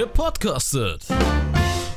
Gepodcastet 0.00 1.04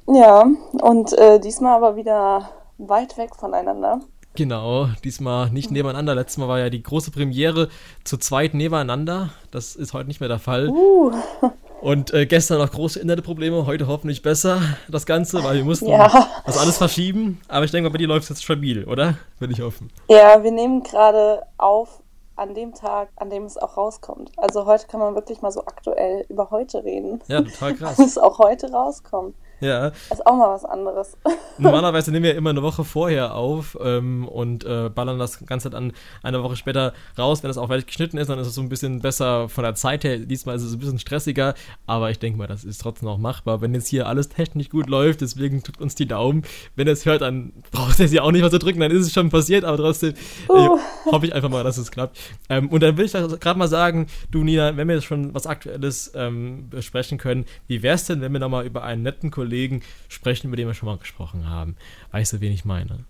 Ja, 0.08 0.44
und 0.82 1.12
äh, 1.12 1.38
diesmal 1.38 1.76
aber 1.76 1.96
wieder 1.96 2.50
weit 2.78 3.16
weg 3.18 3.36
voneinander. 3.36 4.00
Genau, 4.34 4.88
diesmal 5.04 5.50
nicht 5.50 5.70
nebeneinander. 5.70 6.14
Letztes 6.14 6.38
Mal 6.38 6.48
war 6.48 6.58
ja 6.58 6.70
die 6.70 6.82
große 6.82 7.10
Premiere 7.10 7.68
zu 8.02 8.16
zweit 8.16 8.54
nebeneinander. 8.54 9.30
Das 9.50 9.76
ist 9.76 9.92
heute 9.92 10.08
nicht 10.08 10.20
mehr 10.20 10.28
der 10.30 10.38
Fall. 10.38 10.70
Uh. 10.70 11.12
Und 11.82 12.14
äh, 12.14 12.26
gestern 12.26 12.58
noch 12.58 12.70
große 12.70 13.00
Internetprobleme, 13.00 13.66
heute 13.66 13.88
hoffentlich 13.88 14.22
besser 14.22 14.60
das 14.88 15.04
Ganze, 15.04 15.42
weil 15.42 15.56
wir 15.56 15.64
mussten 15.64 15.88
ja. 15.88 16.28
das 16.46 16.56
alles 16.56 16.78
verschieben. 16.78 17.40
Aber 17.48 17.64
ich 17.64 17.72
denke 17.72 17.88
mal, 17.88 17.92
bei 17.92 17.98
dir 17.98 18.06
läuft 18.06 18.22
es 18.22 18.28
jetzt 18.28 18.44
stabil, 18.44 18.84
oder? 18.84 19.16
Will 19.40 19.50
ich 19.50 19.60
hoffen. 19.60 19.90
Ja, 20.08 20.44
wir 20.44 20.52
nehmen 20.52 20.84
gerade 20.84 21.42
auf 21.58 22.00
an 22.36 22.54
dem 22.54 22.72
Tag, 22.72 23.08
an 23.16 23.30
dem 23.30 23.44
es 23.46 23.58
auch 23.58 23.76
rauskommt. 23.76 24.30
Also 24.36 24.64
heute 24.64 24.86
kann 24.86 25.00
man 25.00 25.16
wirklich 25.16 25.42
mal 25.42 25.50
so 25.50 25.62
aktuell 25.66 26.24
über 26.28 26.52
heute 26.52 26.84
reden. 26.84 27.20
Ja, 27.26 27.42
total 27.42 27.74
krass. 27.74 27.96
Dass 27.96 28.06
es 28.06 28.18
auch 28.18 28.38
heute 28.38 28.70
rauskommt. 28.70 29.34
Ja. 29.62 29.90
Das 29.90 30.18
ist 30.18 30.26
auch 30.26 30.36
mal 30.36 30.52
was 30.52 30.64
anderes. 30.64 31.16
Normalerweise 31.58 32.10
nehmen 32.10 32.24
wir 32.24 32.34
immer 32.34 32.50
eine 32.50 32.62
Woche 32.62 32.82
vorher 32.82 33.36
auf 33.36 33.78
ähm, 33.80 34.26
und 34.26 34.64
äh, 34.64 34.90
ballern 34.92 35.20
das 35.20 35.46
Ganze 35.46 35.70
dann 35.70 35.92
eine 36.24 36.42
Woche 36.42 36.56
später 36.56 36.92
raus. 37.16 37.44
Wenn 37.44 37.50
es 37.50 37.58
auch 37.58 37.68
fertig 37.68 37.86
geschnitten 37.86 38.18
ist, 38.18 38.28
dann 38.28 38.40
ist 38.40 38.48
es 38.48 38.56
so 38.56 38.60
ein 38.60 38.68
bisschen 38.68 39.00
besser 39.00 39.48
von 39.48 39.62
der 39.62 39.76
Zeit 39.76 40.02
her. 40.02 40.18
Diesmal 40.18 40.56
ist 40.56 40.62
es 40.62 40.72
ein 40.72 40.80
bisschen 40.80 40.98
stressiger, 40.98 41.54
aber 41.86 42.10
ich 42.10 42.18
denke 42.18 42.38
mal, 42.38 42.48
das 42.48 42.64
ist 42.64 42.78
trotzdem 42.78 43.08
auch 43.08 43.18
machbar. 43.18 43.60
Wenn 43.60 43.72
jetzt 43.72 43.86
hier 43.86 44.08
alles 44.08 44.28
technisch 44.28 44.68
gut 44.68 44.88
läuft, 44.88 45.20
deswegen 45.20 45.62
tut 45.62 45.80
uns 45.80 45.94
die 45.94 46.06
Daumen. 46.06 46.42
Wenn 46.74 46.88
ihr 46.88 46.94
es 46.94 47.06
hört, 47.06 47.22
dann 47.22 47.52
braucht 47.70 48.00
ihr 48.00 48.08
sie 48.08 48.18
auch 48.18 48.32
nicht 48.32 48.42
mehr 48.42 48.50
zu 48.50 48.58
drücken, 48.58 48.80
dann 48.80 48.90
ist 48.90 49.06
es 49.06 49.12
schon 49.12 49.30
passiert, 49.30 49.64
aber 49.64 49.76
trotzdem 49.76 50.14
uh. 50.48 50.76
äh, 50.76 51.12
hoffe 51.12 51.26
ich 51.26 51.34
einfach 51.34 51.50
mal, 51.50 51.62
dass 51.62 51.78
es 51.78 51.92
klappt. 51.92 52.18
Ähm, 52.48 52.68
und 52.68 52.82
dann 52.82 52.96
will 52.96 53.04
ich 53.04 53.12
gerade 53.12 53.58
mal 53.58 53.68
sagen, 53.68 54.08
du 54.32 54.42
Nina, 54.42 54.76
wenn 54.76 54.88
wir 54.88 54.96
jetzt 54.96 55.04
schon 55.04 55.32
was 55.34 55.46
Aktuelles 55.46 56.10
ähm, 56.16 56.68
besprechen 56.68 57.18
können, 57.18 57.44
wie 57.68 57.84
wäre 57.84 57.94
es 57.94 58.06
denn, 58.06 58.20
wenn 58.20 58.32
wir 58.32 58.40
nochmal 58.40 58.66
über 58.66 58.82
einen 58.82 59.02
netten 59.02 59.30
Kollegen 59.30 59.51
Kollegen 59.52 59.82
sprechen, 60.08 60.46
über 60.46 60.56
den 60.56 60.66
wir 60.66 60.72
schon 60.72 60.88
mal 60.88 60.96
gesprochen 60.96 61.50
haben. 61.50 61.76
Weißt 62.10 62.32
du, 62.32 62.40
wen 62.40 62.52
ich 62.52 62.64
meine? 62.64 63.04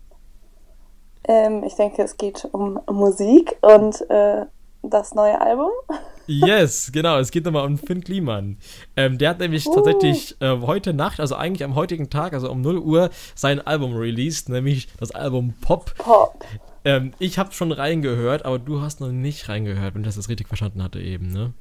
Ähm, 1.29 1.62
ich 1.62 1.77
denke, 1.77 2.03
es 2.03 2.17
geht 2.17 2.49
um 2.51 2.81
Musik 2.91 3.57
und 3.61 4.01
äh, 4.11 4.47
das 4.83 5.15
neue 5.15 5.41
Album. 5.41 5.71
Yes, 6.29 6.93
genau. 6.93 7.19
Es 7.19 7.33
geht 7.33 7.45
nochmal 7.45 7.67
um 7.67 7.77
Finn 7.77 8.01
Kliman. 8.01 8.57
Ähm, 8.97 9.19
der 9.19 9.31
hat 9.31 9.41
nämlich 9.41 9.67
uh. 9.67 9.75
tatsächlich 9.75 10.37
äh, 10.41 10.57
heute 10.61 10.95
Nacht, 10.95 11.19
also 11.19 11.34
eigentlich 11.34 11.65
am 11.65 11.75
heutigen 11.75 12.11
Tag, 12.11 12.33
also 12.33 12.49
um 12.49 12.61
0 12.61 12.79
Uhr, 12.79 13.11
sein 13.34 13.61
Album 13.61 13.97
released, 13.97 14.49
nämlich 14.49 14.87
das 15.01 15.11
Album 15.11 15.55
Pop. 15.61 15.93
Pop. 15.99 16.45
Ähm, 16.84 17.12
ich 17.19 17.41
habe 17.41 17.51
schon 17.51 17.73
reingehört, 17.73 18.45
aber 18.45 18.61
du 18.61 18.81
hast 18.81 19.01
noch 19.01 19.09
nicht 19.09 19.49
reingehört, 19.49 19.97
wenn 19.97 20.03
ich 20.03 20.15
das 20.15 20.29
richtig 20.29 20.47
verstanden 20.47 20.81
hatte 20.81 21.01
eben, 21.01 21.27
ne? 21.27 21.55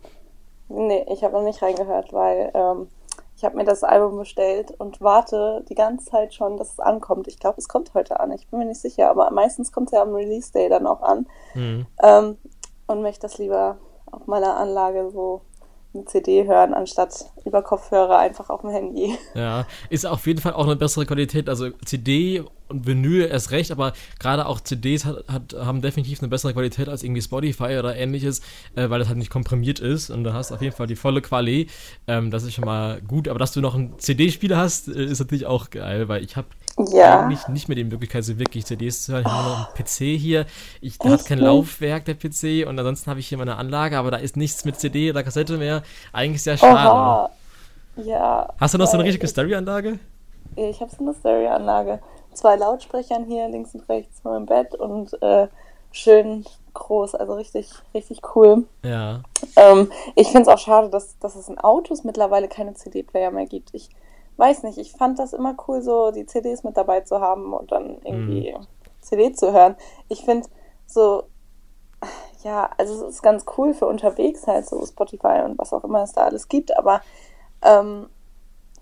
Nee, 0.70 1.06
ich 1.12 1.24
habe 1.24 1.34
noch 1.34 1.44
nicht 1.44 1.64
reingehört, 1.64 2.14
weil 2.14 2.52
ähm, 2.54 2.88
ich 3.42 3.46
habe 3.46 3.58
mir 3.58 3.64
das 3.64 3.84
Album 3.84 4.18
bestellt 4.18 4.70
und 4.78 5.02
warte 5.02 5.66
die 5.68 5.74
ganze 5.74 6.06
Zeit 6.06 6.32
schon, 6.32 6.58
dass 6.58 6.74
es 6.74 6.80
ankommt. 6.80 7.28
Ich 7.28 7.40
glaube, 7.40 7.58
es 7.58 7.68
kommt 7.68 7.96
heute 7.96 8.20
an. 8.20 8.32
Ich 8.32 8.48
bin 8.48 8.60
mir 8.60 8.66
nicht 8.66 8.80
sicher, 8.80 9.10
aber 9.10 9.32
meistens 9.32 9.72
kommt 9.72 9.88
es 9.88 9.94
ja 9.94 10.04
am 10.04 10.14
Release 10.14 10.54
Day 10.54 10.70
dann 10.70 10.86
auch 10.86 11.02
an. 11.02 11.26
Mhm. 11.56 11.88
Ähm, 12.04 12.38
und 12.86 13.02
möchte 13.02 13.22
das 13.22 13.40
lieber 13.40 13.80
auf 14.12 14.28
meiner 14.28 14.58
Anlage 14.58 15.10
so 15.10 15.42
eine 15.92 16.06
CD 16.06 16.46
hören, 16.46 16.76
anstatt 16.76 17.32
über 17.46 17.62
Kopfhörer 17.62 18.20
einfach 18.20 18.50
auf 18.50 18.62
dem 18.62 18.70
Handy. 18.70 19.18
Ja, 19.34 19.66
ist 19.90 20.06
auf 20.06 20.28
jeden 20.28 20.42
Fall 20.42 20.54
auch 20.54 20.66
eine 20.66 20.76
bessere 20.76 21.06
Qualität. 21.06 21.48
Also 21.48 21.70
CD 21.86 22.44
und 22.68 22.86
Vinyl 22.88 23.28
erst 23.28 23.52
recht, 23.52 23.72
aber 23.72 23.94
gerade 24.20 24.46
auch 24.46 24.60
CDs 24.62 25.06
hat, 25.06 25.26
hat, 25.28 25.54
haben 25.54 25.82
definitiv 25.82 26.20
eine 26.22 26.30
bessere 26.30 26.54
Qualität 26.54 26.90
als 26.90 27.04
irgendwie 27.04 27.22
Spotify 27.22 27.78
oder 27.78 27.96
ähnliches, 27.96 28.42
äh, 28.76 28.90
weil 28.90 29.00
das 29.00 29.08
halt 29.08 29.18
nicht 29.18 29.30
komprimiert 29.30 29.80
ist 29.80 30.10
und 30.10 30.24
du 30.24 30.34
hast 30.34 30.52
auf 30.52 30.62
jeden 30.62 30.76
Fall 30.76 30.88
die 30.88 30.96
volle 30.96 31.22
Quali. 31.22 31.68
Ähm, 32.08 32.32
das 32.32 32.44
ist 32.44 32.54
schon 32.54 32.66
mal 32.66 33.02
gut, 33.02 33.28
aber 33.28 33.40
dass 33.40 33.52
du 33.52 33.62
noch 33.62 33.76
einen 33.76 33.98
CD-Spieler 34.00 34.58
hast, 34.58 34.88
äh, 34.88 35.04
ist 35.04 35.20
natürlich 35.20 35.46
auch 35.46 35.70
geil, 35.70 36.08
weil 36.08 36.24
ich 36.24 36.36
habe 36.36 36.48
ja. 36.94 37.22
eigentlich 37.22 37.48
nicht 37.48 37.68
mehr 37.68 37.76
die 37.76 37.84
Möglichkeit, 37.84 38.24
so 38.24 38.40
wirklich 38.40 38.66
CDs 38.66 39.04
zu 39.04 39.14
hören. 39.14 39.24
Ich 39.26 39.32
habe 39.32 39.44
nur 39.44 39.58
noch 39.58 39.76
einen 39.76 39.86
PC 39.86 40.20
hier. 40.20 40.46
Ich 40.80 40.98
habe 41.00 41.24
kein 41.24 41.40
Laufwerk, 41.40 42.06
der 42.06 42.16
PC, 42.16 42.68
und 42.68 42.80
ansonsten 42.80 43.10
habe 43.10 43.20
ich 43.20 43.28
hier 43.28 43.38
meine 43.38 43.58
Anlage, 43.58 43.98
aber 43.98 44.12
da 44.12 44.18
ist 44.18 44.38
nichts 44.38 44.66
mit 44.66 44.80
CD 44.80 45.10
oder 45.10 45.24
Kassette 45.24 45.58
mehr. 45.58 45.84
Eigentlich 46.14 46.44
sehr 46.44 46.58
schade. 46.58 46.90
Oha. 46.90 47.31
Ja. 47.96 48.54
Hast 48.60 48.74
du 48.74 48.78
noch 48.78 48.88
so 48.88 48.98
eine 48.98 49.06
richtige 49.06 49.28
Stereoanlage? 49.28 50.00
Ich 50.56 50.82
habe 50.82 50.92
so 50.92 51.04
eine 51.04 51.14
Stereoanlage. 51.14 52.00
Zwei 52.34 52.56
Lautsprechern 52.56 53.26
hier 53.26 53.48
links 53.50 53.76
und 53.76 53.88
rechts 53.90 54.22
vor 54.22 54.34
meinem 54.34 54.46
Bett 54.46 54.76
und 54.76 55.22
äh, 55.22 55.48
schön 55.92 56.46
groß, 56.74 57.16
also 57.16 57.34
richtig, 57.34 57.70
richtig 57.94 58.22
cool. 58.36 58.66
Ja. 58.84 59.22
Ähm, 59.56 59.92
ich 60.16 60.28
finde 60.28 60.44
es 60.44 60.48
auch 60.48 60.58
schade, 60.58 60.90
dass, 60.90 61.18
dass 61.20 61.36
es 61.36 61.50
in 61.50 61.58
Autos 61.60 62.04
mittlerweile 62.04 62.48
keine 62.48 62.74
CD-Player 62.74 63.32
mehr 63.32 63.46
gibt. 63.46 63.70
Ich 63.74 63.90
weiß 64.38 64.64
nicht, 64.64 64.78
ich 64.78 64.94
fand 64.94 65.20
das 65.20 65.34
immer 65.34 65.56
cool, 65.68 65.82
so 65.82 66.12
die 66.12 66.26
CDs 66.26 66.64
mit 66.64 66.78
dabei 66.78 67.02
zu 67.02 67.20
haben 67.20 67.54
und 67.54 67.72
dann 67.72 67.98
irgendwie 68.04 68.54
mhm. 68.54 68.68
CD 69.02 69.34
zu 69.34 69.52
hören. 69.52 69.76
Ich 70.08 70.24
finde 70.24 70.48
so, 70.86 71.24
ja, 72.44 72.70
also 72.78 73.08
es 73.08 73.16
ist 73.16 73.22
ganz 73.22 73.46
cool 73.58 73.74
für 73.74 73.88
unterwegs 73.88 74.48
halt, 74.48 74.68
so 74.68 74.84
Spotify 74.86 75.42
und 75.46 75.60
was 75.60 75.74
auch 75.74 75.84
immer 75.84 76.04
es 76.04 76.14
da 76.14 76.24
alles 76.24 76.48
gibt, 76.48 76.76
aber 76.78 77.02
ähm, 77.64 78.08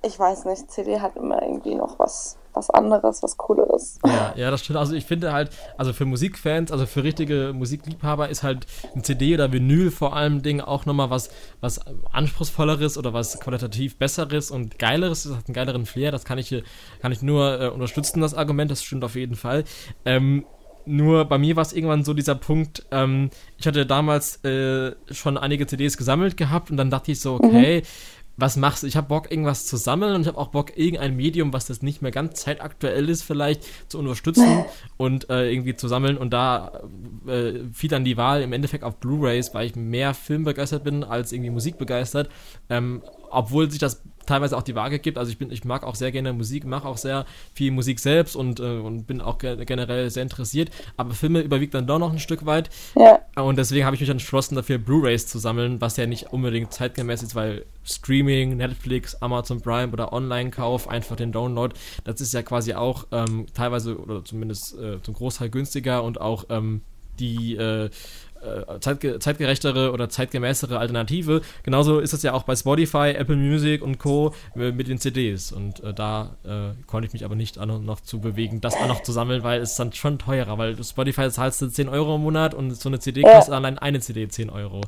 ich 0.01 0.17
weiß 0.17 0.45
nicht, 0.45 0.71
CD 0.71 0.99
hat 0.99 1.17
immer 1.17 1.41
irgendwie 1.41 1.75
noch 1.75 1.99
was, 1.99 2.37
was 2.53 2.69
anderes, 2.69 3.21
was 3.21 3.35
Cooleres. 3.35 3.99
Ja, 4.05 4.33
ja, 4.35 4.49
das 4.49 4.61
stimmt. 4.61 4.79
Also 4.79 4.93
ich 4.93 5.05
finde 5.05 5.33
halt, 5.33 5.49
also 5.77 5.91
für 5.91 6.05
Musikfans, 6.05 6.71
also 6.71 6.85
für 6.85 7.03
richtige 7.03 7.51
Musikliebhaber 7.53 8.29
ist 8.29 8.41
halt 8.41 8.65
ein 8.95 9.03
CD 9.03 9.33
oder 9.33 9.51
Vinyl 9.51 9.91
vor 9.91 10.15
allem 10.15 10.41
Ding 10.41 10.61
auch 10.61 10.85
nochmal 10.85 11.09
was, 11.09 11.29
was 11.59 11.81
anspruchsvolleres 12.11 12.97
oder 12.97 13.13
was 13.13 13.39
qualitativ 13.41 13.97
besseres 13.97 14.51
und 14.51 14.79
geileres. 14.79 15.23
Das 15.23 15.35
hat 15.35 15.47
einen 15.47 15.55
geileren 15.55 15.85
Flair. 15.85 16.11
Das 16.11 16.23
kann 16.23 16.37
ich, 16.37 16.63
kann 17.01 17.11
ich 17.11 17.21
nur 17.21 17.61
äh, 17.61 17.67
unterstützen, 17.67 18.21
das 18.21 18.33
Argument. 18.33 18.71
Das 18.71 18.81
stimmt 18.83 19.03
auf 19.03 19.15
jeden 19.15 19.35
Fall. 19.35 19.65
Ähm, 20.05 20.45
nur 20.85 21.25
bei 21.25 21.37
mir 21.37 21.55
war 21.57 21.61
es 21.61 21.73
irgendwann 21.73 22.03
so 22.03 22.13
dieser 22.13 22.35
Punkt, 22.35 22.85
ähm, 22.89 23.29
ich 23.57 23.67
hatte 23.67 23.85
damals 23.85 24.43
äh, 24.43 24.95
schon 25.11 25.37
einige 25.37 25.67
CDs 25.67 25.97
gesammelt 25.97 26.35
gehabt 26.35 26.71
und 26.71 26.77
dann 26.77 26.89
dachte 26.89 27.11
ich 27.11 27.19
so, 27.19 27.35
okay, 27.35 27.81
mhm 27.81 28.18
was 28.39 28.57
machst 28.57 28.83
du? 28.83 28.87
Ich 28.87 28.95
habe 28.95 29.07
Bock, 29.07 29.31
irgendwas 29.31 29.65
zu 29.65 29.77
sammeln 29.77 30.15
und 30.15 30.21
ich 30.21 30.27
habe 30.27 30.37
auch 30.37 30.49
Bock, 30.49 30.77
irgendein 30.77 31.15
Medium, 31.15 31.51
was 31.53 31.65
das 31.65 31.81
nicht 31.81 32.01
mehr 32.01 32.11
ganz 32.11 32.41
zeitaktuell 32.41 33.09
ist, 33.09 33.23
vielleicht 33.23 33.63
zu 33.89 33.99
unterstützen 33.99 34.65
und 34.97 35.29
äh, 35.29 35.51
irgendwie 35.51 35.75
zu 35.75 35.87
sammeln. 35.87 36.17
Und 36.17 36.31
da 36.31 36.81
äh, 37.27 37.53
fiel 37.73 37.89
dann 37.89 38.03
die 38.03 38.17
Wahl 38.17 38.41
im 38.41 38.53
Endeffekt 38.53 38.83
auf 38.83 38.97
Blu-rays, 38.97 39.53
weil 39.53 39.67
ich 39.67 39.75
mehr 39.75 40.13
filmbegeistert 40.13 40.83
bin 40.83 41.03
als 41.03 41.31
irgendwie 41.31 41.49
musikbegeistert. 41.49 42.29
Ähm, 42.69 43.03
obwohl 43.29 43.69
sich 43.69 43.79
das 43.79 44.01
teilweise 44.29 44.55
auch 44.55 44.63
die 44.63 44.75
Waage 44.75 44.99
gibt. 44.99 45.17
Also 45.17 45.31
ich 45.31 45.37
bin, 45.37 45.51
ich 45.51 45.65
mag 45.65 45.83
auch 45.83 45.95
sehr 45.95 46.11
gerne 46.11 46.31
Musik, 46.33 46.65
mache 46.65 46.87
auch 46.87 46.97
sehr 46.97 47.25
viel 47.53 47.71
Musik 47.71 47.99
selbst 47.99 48.35
und, 48.35 48.59
äh, 48.59 48.63
und 48.63 49.07
bin 49.07 49.21
auch 49.21 49.39
ge 49.39 49.65
generell 49.65 50.09
sehr 50.09 50.23
interessiert. 50.23 50.69
Aber 50.97 51.13
Filme 51.13 51.41
überwiegt 51.41 51.73
dann 51.73 51.87
doch 51.87 51.99
noch 51.99 52.13
ein 52.13 52.19
Stück 52.19 52.45
weit. 52.45 52.69
Ja. 52.95 53.19
Und 53.35 53.57
deswegen 53.57 53.85
habe 53.85 53.95
ich 53.95 54.01
mich 54.01 54.09
entschlossen, 54.09 54.55
dafür 54.55 54.77
Blu-rays 54.77 55.27
zu 55.27 55.39
sammeln, 55.39 55.81
was 55.81 55.97
ja 55.97 56.05
nicht 56.05 56.31
unbedingt 56.31 56.71
zeitgemäß 56.71 57.23
ist, 57.23 57.35
weil 57.35 57.65
Streaming, 57.83 58.57
Netflix, 58.57 59.15
Amazon 59.15 59.61
Prime 59.61 59.91
oder 59.91 60.13
Online-Kauf, 60.13 60.87
einfach 60.87 61.15
den 61.15 61.31
Download, 61.31 61.75
das 62.03 62.21
ist 62.21 62.33
ja 62.33 62.43
quasi 62.43 62.73
auch 62.73 63.07
ähm, 63.11 63.47
teilweise 63.53 63.97
oder 63.97 64.23
zumindest 64.23 64.77
äh, 64.77 65.01
zum 65.01 65.15
Großteil 65.15 65.49
günstiger 65.49 66.03
und 66.03 66.21
auch 66.21 66.45
ähm, 66.49 66.81
die 67.19 67.55
äh, 67.55 67.89
zeitge 68.79 69.19
zeitgerechtere 69.19 69.91
oder 69.91 70.09
zeitgemäßere 70.09 70.79
Alternative. 70.79 71.41
Genauso 71.63 71.99
ist 71.99 72.13
es 72.13 72.23
ja 72.23 72.33
auch 72.33 72.43
bei 72.43 72.55
Spotify, 72.55 73.13
Apple 73.17 73.35
Music 73.35 73.81
und 73.81 73.99
Co. 73.99 74.33
mit 74.55 74.87
den 74.87 74.99
CDs. 74.99 75.51
Und 75.51 75.83
äh, 75.83 75.93
da 75.93 76.37
äh, 76.43 76.81
konnte 76.87 77.07
ich 77.07 77.13
mich 77.13 77.25
aber 77.25 77.35
nicht 77.35 77.57
noch 77.57 78.01
zu 78.01 78.19
bewegen, 78.19 78.61
das 78.61 78.75
auch 78.75 78.87
noch 78.87 79.03
zu 79.03 79.11
sammeln, 79.11 79.43
weil 79.43 79.61
es 79.61 79.75
dann 79.75 79.93
schon 79.93 80.19
teurer, 80.19 80.57
weil 80.57 80.81
Spotify 80.83 81.29
zahlst 81.29 81.61
du 81.61 81.67
10 81.67 81.89
Euro 81.89 82.15
im 82.15 82.23
Monat 82.23 82.53
und 82.53 82.71
so 82.71 82.89
eine 82.89 82.99
CD 82.99 83.23
kostet 83.23 83.53
allein 83.53 83.77
eine 83.77 83.99
CD 83.99 84.27
10 84.27 84.49
Euro. 84.49 84.81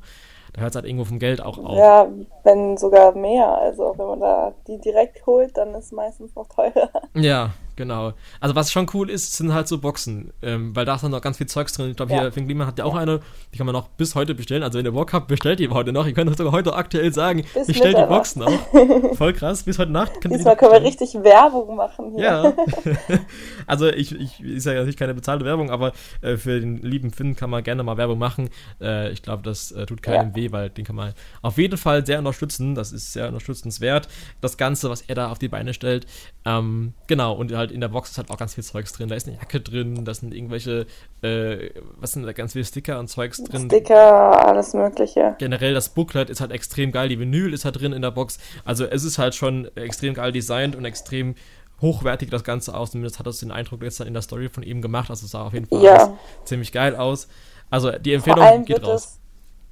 Da 0.53 0.62
hört 0.62 0.71
es 0.71 0.75
halt 0.75 0.86
irgendwo 0.86 1.06
vom 1.06 1.19
Geld 1.19 1.42
auch 1.42 1.57
auf. 1.57 1.77
Ja, 1.77 2.07
wenn 2.44 2.77
sogar 2.77 3.15
mehr. 3.15 3.48
Also 3.48 3.94
wenn 3.98 4.06
man 4.06 4.19
da 4.19 4.53
die 4.68 4.80
direkt 4.80 5.25
holt, 5.25 5.56
dann 5.56 5.74
ist 5.75 5.86
es 5.86 5.92
meistens 5.94 6.36
noch 6.36 6.48
teurer. 6.50 6.89
Ja, 7.15 7.51
genau. 7.75 8.13
Also 8.39 8.56
was 8.56 8.71
schon 8.71 8.88
cool 8.94 9.09
ist, 9.09 9.33
sind 9.35 9.53
halt 9.53 9.68
so 9.68 9.77
Boxen, 9.79 10.31
ähm, 10.41 10.75
weil 10.75 10.85
da 10.85 10.95
ist 10.95 11.03
dann 11.03 11.12
noch 11.12 11.21
ganz 11.21 11.38
viel 11.38 11.47
Zeugs 11.47 11.73
drin. 11.73 11.89
Ich 11.91 11.95
glaube, 11.97 12.12
Ja. 12.13 12.21
hier 12.21 12.31
Finn 12.31 12.45
Kliman 12.45 12.68
hat 12.68 12.77
ja 12.79 12.85
auch 12.85 12.95
eine, 12.95 13.19
die 13.53 13.57
kann 13.57 13.65
man 13.65 13.73
noch 13.73 13.88
bis 13.89 14.15
heute 14.15 14.35
bestellen. 14.35 14.63
Also 14.63 14.77
wenn 14.79 14.85
ihr 14.85 14.91
Bock 14.91 15.13
habt, 15.13 15.27
bestellt 15.27 15.59
die 15.59 15.69
heute 15.69 15.91
noch. 15.91 16.06
Ihr 16.06 16.13
könnt 16.13 16.29
das 16.29 16.38
sogar 16.38 16.53
heute 16.53 16.73
aktuell 16.73 17.13
sagen, 17.13 17.44
Bis 17.53 17.68
bestellt 17.68 17.97
die 17.97 18.01
Mitternacht. 18.01 18.09
Boxen 18.35 18.44
auch. 18.44 19.15
Voll 19.18 19.33
krass, 19.33 19.63
bis 19.63 19.77
heute 19.79 19.91
Nacht 19.91 20.13
könnt 20.21 20.33
die 20.33 20.38
Diesmal 20.38 20.53
noch 20.56 20.59
können 20.59 20.71
wir 20.73 20.81
richtig 20.83 21.13
Werbung 21.15 21.75
machen 21.75 22.12
hier. 22.15 22.23
Ja. 22.23 22.53
also 23.68 23.88
ich, 23.88 24.13
ich 24.19 24.39
ist 24.41 24.65
ja 24.65 24.74
natürlich 24.74 24.97
keine 24.97 25.13
bezahlte 25.13 25.45
Werbung, 25.45 25.69
aber 25.69 25.91
äh, 26.21 26.38
für 26.38 26.59
den 26.59 26.77
lieben 26.81 27.12
Finn 27.12 27.35
kann 27.35 27.50
man 27.50 27.63
gerne 27.63 27.83
mal 27.83 27.97
Werbung 27.97 28.17
machen. 28.19 28.50
Äh, 28.81 29.12
ich 29.12 29.21
glaube, 29.21 29.44
das 29.44 29.71
äh, 29.71 29.85
tut 29.85 30.01
keinem 30.01 30.29
Ja. 30.29 30.35
weh, 30.35 30.51
weil 30.51 30.69
den 30.69 30.85
kann 30.85 30.95
man 30.95 31.13
auf 31.41 31.57
jeden 31.57 31.77
Fall 31.77 32.06
sehr 32.06 32.19
unterstützen. 32.19 32.75
Das 32.75 32.91
ist 32.91 33.13
sehr 33.13 33.27
unterstützenswert. 33.27 34.07
Das 34.41 34.57
Ganze, 34.57 34.89
was 34.89 35.01
er 35.01 35.15
da 35.15 35.31
auf 35.31 35.39
die 35.39 35.47
Beine 35.47 35.74
stellt. 35.74 36.06
Ähm, 36.45 36.94
genau, 37.07 37.33
und 37.33 37.51
halt 37.53 37.60
in 37.69 37.81
der 37.81 37.89
Box 37.89 38.09
ist 38.11 38.17
halt 38.17 38.31
auch 38.31 38.37
ganz 38.37 38.55
viel 38.55 38.63
Zeugs 38.63 38.91
drin. 38.93 39.09
Da 39.09 39.15
ist 39.15 39.27
eine 39.27 39.37
Jacke 39.37 39.61
drin, 39.61 40.03
da 40.05 40.13
sind 40.15 40.33
irgendwelche, 40.33 40.87
äh, 41.21 41.69
was 41.97 42.13
sind 42.13 42.23
da 42.25 42.31
ganz 42.31 42.53
viele 42.53 42.65
Sticker 42.65 42.97
und 42.97 43.09
Zeugs 43.09 43.43
drin. 43.43 43.65
Sticker, 43.65 44.47
alles 44.47 44.73
Mögliche. 44.73 45.35
Generell 45.37 45.75
das 45.75 45.89
Booklet 45.89 46.31
ist 46.31 46.41
halt 46.41 46.51
extrem 46.51 46.91
geil, 46.91 47.09
die 47.09 47.19
Vinyl 47.19 47.53
ist 47.53 47.65
halt 47.65 47.79
drin 47.79 47.93
in 47.93 48.01
der 48.01 48.11
Box. 48.11 48.39
Also 48.65 48.85
es 48.85 49.03
ist 49.03 49.19
halt 49.19 49.35
schon 49.35 49.69
extrem 49.75 50.13
geil 50.15 50.31
designt 50.31 50.75
und 50.75 50.85
extrem 50.85 51.35
hochwertig 51.81 52.29
das 52.29 52.43
Ganze 52.43 52.75
aus. 52.75 52.91
Zumindest 52.91 53.19
hat 53.19 53.27
das 53.27 53.39
den 53.39 53.51
Eindruck 53.51 53.81
gestern 53.81 54.07
in 54.07 54.13
der 54.13 54.21
Story 54.21 54.49
von 54.49 54.63
ihm 54.63 54.81
gemacht. 54.81 55.09
Also 55.09 55.25
es 55.25 55.31
sah 55.31 55.43
auf 55.47 55.53
jeden 55.53 55.67
Fall 55.67 55.83
Ja. 55.83 56.17
ziemlich 56.45 56.71
geil 56.71 56.95
aus. 56.95 57.27
Also 57.69 57.91
die 57.91 58.13
Empfehlung 58.13 58.65
geht 58.65 58.83
raus. 58.85 59.03
es 59.05 59.19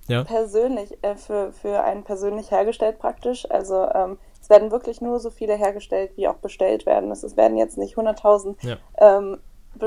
Ja. 0.08 0.24
persönlich, 0.24 0.98
äh, 1.04 1.16
für, 1.16 1.52
für 1.54 1.84
einen 1.84 2.04
persönlich 2.04 2.50
hergestellt 2.50 2.98
praktisch. 2.98 3.46
Also 3.52 3.88
ähm, 3.94 4.18
es 4.50 4.56
werden 4.56 4.72
wirklich 4.72 5.00
nur 5.00 5.20
so 5.20 5.30
viele 5.30 5.56
hergestellt, 5.56 6.12
wie 6.16 6.28
auch 6.28 6.38
bestellt 6.38 6.88
werden. 6.88 7.12
Es 7.12 7.38
werden 7.38 7.56
jetzt 7.56 7.78
nicht 7.78 7.96
100.000 7.98 8.56
Ja. 8.64 8.78
ähm, 8.98 9.38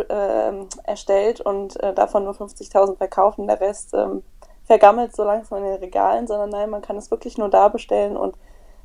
ähm, 0.08 0.68
erstellt 0.84 1.40
und 1.40 1.82
äh, 1.82 1.92
davon 1.92 2.22
nur 2.22 2.34
50.000 2.34 2.96
verkauft 2.96 3.38
und 3.38 3.48
der 3.48 3.60
Rest 3.60 3.92
ähm, 3.92 4.22
vergammelt 4.64 5.16
so 5.16 5.24
langsam 5.24 5.58
in 5.58 5.64
den 5.64 5.80
Regalen, 5.80 6.28
sondern 6.28 6.50
nein, 6.50 6.70
man 6.70 6.80
kann 6.80 6.96
es 6.96 7.10
wirklich 7.10 7.36
nur 7.36 7.48
da 7.48 7.66
bestellen 7.66 8.16
und 8.16 8.36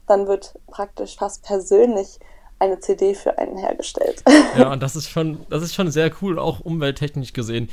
dann 0.07 0.27
wird 0.27 0.57
praktisch 0.65 1.15
fast 1.15 1.44
persönlich 1.44 2.19
eine 2.57 2.80
CD 2.80 3.13
für 3.13 3.38
einen 3.38 3.57
hergestellt. 3.57 4.23
Ja, 4.57 4.71
und 4.73 4.81
das 4.81 4.95
ist 4.95 5.09
schon, 5.09 5.45
das 5.51 5.62
ist 5.62 5.75
schon 5.75 5.91
sehr 5.91 6.12
cool, 6.23 6.39
auch 6.39 6.59
umwelttechnisch 6.59 7.33
gesehen 7.33 7.69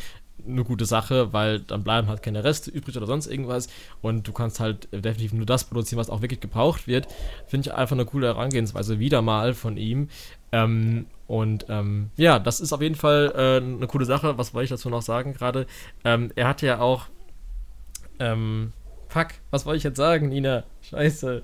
eine 0.46 0.64
gute 0.64 0.84
Sache, 0.84 1.32
weil 1.32 1.60
dann 1.60 1.84
bleiben 1.84 2.08
halt 2.08 2.22
keine 2.22 2.44
Reste 2.44 2.70
übrig 2.70 2.96
oder 2.96 3.06
sonst 3.06 3.26
irgendwas 3.26 3.68
und 4.02 4.26
du 4.28 4.32
kannst 4.32 4.60
halt 4.60 4.88
definitiv 4.92 5.32
nur 5.32 5.46
das 5.46 5.64
produzieren, 5.64 5.98
was 5.98 6.10
auch 6.10 6.22
wirklich 6.22 6.40
gebraucht 6.40 6.86
wird. 6.86 7.06
Finde 7.46 7.68
ich 7.68 7.74
einfach 7.74 7.96
eine 7.96 8.04
coole 8.04 8.26
Herangehensweise 8.26 8.98
wieder 8.98 9.22
mal 9.22 9.54
von 9.54 9.76
ihm. 9.76 10.08
Ähm, 10.52 11.06
und 11.26 11.66
ähm, 11.68 12.10
ja, 12.16 12.38
das 12.38 12.60
ist 12.60 12.72
auf 12.72 12.82
jeden 12.82 12.94
Fall 12.94 13.32
äh, 13.34 13.64
eine 13.64 13.86
coole 13.86 14.04
Sache. 14.04 14.36
Was 14.36 14.52
wollte 14.52 14.64
ich 14.64 14.70
dazu 14.70 14.90
noch 14.90 15.02
sagen 15.02 15.32
gerade? 15.32 15.66
Ähm, 16.04 16.30
er 16.34 16.48
hatte 16.48 16.66
ja 16.66 16.80
auch 16.80 17.06
ähm, 18.18 18.72
fuck, 19.08 19.28
was 19.50 19.64
wollte 19.66 19.78
ich 19.78 19.84
jetzt 19.84 19.96
sagen, 19.96 20.28
Nina? 20.28 20.64
Scheiße. 20.82 21.42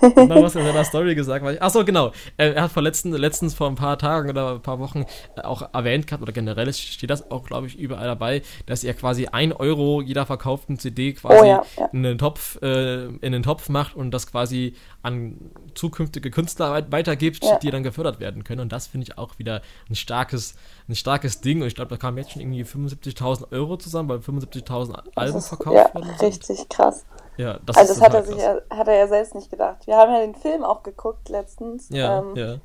Genau, 0.00 0.42
was 0.42 0.54
er 0.54 0.60
in 0.62 0.66
seiner 0.68 0.84
Story 0.84 1.14
gesagt 1.14 1.44
hat. 1.44 1.60
Achso, 1.60 1.84
genau. 1.84 2.08
Äh, 2.36 2.52
er 2.52 2.62
hat 2.62 2.72
vor 2.72 2.82
letzten, 2.82 3.12
letztens 3.12 3.54
vor 3.54 3.68
ein 3.68 3.74
paar 3.74 3.98
Tagen 3.98 4.30
oder 4.30 4.52
ein 4.54 4.62
paar 4.62 4.78
Wochen 4.78 5.04
äh, 5.36 5.40
auch 5.42 5.62
erwähnt 5.74 6.06
gehabt, 6.06 6.22
oder 6.22 6.32
generell 6.32 6.72
steht 6.72 7.10
das 7.10 7.30
auch, 7.30 7.44
glaube 7.44 7.66
ich, 7.66 7.78
überall 7.78 8.06
dabei, 8.06 8.42
dass 8.66 8.84
er 8.84 8.94
quasi 8.94 9.26
1 9.26 9.54
Euro 9.56 10.00
jeder 10.02 10.26
verkauften 10.26 10.78
CD 10.78 11.12
quasi 11.14 11.38
Oh 11.40 11.44
ja, 11.44 11.62
ja. 11.76 11.86
in 11.92 12.02
den 12.02 12.18
Topf, 12.18 12.60
äh, 12.62 13.06
in 13.06 13.32
den 13.32 13.42
Topf 13.42 13.68
macht 13.68 13.94
und 13.96 14.10
das 14.12 14.26
quasi 14.26 14.74
an 15.02 15.36
zukünftige 15.74 16.30
Künstler 16.30 16.70
weit- 16.72 16.92
weitergibt, 16.92 17.44
Ja. 17.44 17.58
die 17.58 17.70
dann 17.70 17.82
gefördert 17.82 18.20
werden 18.20 18.44
können. 18.44 18.60
Und 18.60 18.72
das 18.72 18.86
finde 18.86 19.04
ich 19.08 19.18
auch 19.18 19.38
wieder 19.38 19.62
ein 19.90 19.94
starkes, 19.94 20.54
ein 20.88 20.94
starkes 20.94 21.40
Ding. 21.40 21.60
Und 21.62 21.68
ich 21.68 21.74
glaube, 21.74 21.90
da 21.90 21.96
kamen 21.96 22.18
jetzt 22.18 22.32
schon 22.32 22.42
irgendwie 22.42 22.64
75.000 22.64 23.52
Euro 23.52 23.76
zusammen, 23.76 24.08
weil 24.08 24.18
75.000 24.18 24.92
Das 24.94 25.16
Alben 25.16 25.40
verkauft 25.42 25.90
ja, 25.94 26.00
richtig 26.26 26.68
krass. 26.68 27.04
Ja, 27.38 27.58
das 27.64 27.76
also 27.76 27.94
das 27.94 28.02
hat 28.02 28.14
er, 28.14 28.24
sich, 28.24 28.36
ja- 28.36 28.60
hat 28.70 28.88
er 28.88 28.94
ja 28.96 29.08
selbst 29.08 29.34
nicht 29.34 29.50
gedacht. 29.50 29.86
Wir 29.86 29.96
haben 29.96 30.12
ja 30.12 30.20
den 30.20 30.34
Film 30.34 30.64
auch 30.64 30.82
geguckt 30.82 31.28
letztens. 31.28 31.88
Ja, 31.90 32.18
ähm, 32.18 32.36
ja. 32.36 32.56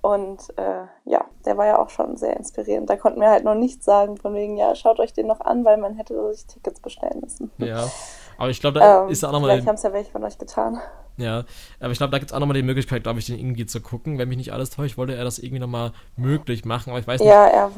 Und 0.00 0.56
äh, 0.58 0.84
ja, 1.06 1.24
der 1.46 1.56
war 1.56 1.66
ja 1.66 1.78
auch 1.78 1.88
schon 1.88 2.16
sehr 2.16 2.36
inspirierend. 2.36 2.90
Da 2.90 2.96
konnten 2.96 3.20
wir 3.20 3.30
halt 3.30 3.42
noch 3.44 3.54
nichts 3.54 3.84
sagen, 3.86 4.16
von 4.18 4.34
wegen, 4.34 4.56
ja, 4.56 4.74
schaut 4.74 5.00
euch 5.00 5.12
den 5.14 5.26
noch 5.26 5.40
an, 5.40 5.64
weil 5.64 5.78
man 5.78 5.94
hätte 5.96 6.32
sich 6.34 6.46
Tickets 6.46 6.78
bestellen 6.80 7.20
müssen. 7.22 7.50
Ja, 7.58 7.88
aber 8.38 8.50
ich 8.50 8.60
glaube, 8.60 8.80
da 8.80 9.02
Ähm, 9.04 9.08
ist 9.10 9.24
auch 9.24 9.32
nochmal, 9.32 9.50
vielleicht 9.50 9.66
haben 9.66 9.76
es 9.76 9.82
ja 9.82 9.92
welche 9.94 10.10
von 10.12 10.22
euch 10.24 10.36
getan. 10.38 10.78
ja, 11.16 11.44
aber 11.80 11.90
ich 11.92 11.98
glaube, 11.98 12.10
da 12.10 12.18
gibt 12.18 12.30
es 12.30 12.36
auch 12.36 12.40
nochmal 12.40 12.54
die 12.56 12.62
Möglichkeit, 12.62 13.02
glaube 13.02 13.18
ich, 13.18 13.26
den 13.26 13.38
irgendwie 13.38 13.66
zu 13.66 13.80
gucken. 13.80 14.18
Wenn 14.18 14.28
mich 14.28 14.36
nicht 14.36 14.52
alles 14.52 14.70
täuscht, 14.70 14.98
wollte 14.98 15.14
er 15.14 15.24
das 15.24 15.38
irgendwie 15.38 15.60
nochmal 15.60 15.92
möglich 16.16 16.64
machen, 16.66 16.90
aber 16.90 16.98
ich 16.98 17.06
weiß 17.06 17.20
nicht, 17.20 17.30
Ja, 17.30 17.46
er 17.46 17.70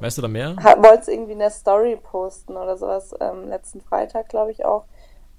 weißt 0.00 0.18
du 0.18 0.22
da 0.22 0.28
mehr? 0.28 0.56
wollte 0.56 1.02
es 1.02 1.08
irgendwie 1.08 1.32
in 1.32 1.38
der 1.38 1.50
Story 1.50 1.96
posten 1.96 2.56
oder 2.56 2.76
sowas, 2.76 3.14
ähm, 3.20 3.48
letzten 3.48 3.80
Freitag, 3.80 4.28
glaube 4.28 4.50
ich 4.50 4.64
auch. 4.64 4.84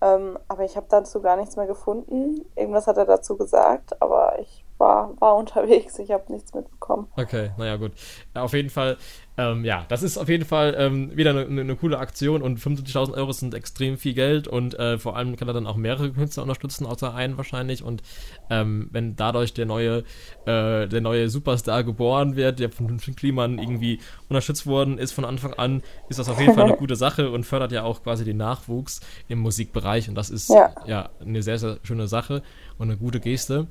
Ähm, 0.02 0.38
aber 0.48 0.64
ich 0.64 0.78
habe 0.78 0.88
dazu 0.90 1.22
gar 1.22 1.38
nichts 1.38 1.56
mehr 1.56 1.68
gefunden. 1.68 2.46
Irgendwas 2.56 2.88
hat 2.88 2.98
er 2.98 3.06
dazu 3.06 3.38
gesagt, 3.38 4.02
aber 4.02 4.40
ich 4.40 4.66
war, 4.78 5.20
war 5.20 5.36
unterwegs, 5.36 5.98
ich 6.00 6.12
habe 6.12 6.32
nichts 6.32 6.54
mitbekommen. 6.54 7.08
Okay, 7.16 7.52
naja, 7.58 7.78
gut. 7.78 7.94
Ja, 8.36 8.44
auf 8.44 8.54
jeden 8.54 8.70
Fall, 8.70 8.98
ähm, 9.38 9.66
ja, 9.66 9.86
das 9.90 10.04
ist 10.04 10.18
auf 10.18 10.30
jeden 10.30 10.46
Fall 10.46 10.76
ähm, 10.78 11.16
wieder 11.16 11.32
eine, 11.32 11.62
eine, 11.62 11.76
coole 11.76 12.00
Aktion 12.00 12.42
und 12.42 12.60
75.000 12.60 13.14
Euro 13.14 13.32
sind 13.32 13.54
extrem 13.54 13.98
viel 13.98 14.14
Geld 14.14 14.48
und 14.48 14.78
äh, 14.78 14.98
vor 14.98 15.16
allem 15.16 15.36
kann 15.36 15.48
er 15.48 15.54
dann 15.54 15.68
auch 15.68 15.76
mehrere 15.76 16.12
Künstler 16.12 16.44
unterstützen, 16.44 16.86
außer 16.86 17.14
einen 17.14 17.38
wahrscheinlich. 17.38 17.84
Und 17.84 18.04
ähm, 18.50 18.90
wenn 18.92 19.16
dadurch 19.16 19.54
der 19.54 19.66
neue, 19.66 20.00
äh, 20.46 20.88
der 20.88 21.02
neue 21.02 21.30
Superstar 21.30 21.84
geboren 21.84 22.36
wird, 22.36 22.60
der 22.60 22.70
von 22.72 23.00
Finn 23.00 23.16
Kliman 23.16 23.60
irgendwie 23.60 24.00
unterstützt 24.30 24.68
worden 24.68 24.98
ist 24.98 25.12
von 25.12 25.26
Anfang 25.26 25.54
an, 25.54 25.82
ist 26.10 26.20
das 26.20 26.30
auf 26.30 26.40
jeden 26.40 26.54
Fall 26.54 26.66
eine 26.66 26.78
gute 26.78 26.96
Sache 26.96 27.32
und 27.32 27.46
fördert 27.46 27.72
ja 27.72 27.84
auch 27.84 28.04
quasi 28.04 28.26
den 28.26 28.38
Nachwuchs 28.38 29.02
im 29.28 29.40
Musikbereich 29.40 30.10
und 30.10 30.16
das 30.16 30.30
ist 30.30 30.50
Ja. 30.50 30.74
ja 30.86 31.10
eine 31.20 31.42
sehr, 31.42 31.58
sehr 31.58 31.78
schöne 31.84 32.08
Sache 32.08 32.44
und 32.78 32.90
eine 32.90 32.98
gute 32.98 33.20
Geste. 33.20 33.68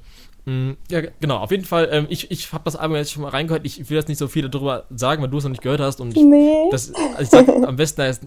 Mm, 0.49 0.75
Ja, 0.91 1.01
genau, 1.21 1.39
auf 1.39 1.51
jeden 1.51 1.65
Fall. 1.65 1.89
Ähm, 1.91 2.07
ich 2.09 2.31
ich 2.31 2.53
habe 2.53 2.63
das 2.65 2.77
Album 2.77 2.97
jetzt 2.97 3.11
schon 3.11 3.23
mal 3.25 3.31
reingehört. 3.31 3.65
Ich 3.67 3.91
will 3.91 3.97
jetzt 3.97 4.09
nicht 4.09 4.19
so 4.19 4.29
viel 4.29 4.49
darüber 4.49 4.85
sagen, 4.91 5.21
weil 5.21 5.29
du 5.29 5.39
es 5.39 5.45
noch 5.45 5.51
nicht 5.51 5.63
gehört 5.63 5.81
hast. 5.81 6.01
Und 6.01 6.17
ich, 6.17 6.23
Nee. 6.23 6.69
das, 6.71 6.93
also 6.95 7.23
ich 7.23 7.29
sag 7.29 7.49
am 7.67 7.75
besten, 7.75 8.03
als, 8.03 8.21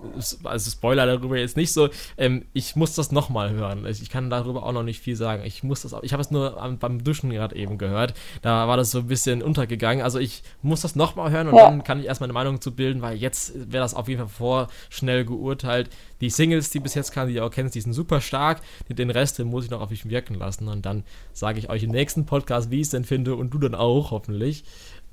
also 0.43 0.69
Spoiler 0.69 1.05
darüber 1.05 1.37
jetzt 1.37 1.55
nicht 1.55 1.71
so. 1.71 1.87
Ähm, 2.17 2.43
ich 2.51 2.75
muss 2.75 2.93
das 2.93 3.13
nochmal 3.13 3.51
hören. 3.51 3.85
Ich, 3.85 4.01
ich 4.01 4.09
kann 4.09 4.29
darüber 4.29 4.63
auch 4.63 4.73
noch 4.73 4.83
nicht 4.83 4.99
viel 4.99 5.15
sagen. 5.15 5.43
Ich 5.45 5.63
muss 5.63 5.83
das 5.83 5.93
auch, 5.93 6.03
ich 6.03 6.11
habe 6.11 6.21
es 6.21 6.29
nur 6.29 6.61
am, 6.61 6.77
beim 6.77 7.01
Duschen 7.05 7.29
gerade 7.29 7.55
eben 7.55 7.77
gehört. 7.77 8.13
Da 8.41 8.67
war 8.67 8.75
das 8.75 8.91
so 8.91 8.99
ein 8.99 9.07
bisschen 9.07 9.41
untergegangen. 9.41 10.03
Also 10.03 10.19
ich 10.19 10.43
muss 10.61 10.81
das 10.81 10.97
nochmal 10.97 11.31
hören 11.31 11.47
und 11.47 11.55
Ja. 11.55 11.69
dann 11.69 11.85
kann 11.85 12.01
ich 12.01 12.05
erst 12.07 12.19
meine 12.19 12.33
Meinung 12.33 12.59
zu 12.59 12.75
bilden, 12.75 13.01
weil 13.01 13.15
jetzt 13.15 13.53
wäre 13.71 13.81
das 13.83 13.93
auf 13.93 14.09
jeden 14.09 14.19
Fall 14.27 14.67
vorschnell 14.67 15.23
geurteilt. 15.23 15.89
Die 16.21 16.29
Singles, 16.29 16.69
die 16.69 16.79
bis 16.79 16.95
jetzt 16.95 17.11
kamen, 17.11 17.29
die 17.29 17.35
ihr 17.35 17.45
auch 17.45 17.51
kennt, 17.51 17.73
die 17.75 17.81
sind 17.81 17.93
super 17.93 18.21
stark. 18.21 18.61
Den 18.89 19.09
Rest, 19.09 19.39
den 19.39 19.47
muss 19.47 19.65
ich 19.65 19.71
noch 19.71 19.81
auf 19.81 19.89
mich 19.89 20.09
wirken 20.09 20.35
lassen. 20.35 20.67
Und 20.67 20.85
dann 20.85 21.03
sage 21.33 21.59
ich 21.59 21.69
euch 21.69 21.83
im 21.83 21.91
nächsten 21.91 22.25
Podcast, 22.25 22.71
wie 22.71 22.77
ich 22.77 22.87
es 22.87 22.89
denn 22.89 23.05
finde 23.05 23.35
und 23.35 23.51
du 23.51 23.57
dann 23.57 23.75
auch, 23.75 24.11
hoffentlich. 24.11 24.63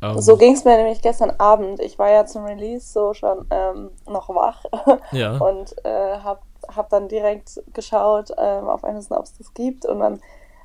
Ähm, 0.03 0.21
So 0.21 0.37
ging 0.37 0.55
es 0.55 0.65
mir 0.65 0.77
nämlich 0.77 1.03
gestern 1.03 1.31
Abend. 1.31 1.81
Ich 1.81 1.99
war 1.99 2.11
ja 2.11 2.27
zum 2.27 2.45
Release 2.45 2.93
so 2.93 3.15
schon 3.15 3.47
ähm, 3.51 3.91
noch 4.09 4.29
wach 4.29 4.65
Ja. 5.13 5.37
und 5.39 5.75
äh, 5.85 6.19
habe 6.19 6.41
hab 6.75 6.91
dann 6.91 7.09
direkt 7.09 7.63
geschaut 7.73 8.31
ähm, 8.37 8.69
auf 8.69 8.85
Amazon, 8.85 9.19
ob 9.19 9.25
es 9.25 9.37
das 9.39 9.55
gibt. 9.55 9.87
Und 9.87 10.01
dann 10.01 10.21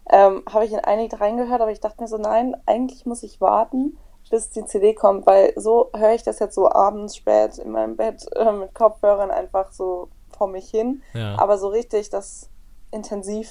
ähm, 0.10 0.44
habe 0.52 0.66
ich 0.66 0.74
in 0.74 0.80
einige 0.80 1.20
reingehört, 1.20 1.62
aber 1.62 1.72
ich 1.72 1.80
dachte 1.80 2.02
mir 2.02 2.08
so, 2.08 2.18
nein, 2.18 2.56
eigentlich 2.66 3.06
muss 3.06 3.24
ich 3.24 3.40
warten, 3.40 3.98
bis 4.30 4.50
die 4.50 4.66
CD 4.66 4.94
kommt, 4.94 5.26
weil 5.26 5.54
so 5.56 5.90
höre 5.96 6.14
ich 6.14 6.24
das 6.24 6.40
jetzt 6.40 6.56
so 6.56 6.72
abends 6.72 7.16
spät 7.16 7.58
in 7.58 7.72
meinem 7.72 7.98
Bett 7.98 8.26
äh, 8.36 8.52
mit 8.52 8.74
Kopfhörern 8.74 9.30
einfach 9.30 9.72
so 9.72 10.10
vor 10.42 10.48
mich 10.48 10.72
hin. 10.72 11.04
ja. 11.14 11.38
Aber 11.38 11.60
so 11.60 11.68
richtig 11.68 12.10
das 12.10 12.50
intensiv 12.90 13.48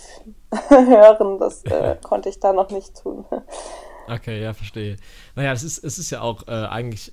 hören, 0.69 1.39
das 1.39 1.63
äh, 1.63 1.97
konnte 2.03 2.29
ich 2.29 2.41
da 2.41 2.53
noch 2.53 2.71
nicht 2.71 3.01
tun. 3.01 3.25
Okay, 4.09 4.43
ja, 4.43 4.55
verstehe. 4.55 4.97
Naja, 5.37 5.53
es 5.53 5.63
ist, 5.63 5.85
es 5.85 6.01
ist 6.01 6.11
ja 6.11 6.21
auch 6.21 6.49
äh, 6.49 6.51
eigentlich 6.51 7.13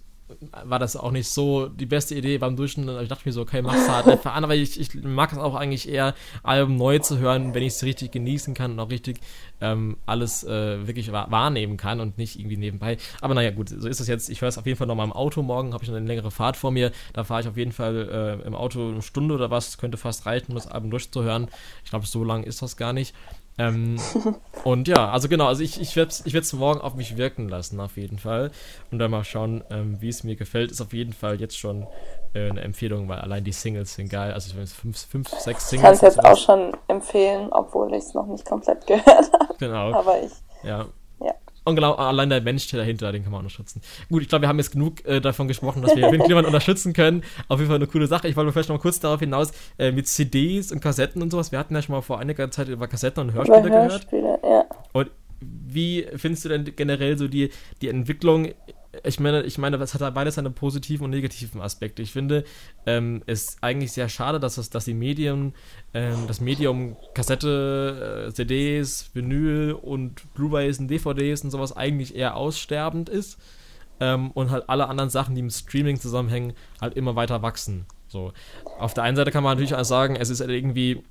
war 0.65 0.77
das 0.77 0.97
auch 0.97 1.11
nicht 1.11 1.29
so 1.29 1.67
die 1.67 1.85
beste 1.85 2.13
Idee 2.13 2.37
beim 2.37 2.55
Duschen. 2.55 2.89
Ich 3.01 3.07
dachte 3.07 3.23
mir 3.25 3.31
so, 3.31 3.41
okay, 3.41 3.61
mach's 3.61 3.87
halt 3.89 4.07
einfach 4.07 4.35
an, 4.35 4.43
aber 4.43 4.55
ich, 4.55 4.79
ich 4.79 4.93
mag 4.95 5.31
es 5.31 5.37
auch 5.37 5.55
eigentlich 5.55 5.87
eher, 5.87 6.15
Alben 6.43 6.75
neu 6.75 6.99
zu 6.99 7.17
hören, 7.17 7.53
wenn 7.53 7.63
ich 7.63 7.73
es 7.73 7.83
richtig 7.83 8.11
genießen 8.11 8.53
kann 8.53 8.71
und 8.71 8.79
auch 8.79 8.89
richtig 8.89 9.19
ähm, 9.61 9.97
alles 10.05 10.43
äh, 10.43 10.85
wirklich 10.85 11.11
wahr, 11.11 11.31
wahrnehmen 11.31 11.77
kann 11.77 12.01
und 12.01 12.17
nicht 12.17 12.37
irgendwie 12.39 12.57
nebenbei. 12.57 12.97
Aber 13.21 13.33
naja, 13.33 13.51
gut, 13.51 13.69
so 13.69 13.87
ist 13.87 14.01
es 14.01 14.07
jetzt. 14.07 14.29
Ich 14.29 14.41
höre 14.41 14.49
es 14.49 14.57
auf 14.57 14.65
jeden 14.65 14.77
Fall 14.77 14.87
nochmal 14.87 15.07
im 15.07 15.13
Auto. 15.13 15.41
Morgen 15.41 15.73
habe 15.73 15.83
ich 15.83 15.89
noch 15.89 15.97
eine 15.97 16.07
längere 16.07 16.31
Fahrt 16.31 16.57
vor 16.57 16.71
mir. 16.71 16.91
Da 17.13 17.23
fahre 17.23 17.41
ich 17.41 17.47
auf 17.47 17.57
jeden 17.57 17.71
Fall 17.71 18.39
äh, 18.43 18.47
im 18.47 18.55
Auto 18.55 18.89
eine 18.89 19.01
Stunde 19.01 19.33
oder 19.33 19.49
was. 19.49 19.77
Könnte 19.77 19.97
fast 19.97 20.25
reichen, 20.25 20.47
um 20.49 20.55
das 20.55 20.67
Album 20.67 20.91
durchzuhören. 20.91 21.47
Ich 21.83 21.89
glaube, 21.89 22.05
so 22.05 22.23
lang 22.23 22.43
ist 22.43 22.61
das 22.61 22.75
gar 22.75 22.91
nicht. 22.93 23.15
Ähm, 23.57 23.99
und 24.63 24.87
ja, 24.87 25.09
also 25.09 25.27
genau, 25.29 25.47
also 25.47 25.63
ich, 25.63 25.81
ich 25.81 25.95
werde 25.95 26.09
es 26.09 26.25
ich 26.25 26.33
werd's 26.33 26.53
morgen 26.53 26.79
auf 26.81 26.93
mich 26.95 27.17
wirken 27.17 27.49
lassen, 27.49 27.79
auf 27.79 27.97
jeden 27.97 28.19
Fall. 28.19 28.51
Und 28.91 28.99
dann 28.99 29.11
mal 29.11 29.23
schauen, 29.23 29.63
ähm, 29.69 29.97
wie 29.99 30.09
es 30.09 30.23
mir 30.23 30.35
gefällt. 30.35 30.71
Ist 30.71 30.81
auf 30.81 30.93
jeden 30.93 31.13
Fall 31.13 31.39
jetzt 31.39 31.57
schon 31.57 31.87
äh, 32.33 32.49
eine 32.49 32.61
Empfehlung, 32.61 33.07
weil 33.09 33.19
allein 33.19 33.43
die 33.43 33.51
Singles 33.51 33.95
sind 33.95 34.09
geil. 34.09 34.33
Also 34.33 34.49
ich 34.49 34.55
meine, 34.55 34.67
fünf, 34.67 34.97
fünf, 35.05 35.29
sechs 35.29 35.63
Ich 35.63 35.69
Singles. 35.69 35.99
kann 35.99 36.09
es 36.09 36.15
jetzt 36.15 36.23
auch 36.25 36.37
schon 36.37 36.77
empfehlen, 36.87 37.49
obwohl 37.51 37.93
ich 37.93 38.03
es 38.03 38.13
noch 38.13 38.27
nicht 38.27 38.45
komplett 38.45 38.85
gehört 38.87 39.31
habe. 39.33 39.55
Genau, 39.59 39.93
Aber 39.93 40.21
ich, 40.23 40.31
ja. 40.63 40.85
Und 41.67 41.75
genau, 41.75 41.95
allein 41.95 42.29
der 42.29 42.39
Mensch 42.39 42.69
dahinter, 42.71 43.11
den 43.11 43.23
kann 43.23 43.31
man 43.33 43.39
unterstützen. 43.39 43.81
Gut, 44.09 44.21
ich 44.21 44.29
glaube, 44.29 44.43
wir 44.43 44.47
haben 44.47 44.57
jetzt 44.57 44.71
genug 44.71 45.05
äh, 45.05 45.19
davon 45.19 45.49
gesprochen, 45.49 45.81
dass 45.81 45.97
wir 45.97 46.09
Windklimmern 46.09 46.45
unterstützen 46.51 46.93
können. 46.93 47.23
Auf 47.49 47.59
jeden 47.59 47.67
Fall 47.67 47.75
eine 47.75 47.87
coole 47.87 48.07
Sache. 48.07 48.29
Ich 48.29 48.37
wollte 48.37 48.53
vielleicht 48.53 48.69
noch 48.69 48.77
mal 48.77 48.81
kurz 48.81 49.01
darauf 49.01 49.19
hinaus, 49.19 49.51
äh, 49.77 49.91
mit 49.91 50.07
CDs 50.07 50.71
und 50.71 50.79
Kassetten 50.79 51.21
und 51.21 51.29
sowas. 51.29 51.51
Wir 51.51 51.59
hatten 51.59 51.75
ja 51.75 51.81
schon 51.81 51.93
mal 51.93 52.01
vor 52.01 52.19
einiger 52.19 52.49
Zeit 52.51 52.69
über 52.69 52.87
Kassetten 52.87 53.21
und 53.21 53.33
Hörspiele, 53.33 53.67
über 53.67 53.83
Hörspiele 53.83 54.21
gehört. 54.21 54.43
Ja. 54.45 54.65
Und 54.93 55.11
wie 55.41 56.07
findest 56.15 56.45
du 56.45 56.49
denn 56.49 56.73
generell 56.73 57.17
so 57.17 57.27
die, 57.27 57.49
die 57.81 57.89
Entwicklung 57.89 58.53
ich 59.03 59.19
meine, 59.19 59.43
ich 59.43 59.57
meine, 59.57 59.77
das 59.77 59.93
hat 59.93 60.13
beides 60.13 60.35
seine 60.35 60.49
positiven 60.49 61.05
und 61.05 61.11
negativen 61.11 61.61
Aspekte. 61.61 62.01
Ich 62.01 62.11
finde 62.11 62.43
ähm, 62.85 63.23
es 63.25 63.57
eigentlich 63.61 63.91
sehr 63.91 64.09
schade, 64.09 64.39
dass, 64.39 64.55
das, 64.55 64.69
dass 64.69 64.85
die 64.85 64.93
Medien, 64.93 65.53
ähm, 65.93 66.25
das 66.27 66.41
Medium 66.41 66.95
Kassette, 67.13 68.27
äh, 68.29 68.33
CDs, 68.33 69.09
Vinyl 69.13 69.73
und 69.73 70.33
Blu-rays 70.33 70.79
und 70.79 70.87
DVDs 70.87 71.43
und 71.43 71.51
sowas 71.51 71.75
eigentlich 71.75 72.15
eher 72.15 72.35
aussterbend 72.35 73.09
ist 73.09 73.37
ähm, 73.99 74.31
und 74.31 74.51
halt 74.51 74.69
alle 74.69 74.87
anderen 74.87 75.09
Sachen, 75.09 75.35
die 75.35 75.41
im 75.41 75.49
Streaming 75.49 75.99
zusammenhängen, 75.99 76.53
halt 76.81 76.95
immer 76.95 77.15
weiter 77.15 77.41
wachsen. 77.41 77.85
So. 78.07 78.33
Auf 78.79 78.93
der 78.93 79.03
einen 79.03 79.17
Seite 79.17 79.31
kann 79.31 79.43
man 79.43 79.53
natürlich 79.53 79.75
auch 79.75 79.83
sagen, 79.83 80.15
es 80.15 80.29
ist 80.29 80.39
halt 80.39 80.51
irgendwie 80.51 81.03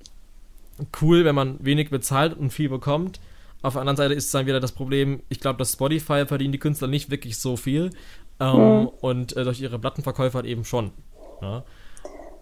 cool, 1.00 1.24
wenn 1.24 1.34
man 1.34 1.56
wenig 1.64 1.90
bezahlt 1.90 2.36
und 2.36 2.50
viel 2.50 2.68
bekommt. 2.68 3.20
Auf 3.62 3.72
der 3.72 3.80
anderen 3.80 3.96
Seite 3.96 4.14
ist 4.14 4.32
dann 4.34 4.46
wieder 4.46 4.60
das 4.60 4.72
Problem, 4.72 5.22
ich 5.28 5.40
glaube, 5.40 5.58
dass 5.58 5.72
Spotify 5.72 6.26
verdienen 6.26 6.52
die 6.52 6.58
Künstler 6.58 6.88
nicht 6.88 7.10
wirklich 7.10 7.38
so 7.38 7.56
viel. 7.56 7.90
Ähm, 8.38 8.80
mhm. 8.80 8.88
Und 9.00 9.36
äh, 9.36 9.44
durch 9.44 9.60
ihre 9.60 9.78
Plattenverkäufe 9.78 10.36
halt 10.36 10.46
eben 10.46 10.64
schon. 10.64 10.92
Ja? 11.40 11.64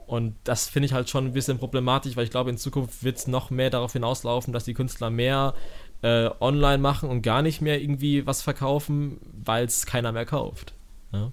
Und 0.06 0.36
das 0.44 0.68
finde 0.68 0.86
ich 0.86 0.92
halt 0.92 1.08
schon 1.08 1.26
ein 1.26 1.32
bisschen 1.32 1.58
problematisch, 1.58 2.16
weil 2.16 2.24
ich 2.24 2.30
glaube, 2.30 2.50
in 2.50 2.58
Zukunft 2.58 3.04
wird 3.04 3.16
es 3.16 3.26
noch 3.26 3.50
mehr 3.50 3.70
darauf 3.70 3.92
hinauslaufen, 3.92 4.52
dass 4.52 4.64
die 4.64 4.74
Künstler 4.74 5.10
mehr 5.10 5.54
äh, 6.02 6.28
online 6.40 6.78
machen 6.78 7.08
und 7.08 7.22
gar 7.22 7.42
nicht 7.42 7.62
mehr 7.62 7.80
irgendwie 7.80 8.26
was 8.26 8.42
verkaufen, 8.42 9.20
weil 9.44 9.64
es 9.64 9.86
keiner 9.86 10.12
mehr 10.12 10.26
kauft. 10.26 10.74
Ja? 11.12 11.30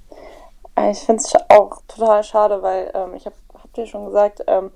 Ich 0.90 1.00
finde 1.00 1.22
es 1.22 1.34
auch 1.50 1.82
total 1.88 2.24
schade, 2.24 2.62
weil 2.62 2.92
ähm, 2.94 3.14
ich 3.16 3.26
habe 3.26 3.36
hab 3.54 3.74
dir 3.74 3.86
schon 3.86 4.06
gesagt, 4.06 4.42
ähm, 4.48 4.72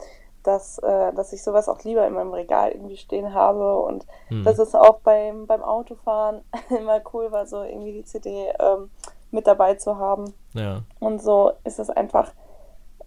dass, 0.45 0.77
äh, 0.79 1.13
dass 1.13 1.33
ich 1.33 1.43
sowas 1.43 1.67
auch 1.67 1.83
lieber 1.83 2.05
in 2.05 2.13
meinem 2.13 2.33
Regal 2.33 2.71
irgendwie 2.71 2.97
stehen 2.97 3.33
habe 3.33 3.79
und 3.79 4.05
mhm. 4.29 4.43
dass 4.43 4.59
es 4.59 4.75
auch 4.75 4.99
beim, 4.99 5.47
beim 5.47 5.63
Autofahren 5.63 6.41
immer 6.69 7.01
cool 7.13 7.31
war, 7.31 7.47
so 7.47 7.63
irgendwie 7.63 7.93
die 7.93 8.05
CD 8.05 8.51
ähm, 8.59 8.89
mit 9.31 9.47
dabei 9.47 9.75
zu 9.75 9.97
haben. 9.97 10.33
Ja. 10.53 10.81
Und 10.99 11.21
so 11.21 11.51
ist 11.63 11.79
es 11.79 11.89
einfach, 11.89 12.31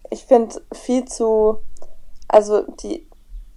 ich 0.09 0.25
finde 0.25 0.61
viel 0.73 1.05
zu, 1.05 1.59
also 2.27 2.63
die, 2.83 3.07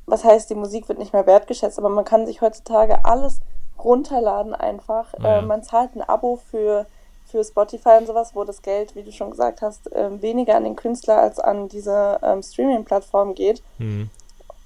was 0.07 0.25
heißt, 0.25 0.51
die 0.51 0.55
Musik 0.55 0.89
wird 0.89 0.99
nicht 0.99 1.13
mehr 1.13 1.27
wertgeschätzt, 1.27 1.79
aber 1.79 1.89
man 1.89 2.05
kann 2.05 2.27
sich 2.27 2.41
heutzutage 2.41 3.05
alles 3.05 3.41
runterladen 3.79 4.55
einfach. 4.55 5.13
Ja. 5.19 5.39
Äh, 5.39 5.43
man 5.43 5.63
zahlt 5.63 5.95
ein 5.97 6.03
Abo 6.03 6.37
für 6.37 6.87
für 7.33 7.43
Spotify 7.43 7.97
und 7.99 8.07
sowas, 8.07 8.35
wo 8.35 8.45
das 8.45 8.63
Geld, 8.63 8.95
wie 8.95 9.03
du 9.03 9.11
schon 9.11 9.31
gesagt 9.31 9.63
hast, 9.63 9.91
äh, 9.93 10.23
weniger 10.23 10.55
an 10.55 10.65
den 10.65 10.77
Künstler 10.77 11.19
als 11.19 11.41
an 11.41 11.69
diese 11.69 12.21
ähm, 12.23 12.43
Streaming-Plattform 12.43 13.35
geht. 13.35 13.63
Mhm. 13.79 14.11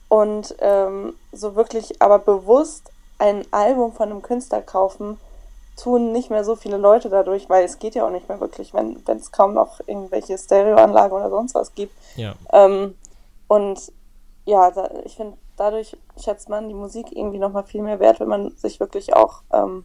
Und 0.08 0.54
ähm, 0.58 1.14
so 1.32 1.56
wirklich 1.56 2.02
aber 2.02 2.18
bewusst 2.18 2.90
ein 3.18 3.44
Album 3.52 3.92
von 3.92 4.10
einem 4.10 4.22
Künstler 4.22 4.60
kaufen, 4.60 5.18
tun 5.76 6.12
nicht 6.12 6.30
mehr 6.30 6.44
so 6.44 6.56
viele 6.56 6.76
Leute 6.76 7.08
dadurch, 7.08 7.48
weil 7.48 7.64
es 7.64 7.78
geht 7.78 7.94
ja 7.94 8.06
auch 8.06 8.10
nicht 8.10 8.28
mehr 8.28 8.40
wirklich, 8.40 8.74
wenn 8.74 8.98
es 9.06 9.32
kaum 9.32 9.54
noch 9.54 9.80
irgendwelche 9.86 10.36
Stereoanlagen 10.36 11.16
oder 11.16 11.30
sonst 11.30 11.54
was 11.54 11.74
gibt. 11.74 11.94
Ja. 12.16 12.34
Ähm, 12.52 12.94
und 13.46 13.92
ja, 14.44 14.70
da, 14.70 14.90
ich 15.04 15.16
finde, 15.16 15.36
dadurch 15.56 15.96
schätzt 16.22 16.48
man 16.48 16.68
die 16.68 16.74
Musik 16.74 17.12
irgendwie 17.12 17.38
nochmal 17.38 17.64
viel 17.64 17.82
mehr 17.82 18.00
wert, 18.00 18.20
wenn 18.20 18.28
man 18.28 18.50
sich 18.56 18.80
wirklich 18.80 19.14
auch 19.14 19.42
ähm, 19.52 19.84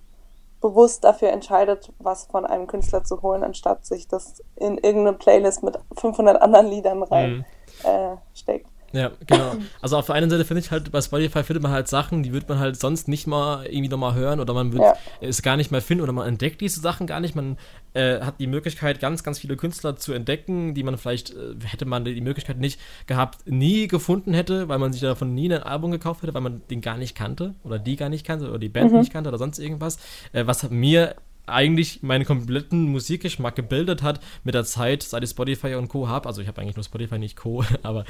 bewusst 0.62 1.03
dafür 1.03 1.30
entscheidet, 1.30 1.91
was 2.00 2.25
von 2.25 2.46
einem 2.46 2.68
Künstler 2.68 3.03
zu 3.03 3.22
holen, 3.22 3.44
anstatt 3.44 3.86
sich 3.86 4.08
das 4.08 4.44
in 4.56 4.77
irgendeine 4.77 5.13
Playlist 5.13 5.63
mit 5.63 5.77
500 5.98 6.41
anderen 6.41 6.68
Liedern 6.68 7.03
rein 7.03 7.46
mhm. 7.84 7.89
äh, 7.89 8.18
steckt. 8.34 8.68
Ja, 8.94 9.12
genau. 9.25 9.53
Also 9.82 9.98
auf 9.98 10.06
der 10.06 10.15
einen 10.15 10.30
Seite 10.30 10.44
finde 10.46 10.60
ich 10.60 10.72
halt, 10.72 10.91
bei 10.91 11.01
Spotify 11.01 11.44
findet 11.44 11.63
man 11.63 11.72
halt 11.72 11.88
Sachen, 11.88 12.24
die 12.24 12.34
wird 12.34 12.50
man 12.50 12.60
halt 12.60 12.77
sonst 12.77 13.08
nicht 13.08 13.25
mal 13.25 13.65
irgendwie 13.65 13.88
nochmal 13.88 14.15
hören 14.15 14.39
oder 14.39 14.53
man 14.53 14.74
wird 14.74 14.84
ja. 14.84 14.96
es 15.22 15.41
gar 15.41 15.56
nicht 15.56 15.72
mehr 15.72 15.82
finden 15.82 16.03
oder 16.03 16.12
man 16.12 16.27
entdeckt 16.27 16.62
diese 16.62 16.82
Sachen 16.82 17.08
gar 17.08 17.20
nicht. 17.20 17.36
Man 17.36 17.58
äh, 17.93 18.21
hat 18.21 18.39
die 18.39 18.48
Möglichkeit, 18.48 19.00
ganz, 19.00 19.24
ganz 19.24 19.39
viele 19.39 19.57
Künstler 19.57 19.95
zu 19.95 20.13
entdecken, 20.13 20.74
die 20.74 20.83
man 20.83 20.98
vielleicht, 20.98 21.31
äh, 21.31 21.55
hätte 21.65 21.86
man 21.86 22.05
die 22.05 22.21
Möglichkeit 22.21 22.57
nicht 22.57 22.79
gehabt, 23.07 23.50
nie 23.50 23.88
gefunden 23.88 24.33
hätte, 24.33 24.69
weil 24.69 24.79
man 24.79 24.93
sich 24.93 25.01
davon 25.01 25.33
nie 25.33 25.51
ein 25.53 25.63
Album 25.63 25.91
gekauft 25.91 26.24
hätte, 26.24 26.33
weil 26.33 26.41
man 26.41 26.62
den 26.69 26.81
gar 26.81 26.98
nicht 26.98 27.15
kannte 27.15 27.55
oder 27.63 27.79
die 27.79 27.95
gar 27.95 28.10
nicht 28.10 28.25
kannte 28.25 28.50
oder 28.50 28.60
die 28.60 28.69
Band 28.69 28.91
mhm. 28.91 29.00
nicht 29.00 29.13
kannte 29.13 29.29
oder 29.29 29.38
sonst 29.38 29.60
irgendwas. 29.60 29.98
Äh, 30.33 30.48
was 30.48 30.69
mir 30.69 31.15
eigentlich 31.48 32.03
meinen 32.03 32.25
kompletten 32.25 32.86
Musikgeschmack 32.91 33.55
gebildet 33.55 34.03
hat 34.03 34.19
mit 34.43 34.55
der 34.55 34.63
Zeit, 34.63 35.03
seit 35.03 35.24
ich 35.24 35.29
Spotify 35.29 35.75
und 35.75 35.89
Co. 35.89 36.07
habe. 36.07 36.27
Also 36.27 36.41
ich 36.41 36.48
habe 36.48 36.62
eigentlich 36.62 36.75
nur 36.75 36.86
Spotify, 36.86 37.19
nicht 37.19 37.36
Co. 37.36 37.63
Aber 37.83 38.05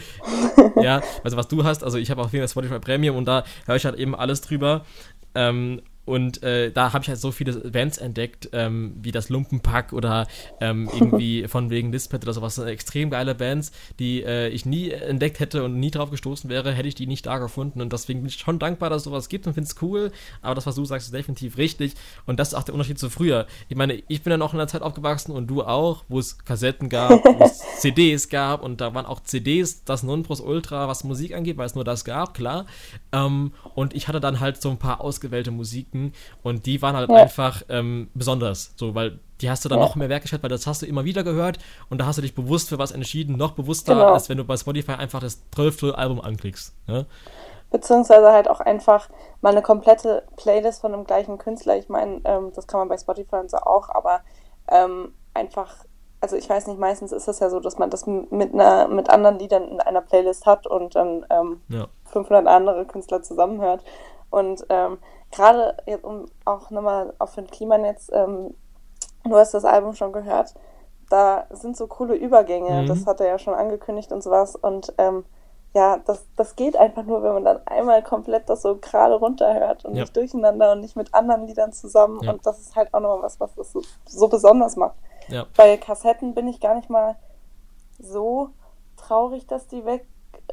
ja, 0.82 1.02
also 1.24 1.38
was 1.38 1.48
du 1.48 1.64
hast, 1.64 1.84
also 1.84 1.98
ich 1.98 2.12
habe 2.12 2.22
auf 2.22 2.32
jeden 2.34 2.48
Fall 2.48 2.50
Spotify 2.52 2.80
Premium 2.80 3.16
und 3.16 3.26
da 3.26 3.44
höre 3.66 3.76
ich 3.76 3.86
halt 3.86 3.98
eben 3.98 4.16
alles 4.16 4.42
drüber. 4.42 4.86
Ähm, 5.34 5.82
und 6.12 6.44
äh, 6.44 6.74
da 6.74 6.92
habe 6.92 7.04
ich 7.04 7.08
halt 7.08 7.20
so 7.20 7.32
viele 7.32 7.54
Bands 7.72 7.98
entdeckt, 7.98 8.50
ähm, 8.52 8.98
wie 9.02 9.14
das 9.14 9.30
Lumpenpack 9.30 9.94
oder 9.94 10.28
ähm, 10.60 10.90
irgendwie 10.94 11.48
von 11.48 11.70
wegen 11.70 11.94
Lispet 11.94 12.24
oder 12.24 12.34
sowas. 12.34 12.58
Extrem 12.58 13.10
geile 13.12 13.34
Bands, 13.34 13.72
die 13.98 14.22
äh, 14.22 14.50
ich 14.50 14.66
nie 14.66 14.90
entdeckt 14.90 15.40
hätte 15.40 15.64
und 15.64 15.80
nie 15.80 15.90
drauf 15.90 16.12
gestoßen 16.12 16.50
wäre, 16.50 16.74
hätte 16.74 16.90
ich 16.90 16.96
die 16.96 17.08
nicht 17.08 17.28
da 17.28 17.38
gefunden. 17.38 17.80
Und 17.80 17.94
deswegen 17.94 18.20
bin 18.20 18.28
ich 18.28 18.40
schon 18.40 18.60
dankbar, 18.60 18.90
dass 18.90 18.98
es 18.98 19.04
sowas 19.06 19.30
gibt 19.30 19.48
und 19.48 19.54
finde 19.54 19.70
es 19.70 19.82
cool. 19.82 20.12
Aber 20.42 20.54
das, 20.54 20.66
was 20.66 20.76
du 20.76 20.84
sagst, 20.84 21.08
ist 21.08 21.14
definitiv 21.14 21.58
richtig. 21.58 21.94
Und 22.26 22.42
das 22.42 22.50
ist 22.50 22.56
auch 22.56 22.64
der 22.64 22.74
Unterschied 22.74 23.00
zu 23.00 23.10
früher. 23.10 23.48
Ich 23.70 23.78
meine, 23.78 24.04
ich 24.10 24.22
bin 24.22 24.32
ja 24.32 24.38
noch 24.38 24.54
in 24.54 24.60
einer 24.60 24.68
Zeit 24.68 24.82
aufgewachsen 24.82 25.32
und 25.32 25.48
du 25.48 25.64
auch, 25.64 26.04
wo 26.10 26.20
es 26.20 26.44
Kassetten 26.44 26.90
gab, 26.90 27.24
wo 27.24 27.46
es 27.46 27.62
CDs 27.80 28.28
gab 28.28 28.64
und 28.64 28.82
da 28.82 28.94
waren 28.94 29.06
auch 29.06 29.22
CDs 29.22 29.86
das 29.86 30.04
Ultra, 30.04 30.90
was 30.90 31.06
Musik 31.06 31.34
angeht, 31.34 31.56
weil 31.56 31.68
es 31.68 31.76
nur 31.76 31.86
das 31.86 32.04
gab, 32.04 32.34
klar. 32.34 32.66
Ähm, 33.14 33.54
und 33.76 33.94
ich 33.94 34.10
hatte 34.10 34.20
dann 34.20 34.42
halt 34.42 34.62
so 34.62 34.70
ein 34.70 34.78
paar 34.78 35.00
ausgewählte 35.00 35.52
Musik 35.52 35.94
Musiken 36.02 36.14
und 36.44 36.66
die 36.66 36.82
waren 36.82 36.96
halt 36.96 37.10
ja. 37.10 37.18
einfach 37.18 37.64
ähm, 37.70 38.10
besonders, 38.14 38.74
so, 38.76 38.96
weil 38.96 39.20
die 39.42 39.50
hast 39.50 39.66
du 39.66 39.70
dann 39.70 39.80
ja. 39.80 39.86
noch 39.86 39.96
mehr 39.96 40.10
wertgeschätzt, 40.10 40.44
weil 40.44 40.50
das 40.50 40.68
hast 40.68 40.82
du 40.82 40.86
immer 40.86 41.04
wieder 41.04 41.24
gehört 41.24 41.58
und 41.90 42.00
da 42.00 42.06
hast 42.06 42.18
du 42.18 42.22
dich 42.22 42.36
bewusst 42.36 42.70
für 42.70 42.78
was 42.78 42.92
entschieden, 42.92 43.38
noch 43.38 43.52
bewusster, 43.52 43.96
genau. 43.96 44.14
als 44.14 44.30
wenn 44.30 44.38
du 44.38 44.44
bei 44.44 44.58
Spotify 44.58 44.94
einfach 44.94 45.20
das 45.20 45.40
zwölfte 45.52 45.98
Album 45.98 46.22
anklickst. 46.22 46.76
Ja? 46.88 47.06
Beziehungsweise 47.72 48.32
halt 48.32 48.50
auch 48.50 48.60
einfach 48.60 49.10
mal 49.42 49.50
eine 49.50 49.62
komplette 49.62 50.24
Playlist 50.36 50.82
von 50.82 50.92
dem 50.92 51.06
gleichen 51.06 51.38
Künstler. 51.38 51.78
Ich 51.78 51.90
meine, 51.90 52.22
ähm, 52.26 52.52
das 52.54 52.68
kann 52.68 52.80
man 52.80 52.90
bei 52.90 52.98
Spotify 52.98 53.38
und 53.38 53.50
so 53.50 53.58
auch, 53.58 53.90
aber 53.90 54.22
ähm, 54.68 55.14
einfach, 55.34 55.74
also 56.20 56.36
ich 56.36 56.48
weiß 56.48 56.68
nicht, 56.68 56.80
meistens 56.80 57.12
ist 57.12 57.28
es 57.28 57.40
ja 57.40 57.50
so, 57.50 57.60
dass 57.60 57.80
man 57.80 57.90
das 57.90 58.06
mit 58.06 58.54
einer, 58.54 58.88
mit 58.90 59.10
anderen 59.10 59.40
Liedern 59.40 59.70
in 59.70 59.80
einer 59.80 60.02
Playlist 60.02 60.46
hat 60.46 60.68
und 60.68 60.96
dann 60.96 61.26
ähm, 61.32 61.62
ja. 61.70 61.88
500 62.12 62.46
andere 62.46 62.86
Künstler 62.86 63.24
zusammenhört. 63.24 63.84
Und 64.30 64.66
ähm, 64.70 64.98
gerade 65.32 65.78
jetzt, 65.86 66.04
um 66.04 66.26
auch 66.46 66.70
nochmal 66.70 67.14
auf 67.20 67.36
den 67.36 67.48
Klimanetz, 67.48 68.10
ähm, 68.14 68.54
du 69.24 69.36
hast 69.36 69.54
das 69.54 69.66
Album 69.66 69.94
schon 69.94 70.12
gehört, 70.12 70.54
da 71.10 71.46
sind 71.50 71.76
so 71.76 71.88
coole 71.88 72.16
Übergänge, 72.16 72.84
mhm. 72.84 72.88
das 72.88 73.06
hat 73.06 73.20
er 73.20 73.28
ja 73.28 73.40
schon 73.40 73.54
angekündigt 73.54 74.12
und 74.12 74.24
sowas. 74.24 74.56
Und 74.56 74.94
ähm, 74.98 75.26
ja, 75.74 75.98
das, 76.06 76.26
das 76.36 76.56
geht 76.56 76.76
einfach 76.76 77.04
nur, 77.04 77.24
wenn 77.24 77.34
man 77.34 77.46
dann 77.46 77.68
einmal 77.68 78.04
komplett 78.04 78.50
das 78.50 78.62
so 78.62 78.78
gerade 78.78 79.16
runterhört 79.16 79.86
und 79.86 79.96
ja. 79.96 80.02
nicht 80.02 80.16
durcheinander 80.16 80.74
und 80.74 80.82
nicht 80.82 80.96
mit 80.96 81.14
anderen 81.14 81.48
Liedern 81.48 81.72
zusammen. 81.72 82.22
Ja. 82.24 82.32
Und 82.32 82.46
das 82.46 82.60
ist 82.60 82.76
halt 82.76 82.94
auch 82.94 83.00
nochmal 83.00 83.24
was, 83.24 83.40
was 83.40 83.54
das 83.56 83.72
so, 83.72 83.82
so 84.06 84.28
besonders 84.28 84.76
macht. 84.76 84.96
Ja. 85.28 85.46
Bei 85.56 85.78
Kassetten 85.78 86.34
bin 86.34 86.48
ich 86.48 86.60
gar 86.60 86.76
nicht 86.76 86.90
mal 86.90 87.16
so 88.00 88.50
traurig, 88.98 89.48
dass 89.48 89.68
die 89.68 89.86
weg 89.86 90.06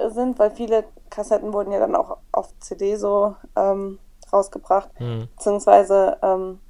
sind, 0.08 0.38
weil 0.38 0.50
viele 0.50 0.84
Kassetten 1.10 1.52
wurden 1.52 1.72
ja 1.72 1.80
dann 1.80 1.96
auch 1.96 2.18
auf 2.30 2.56
CD 2.60 2.96
so 2.96 3.34
ähm, 3.56 3.98
rausgebracht. 4.32 4.88
Mhm. 5.00 5.28
Beziehungsweise 5.36 6.18
ähm, 6.22 6.60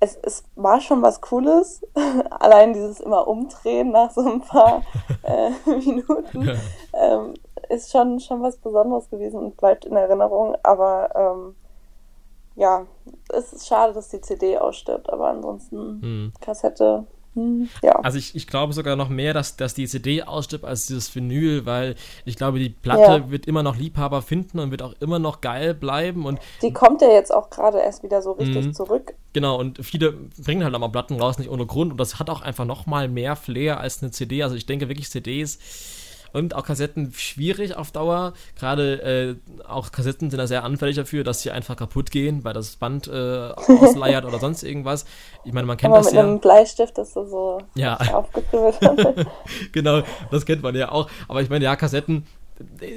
es, 0.00 0.18
es 0.22 0.44
war 0.56 0.80
schon 0.80 1.02
was 1.02 1.20
Cooles. 1.20 1.86
Allein 2.30 2.72
dieses 2.72 3.00
immer 3.00 3.28
Umdrehen 3.28 3.90
nach 3.90 4.10
so 4.10 4.22
ein 4.22 4.40
paar 4.40 4.82
äh, 5.22 5.50
Minuten 5.70 6.58
ähm, 6.94 7.34
ist 7.68 7.92
schon, 7.92 8.18
schon 8.18 8.42
was 8.42 8.56
Besonderes 8.56 9.08
gewesen 9.10 9.38
und 9.38 9.56
bleibt 9.56 9.84
in 9.84 9.96
Erinnerung. 9.96 10.56
Aber 10.62 11.10
ähm, 11.14 11.54
ja, 12.56 12.86
es 13.32 13.52
ist 13.52 13.68
schade, 13.68 13.92
dass 13.92 14.08
die 14.08 14.20
CD 14.20 14.58
ausstirbt, 14.58 15.10
aber 15.10 15.28
ansonsten 15.28 16.00
mhm. 16.00 16.32
Kassette 16.40 17.06
ja. 17.34 17.92
Also 18.02 18.18
ich, 18.18 18.34
ich 18.34 18.46
glaube 18.46 18.72
sogar 18.72 18.96
noch 18.96 19.08
mehr, 19.08 19.32
dass, 19.32 19.56
dass 19.56 19.74
die 19.74 19.86
CD 19.86 20.22
ausstirbt 20.22 20.64
als 20.64 20.86
dieses 20.86 21.14
Vinyl, 21.14 21.64
weil 21.64 21.94
ich 22.24 22.36
glaube, 22.36 22.58
die 22.58 22.70
Platte 22.70 23.02
ja. 23.02 23.30
wird 23.30 23.46
immer 23.46 23.62
noch 23.62 23.76
Liebhaber 23.76 24.20
finden 24.22 24.58
und 24.58 24.70
wird 24.70 24.82
auch 24.82 24.94
immer 25.00 25.18
noch 25.18 25.40
geil 25.40 25.74
bleiben. 25.74 26.26
Und 26.26 26.40
die 26.62 26.72
kommt 26.72 27.02
ja 27.02 27.08
jetzt 27.08 27.32
auch 27.32 27.50
gerade 27.50 27.78
erst 27.78 28.02
wieder 28.02 28.20
so 28.20 28.32
richtig 28.32 28.66
mhm. 28.66 28.74
zurück. 28.74 29.14
Genau, 29.32 29.58
und 29.58 29.84
viele 29.84 30.12
bringen 30.12 30.64
halt 30.64 30.74
auch 30.74 30.80
mal 30.80 30.88
Platten 30.88 31.20
raus, 31.20 31.38
nicht 31.38 31.50
ohne 31.50 31.66
Grund. 31.66 31.92
Und 31.92 32.00
das 32.00 32.18
hat 32.18 32.28
auch 32.30 32.42
einfach 32.42 32.64
noch 32.64 32.86
mal 32.86 33.08
mehr 33.08 33.36
Flair 33.36 33.78
als 33.78 34.02
eine 34.02 34.10
CD. 34.10 34.42
Also 34.42 34.56
ich 34.56 34.66
denke 34.66 34.88
wirklich, 34.88 35.08
CDs 35.08 35.58
und 36.32 36.54
auch 36.54 36.64
Kassetten 36.64 37.12
schwierig 37.14 37.76
auf 37.76 37.90
Dauer. 37.90 38.32
Gerade 38.58 39.36
äh, 39.60 39.64
auch 39.66 39.92
Kassetten 39.92 40.30
sind 40.30 40.38
da 40.38 40.46
sehr 40.46 40.64
anfällig 40.64 40.96
dafür, 40.96 41.24
dass 41.24 41.42
sie 41.42 41.50
einfach 41.50 41.76
kaputt 41.76 42.10
gehen, 42.10 42.44
weil 42.44 42.54
das 42.54 42.76
Band 42.76 43.08
äh, 43.08 43.10
ausleiert 43.80 44.24
oder 44.24 44.38
sonst 44.38 44.62
irgendwas. 44.62 45.04
Ich 45.44 45.52
meine, 45.52 45.66
man 45.66 45.76
kennt 45.76 45.92
Aber 45.92 46.02
das 46.02 46.12
mit 46.12 46.14
ja. 46.16 46.22
einem 46.22 46.40
Bleistift 46.40 46.98
ist 46.98 47.14
so, 47.14 47.24
so 47.26 47.58
Ja. 47.74 47.96
aufgekribbelt. 47.96 49.26
genau, 49.72 50.02
das 50.30 50.46
kennt 50.46 50.62
man 50.62 50.74
ja 50.74 50.90
auch. 50.92 51.08
Aber 51.28 51.42
ich 51.42 51.50
meine, 51.50 51.64
ja, 51.64 51.76
Kassetten, 51.76 52.26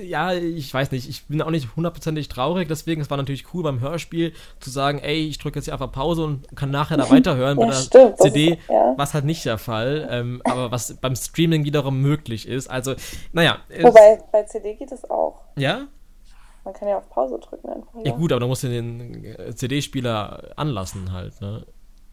ja, 0.04 0.34
ich 0.34 0.74
weiß 0.74 0.92
nicht, 0.92 1.08
ich 1.10 1.26
bin 1.28 1.42
auch 1.42 1.50
nicht 1.50 1.76
hundertprozentig 1.76 2.28
traurig, 2.28 2.68
deswegen, 2.68 3.02
es 3.02 3.10
war 3.10 3.18
natürlich 3.18 3.46
cool 3.54 3.64
beim 3.64 3.80
Hörspiel 3.80 4.34
zu 4.60 4.70
sagen, 4.70 5.00
ey, 5.00 5.28
ich 5.28 5.38
drücke 5.38 5.60
jetzt 5.60 5.66
hier 5.66 5.74
einfach 5.74 5.92
Pause 5.92 6.24
und 6.26 6.48
kann 6.56 6.72
nachher 6.72 6.98
da 6.98 7.10
weiterhören 7.10 7.58
bei 7.58 7.64
Ja, 7.66 7.70
der 7.72 7.78
stimmt, 7.78 8.12
das 8.14 8.20
CD, 8.20 8.54
ist- 8.54 8.60
ja. 8.70 8.94
was 8.98 9.14
halt 9.14 9.26
nicht 9.26 9.46
der 9.46 9.58
Fall, 9.58 10.08
ähm, 10.12 10.42
aber 10.46 10.72
was 10.72 10.94
beim 10.96 11.16
Streaming 11.16 11.64
wiederum 11.66 12.02
möglich 12.02 12.48
ist. 12.48 12.70
Also, 12.70 12.96
naja, 13.32 13.58
Wobei 13.82 14.22
bei 14.32 14.44
CD 14.44 14.76
geht 14.76 14.92
es 14.92 15.10
auch. 15.10 15.42
ja? 15.56 15.88
Man 16.66 16.74
kann 16.74 16.88
ja 16.88 16.98
auf 16.98 17.10
Pause 17.10 17.40
drücken 17.40 17.68
einfach. 17.70 18.06
Ja 18.06 18.14
gut, 18.14 18.32
aber 18.32 18.40
da 18.40 18.48
musst 18.48 18.64
du 18.64 18.70
den 18.70 19.26
äh, 19.26 19.54
CD-Spieler 19.54 20.52
anlassen 20.56 21.12
halt, 21.12 21.42
ne? 21.42 21.66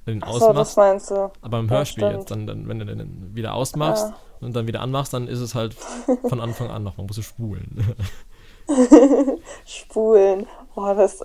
Wenn 0.05 0.19
du 0.19 0.27
den 0.27 0.29
Achso, 0.29 0.39
das 0.53 0.77
ausmachst. 0.77 0.77
meinst 0.77 1.11
du. 1.13 1.31
Aber 1.41 1.59
im 1.61 1.67
Ja, 1.69 1.71
Hörspiel 1.77 2.05
stimmt. 2.05 2.19
jetzt, 2.21 2.31
dann, 2.33 2.47
dann, 2.49 2.69
wenn 2.69 2.79
du 2.81 2.87
den 2.87 3.35
wieder 3.35 3.55
ausmachst 3.55 4.09
Ja. 4.09 4.17
Und 4.41 4.55
dann 4.55 4.67
wieder 4.67 4.81
anmachst, 4.81 5.13
dann 5.13 5.29
ist 5.29 5.41
es 5.41 5.55
halt 5.55 5.75
von 6.29 6.41
Anfang 6.41 6.71
an 6.71 6.83
noch, 6.83 6.97
man 6.97 7.07
muss 7.07 7.19
es 7.19 7.27
spulen. 7.27 7.95
Spulen. 9.67 10.47
Boah, 10.75 10.95
das. 10.95 11.21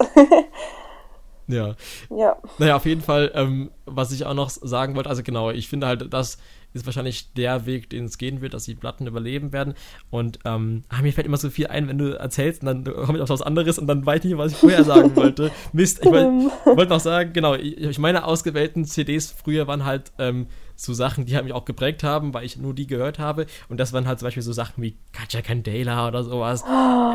ja. 1.48 1.76
ja. 2.10 2.38
Naja, 2.58 2.76
auf 2.76 2.86
jeden 2.86 3.02
Fall, 3.02 3.32
ähm, 3.36 3.72
was 3.86 4.12
ich 4.12 4.26
auch 4.26 4.34
noch 4.34 4.50
sagen 4.50 4.96
wollte, 4.96 5.10
also 5.10 5.24
genau, 5.24 5.52
ich 5.52 5.68
finde 5.68 5.88
halt, 5.88 6.14
das 6.14 6.38
ist 6.74 6.86
wahrscheinlich 6.86 7.32
der 7.34 7.66
Weg, 7.66 7.90
den 7.90 8.06
es 8.06 8.18
gehen 8.18 8.42
wird, 8.42 8.54
dass 8.54 8.66
die 8.66 8.76
Platten 8.76 9.08
überleben 9.08 9.54
werden. 9.54 9.76
Und 10.10 10.40
ähm, 10.44 10.84
ah, 10.90 11.02
mir 11.02 11.14
fällt 11.14 11.26
immer 11.26 11.38
so 11.38 11.50
viel 11.50 11.68
ein, 11.68 11.88
wenn 11.88 11.98
du 11.98 12.18
erzählst 12.18 12.64
und 12.64 12.68
dann 12.68 12.84
komme 12.84 13.18
ich 13.18 13.22
auf 13.22 13.30
was 13.30 13.42
anderes 13.42 13.80
und 13.80 13.88
dann 13.88 14.06
weiß 14.06 14.20
ich 14.20 14.32
nicht, 14.32 14.38
was 14.38 14.52
ich 14.52 14.58
vorher 14.58 14.84
sagen 14.84 15.16
wollte. 15.16 15.52
Mist, 15.72 16.00
ich 16.04 16.12
wollte 16.12 16.52
wollt 16.66 16.90
noch 16.90 17.00
sagen, 17.00 17.32
genau, 17.32 17.56
ich, 17.56 17.78
ich 17.78 17.98
meine 17.98 18.26
ausgewählten 18.26 18.84
CDs 18.84 19.32
früher 19.32 19.68
waren 19.68 19.86
halt 19.86 20.12
ähm, 20.20 20.48
so 20.76 20.94
Sachen, 20.94 21.26
die 21.26 21.36
halt 21.36 21.46
mich 21.46 21.54
auch 21.54 21.66
geprägt 21.66 22.04
haben, 22.04 22.34
weil 22.34 22.44
ich 22.46 22.58
nur 22.58 22.74
die 22.74 22.88
gehört 22.88 23.18
habe. 23.20 23.46
Und 23.70 23.80
das 23.80 23.94
waren 23.94 24.08
halt 24.08 24.20
zum 24.20 24.28
Beispiel 24.28 24.44
so 24.44 24.54
Sachen 24.54 24.82
wie 24.84 24.96
Katja 25.14 25.42
Candela 25.42 26.08
oder 26.08 26.24
sowas. 26.24 26.64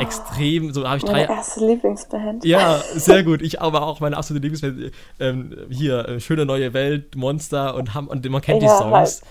Extrem, 0.01 0.73
so 0.73 0.87
habe 0.87 0.99
ich 0.99 1.05
drei 1.05 1.27
Meine 1.27 1.31
erste 1.37 1.67
Lieblingsband. 1.67 2.45
ja, 2.45 2.79
sehr 2.95 3.23
gut. 3.23 3.43
Ich 3.43 3.61
aber 3.61 3.83
auch 3.87 4.01
meine 4.01 4.17
absolute 4.17 4.47
Lieblingsband. 4.49 4.93
Ähm, 5.19 5.57
hier, 5.71 6.09
äh, 6.09 6.21
Schöne 6.21 6.47
neue 6.47 6.73
Welt, 6.73 7.17
Monster 7.17 7.75
und, 7.75 7.95
Ham 7.95 8.09
und 8.09 8.29
man 8.31 8.41
kennt 8.41 8.63
Ja, 8.63 8.69
die 8.77 8.83
Songs. 8.83 9.23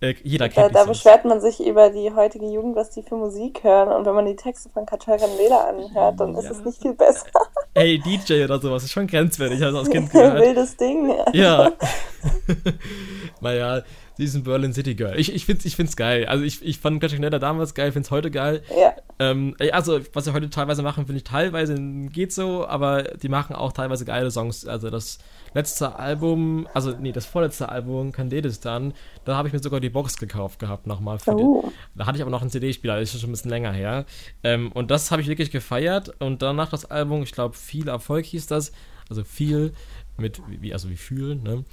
Äh, 0.00 0.14
jeder 0.24 0.48
Da, 0.48 0.52
kennt 0.62 0.74
da 0.74 0.80
die 0.80 0.86
Songs. 0.86 0.98
beschwert 0.98 1.24
man 1.24 1.40
sich 1.40 1.64
über 1.64 1.88
die 1.90 2.10
heutige 2.14 2.46
Jugend, 2.50 2.74
was 2.76 2.90
die 2.90 3.02
für 3.02 3.14
Musik 3.16 3.62
hören. 3.62 3.88
Und 3.92 4.04
wenn 4.06 4.14
man 4.14 4.26
die 4.26 4.36
Texte 4.36 4.68
von 4.70 4.84
Katja 4.86 5.16
Candela 5.16 5.68
anhört, 5.68 6.18
dann 6.20 6.34
ist 6.34 6.44
Ja. 6.44 6.50
es 6.50 6.64
nicht 6.64 6.80
viel 6.82 6.94
besser. 6.94 7.26
Hey, 7.76 7.98
DJ 7.98 8.44
oder 8.44 8.60
sowas, 8.60 8.84
ist 8.84 8.92
schon 8.92 9.08
grenzwertig, 9.08 9.60
habe 9.60 9.72
ich 9.72 9.78
als 9.78 9.90
Kind 9.90 10.08
gehört. 10.12 10.40
Wildes 10.40 10.76
Ding. 10.76 11.12
ja. 11.32 11.72
naja, 13.44 13.82
sie 14.16 14.24
ist 14.24 14.34
ein 14.34 14.42
Berlin 14.42 14.72
City 14.72 14.94
Girl. 14.94 15.18
Ich, 15.18 15.32
ich 15.32 15.46
finde 15.46 15.60
es 15.60 15.66
ich 15.66 15.76
find's 15.76 15.96
geil. 15.96 16.26
Also 16.26 16.44
ich, 16.44 16.64
ich 16.64 16.78
fand 16.78 17.00
Katja 17.00 17.16
Candela 17.16 17.38
damals 17.38 17.74
geil, 17.74 17.92
finde 17.92 18.06
es 18.06 18.10
heute 18.10 18.30
geil. 18.30 18.62
Ja. 18.76 18.94
Ähm, 19.20 19.54
also, 19.70 20.00
was 20.12 20.24
sie 20.24 20.32
heute 20.32 20.50
teilweise 20.50 20.82
machen, 20.82 21.06
finde 21.06 21.18
ich 21.18 21.24
teilweise 21.24 21.76
geht 22.08 22.32
so, 22.32 22.66
aber 22.66 23.04
die 23.04 23.28
machen 23.28 23.54
auch 23.54 23.72
teilweise 23.72 24.04
geile 24.04 24.30
Songs. 24.30 24.66
Also, 24.66 24.90
das 24.90 25.18
letzte 25.54 25.96
Album, 25.96 26.66
also, 26.74 26.90
nee, 26.98 27.12
das 27.12 27.26
vorletzte 27.26 27.68
Album, 27.68 28.10
Kandedistan, 28.10 28.92
da 29.24 29.36
habe 29.36 29.48
ich 29.48 29.54
mir 29.54 29.60
sogar 29.60 29.78
die 29.78 29.90
Box 29.90 30.16
gekauft 30.16 30.58
gehabt, 30.58 30.86
nochmal. 30.86 31.18
Für 31.20 31.34
Oh. 31.34 31.72
da 31.94 32.06
hatte 32.06 32.16
ich 32.16 32.22
aber 32.22 32.30
noch 32.30 32.40
einen 32.40 32.50
CD-Spieler, 32.50 32.98
das 32.98 33.14
ist 33.14 33.20
schon 33.20 33.30
ein 33.30 33.32
bisschen 33.32 33.50
länger 33.50 33.72
her. 33.72 34.04
Ähm, 34.42 34.72
und 34.72 34.90
das 34.90 35.10
habe 35.10 35.22
ich 35.22 35.28
wirklich 35.28 35.50
gefeiert. 35.50 36.10
Und 36.20 36.42
danach 36.42 36.70
das 36.70 36.84
Album, 36.84 37.22
ich 37.22 37.32
glaube, 37.32 37.56
viel 37.56 37.88
Erfolg 37.88 38.24
hieß 38.24 38.46
das. 38.48 38.72
Also, 39.08 39.22
viel 39.22 39.74
mit, 40.16 40.40
wie, 40.48 40.72
also 40.72 40.90
wie 40.90 40.96
fühlen, 40.96 41.42
ne? 41.42 41.64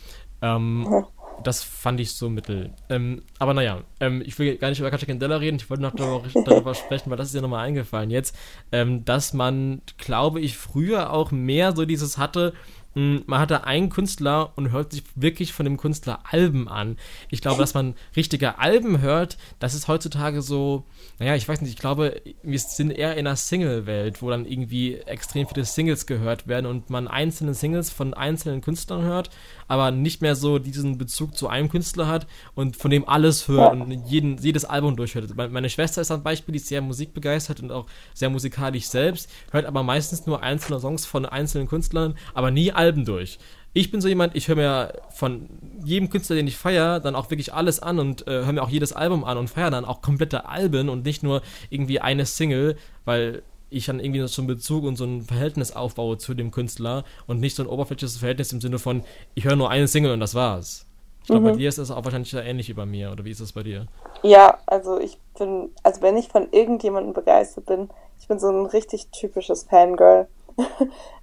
Ähm, 0.42 1.06
das 1.44 1.64
fand 1.64 2.00
ich 2.00 2.14
so 2.14 2.30
mittel. 2.30 2.74
Ähm, 2.90 3.24
aber 3.40 3.54
naja, 3.54 3.84
ähm, 4.00 4.22
ich 4.26 4.38
will 4.40 4.58
gar 4.58 4.70
nicht 4.70 4.80
über 4.80 4.92
Katja 4.92 5.08
Candela 5.08 5.38
reden, 5.38 5.58
ich 5.58 5.70
wollte 5.70 5.84
noch 5.84 5.96
darüber, 5.96 6.28
darüber 6.46 6.76
sprechen, 6.76 7.10
weil 7.10 7.18
das 7.18 7.28
ist 7.28 7.36
ja 7.36 7.42
nochmal 7.42 7.66
eingefallen 7.66 8.10
jetzt, 8.10 8.36
ähm, 8.72 9.06
dass 9.06 9.34
man, 9.34 9.82
glaube 9.98 10.40
ich, 10.42 10.58
früher 10.58 11.12
auch 11.12 11.32
mehr 11.32 11.76
so 11.76 11.86
dieses 11.86 12.18
hatte, 12.18 12.54
mh, 12.96 13.22
man 13.26 13.40
hatte 13.40 13.64
einen 13.64 13.90
Künstler 13.90 14.54
und 14.56 14.72
hört 14.72 14.92
sich 14.92 15.04
wirklich 15.16 15.54
von 15.54 15.66
dem 15.66 15.78
Künstler 15.78 16.20
Alben 16.30 16.68
an. 16.68 16.98
Ich 17.30 17.42
glaube, 17.42 17.60
dass 17.60 17.74
man 17.74 17.96
richtige 18.16 18.60
Alben 18.60 19.02
hört, 19.02 19.38
das 19.60 19.74
ist 19.74 19.88
heutzutage 19.88 20.42
so, 20.42 20.86
naja, 21.20 21.36
ich 21.36 21.48
weiß 21.48 21.62
nicht, 21.62 21.72
ich 21.72 21.80
glaube, 21.80 22.22
wir 22.44 22.60
sind 22.60 22.92
eher 22.92 23.14
in 23.16 23.28
einer 23.28 23.36
Single-Welt, 23.36 24.22
wo 24.22 24.30
dann 24.30 24.46
irgendwie 24.46 24.96
extrem 24.96 25.48
viele 25.48 25.66
Singles 25.66 26.06
gehört 26.06 26.48
werden 26.48 26.66
und 26.66 26.90
man 26.90 27.08
einzelne 27.08 27.54
Singles 27.54 27.90
von 27.90 28.14
einzelnen 28.14 28.62
Künstlern 28.62 29.04
hört, 29.04 29.30
aber 29.72 29.90
nicht 29.92 30.22
mehr 30.22 30.36
so 30.36 30.60
diesen 30.60 30.98
Bezug 30.98 31.38
zu 31.38 31.48
einem 31.48 31.70
Künstler 31.70 32.08
hat 32.08 32.28
und 32.56 32.76
von 32.76 32.92
dem 32.92 33.08
alles 33.08 33.48
hört 33.48 33.72
und 33.72 33.90
jeden, 34.06 34.38
jedes 34.38 34.66
Album 34.66 34.98
durchhört. 34.98 35.34
Me- 35.38 35.48
Meine 35.48 35.70
Schwester 35.70 36.02
ist 36.02 36.12
ein 36.12 36.24
Beispiel, 36.24 36.52
die 36.52 36.58
ist 36.58 36.68
sehr 36.68 36.82
musikbegeistert 36.82 37.62
und 37.62 37.72
auch 37.72 37.88
sehr 38.14 38.30
musikalisch 38.30 38.88
selbst, 38.88 39.30
hört 39.52 39.66
aber 39.66 39.82
meistens 39.82 40.26
nur 40.28 40.44
einzelne 40.44 40.82
Songs 40.82 41.06
von 41.06 41.26
einzelnen 41.26 41.70
Künstlern, 41.70 42.16
aber 42.34 42.52
nie 42.52 42.74
Alben 42.74 43.06
durch. 43.06 43.40
Ich 43.74 43.90
bin 43.92 44.02
so 44.02 44.10
jemand, 44.10 44.36
ich 44.36 44.50
höre 44.50 44.58
mir 44.58 44.94
von 45.12 45.48
jedem 45.86 46.10
Künstler, 46.10 46.36
den 46.36 46.48
ich 46.48 46.58
feiere, 46.58 47.00
dann 47.00 47.16
auch 47.16 47.30
wirklich 47.32 47.54
alles 47.54 47.80
an 47.80 48.00
und 48.00 48.28
äh, 48.28 48.44
höre 48.44 48.52
mir 48.52 48.64
auch 48.64 48.70
jedes 48.70 48.92
Album 48.92 49.24
an 49.24 49.38
und 49.38 49.50
feiere 49.50 49.72
dann 49.72 49.86
auch 49.86 50.02
komplette 50.02 50.50
Alben 50.50 50.90
und 50.90 51.06
nicht 51.06 51.24
nur 51.24 51.42
irgendwie 51.70 52.02
eine 52.02 52.26
Single, 52.26 52.76
weil 53.06 53.44
ich 53.72 53.86
dann 53.86 54.00
irgendwie 54.00 54.28
so 54.28 54.42
einen 54.42 54.48
Bezug 54.48 54.84
und 54.84 54.98
so 54.98 55.06
ein 55.06 55.22
Verhältnis 55.24 55.72
aufbaue 55.72 56.18
zu 56.18 56.34
dem 56.34 56.52
Künstler 56.52 57.04
und 57.26 57.40
nicht 57.40 57.56
so 57.56 57.64
ein 57.64 57.70
oberflächliches 57.70 58.18
Verhältnis 58.18 58.52
im 58.54 58.62
Sinne 58.62 58.78
von, 58.80 59.04
ich 59.34 59.46
höre 59.46 59.56
nur 59.56 59.70
eine 59.70 59.88
Single 59.88 60.12
und 60.12 60.20
das 60.20 60.36
war's. 60.36 60.86
Ich 61.22 61.28
glaube, 61.28 61.52
bei 61.52 61.56
dir 61.56 61.70
ist 61.70 61.78
das 61.78 61.92
auch 61.92 62.04
wahrscheinlich 62.04 62.32
sehr 62.32 62.44
ähnlich 62.44 62.68
wie 62.68 62.74
bei 62.74 62.86
mir, 62.86 63.12
oder 63.12 63.24
wie 63.24 63.32
ist 63.32 63.42
das 63.42 63.54
bei 63.54 63.64
dir? 63.64 63.86
Ja, 64.24 64.58
also 64.66 65.00
ich 65.00 65.20
bin, 65.38 65.70
also 65.84 66.02
wenn 66.02 66.18
ich 66.18 66.30
von 66.30 66.48
irgendjemandem 66.52 67.14
begeistert 67.14 67.68
bin, 67.68 67.90
ich 68.20 68.28
bin 68.28 68.40
so 68.40 68.50
ein 68.50 68.66
richtig 68.66 69.08
typisches 69.12 69.64
Fangirl. 69.64 70.28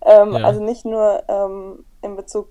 ähm, 0.03 0.33
Ja. 0.33 0.45
Also 0.45 0.63
nicht 0.63 0.85
nur 0.85 1.23
ähm, 1.29 1.85
in 2.01 2.17
Bezug 2.17 2.49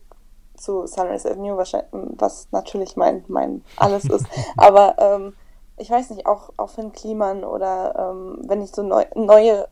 zu 0.55 0.85
Sunrise 0.87 1.29
Avenue, 1.29 1.57
wahrscheinlich, 1.57 1.89
was 1.91 2.47
natürlich 2.51 2.95
mein, 2.95 3.23
mein 3.27 3.63
alles 3.77 4.05
ist, 4.05 4.25
aber 4.57 4.95
ähm, 4.99 5.33
ich 5.77 5.89
weiß 5.89 6.09
nicht, 6.09 6.25
auch, 6.25 6.51
auch 6.57 6.69
Finn 6.69 6.91
Kliman 6.91 7.43
oder 7.43 8.11
ähm, 8.11 8.41
wenn 8.47 8.61
ich 8.61 8.71
so 8.71 8.81
neu, 8.81 9.05
neue 9.15 9.67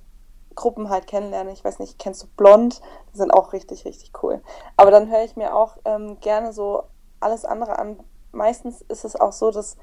Gruppen 0.56 0.89
halt 0.89 1.08
kennenlerne, 1.08 1.52
ich 1.52 1.63
weiß 1.63 1.80
nicht, 1.80 2.00
kennst 2.00 2.24
du 2.24 2.28
Blond? 2.38 2.82
Die 3.13 3.18
sind 3.18 3.32
auch 3.32 3.54
richtig, 3.54 3.86
richtig 3.86 4.12
cool. 4.24 4.41
Aber 4.78 4.91
dann 4.91 5.10
höre 5.10 5.24
ich 5.24 5.36
mir 5.36 5.56
auch 5.56 5.78
ähm, 5.86 6.20
gerne 6.20 6.54
so 6.54 6.84
alles 7.20 7.46
andere 7.46 7.78
an. 7.80 8.00
Meistens 8.32 8.82
ist 8.82 9.06
es 9.06 9.15
auch 9.15 9.32
so, 9.32 9.52
dass 9.52 9.78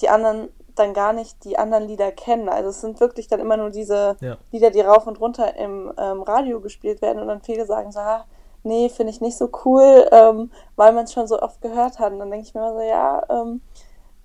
die 0.00 0.08
anderen 0.08 0.48
dann 0.74 0.92
gar 0.92 1.12
nicht 1.12 1.44
die 1.44 1.58
anderen 1.58 1.86
Lieder 1.86 2.12
kennen. 2.12 2.48
Also 2.48 2.70
es 2.70 2.80
sind 2.80 3.00
wirklich 3.00 3.28
dann 3.28 3.40
immer 3.40 3.56
nur 3.56 3.70
diese 3.70 4.16
Ja. 4.20 4.36
Lieder, 4.52 4.70
die 4.70 4.82
rauf 4.82 5.06
und 5.06 5.20
runter 5.20 5.56
im 5.56 5.92
ähm, 5.96 6.22
Radio 6.22 6.60
gespielt 6.60 7.02
werden 7.02 7.20
und 7.22 7.28
dann 7.28 7.40
viele 7.40 7.66
sagen 7.66 7.92
so, 7.92 8.00
ah, 8.00 8.24
nee, 8.62 8.88
finde 8.88 9.10
ich 9.10 9.20
nicht 9.20 9.38
so 9.38 9.48
cool, 9.64 10.06
ähm, 10.12 10.50
weil 10.76 10.92
man 10.92 11.04
es 11.04 11.12
schon 11.12 11.26
so 11.26 11.40
oft 11.40 11.62
gehört 11.62 11.98
hat. 11.98 12.12
Und 12.12 12.18
dann 12.18 12.30
denke 12.30 12.46
ich 12.46 12.54
mir 12.54 12.60
immer 12.60 12.74
so, 12.74 12.80
ja, 12.80 13.22
ähm, 13.30 13.62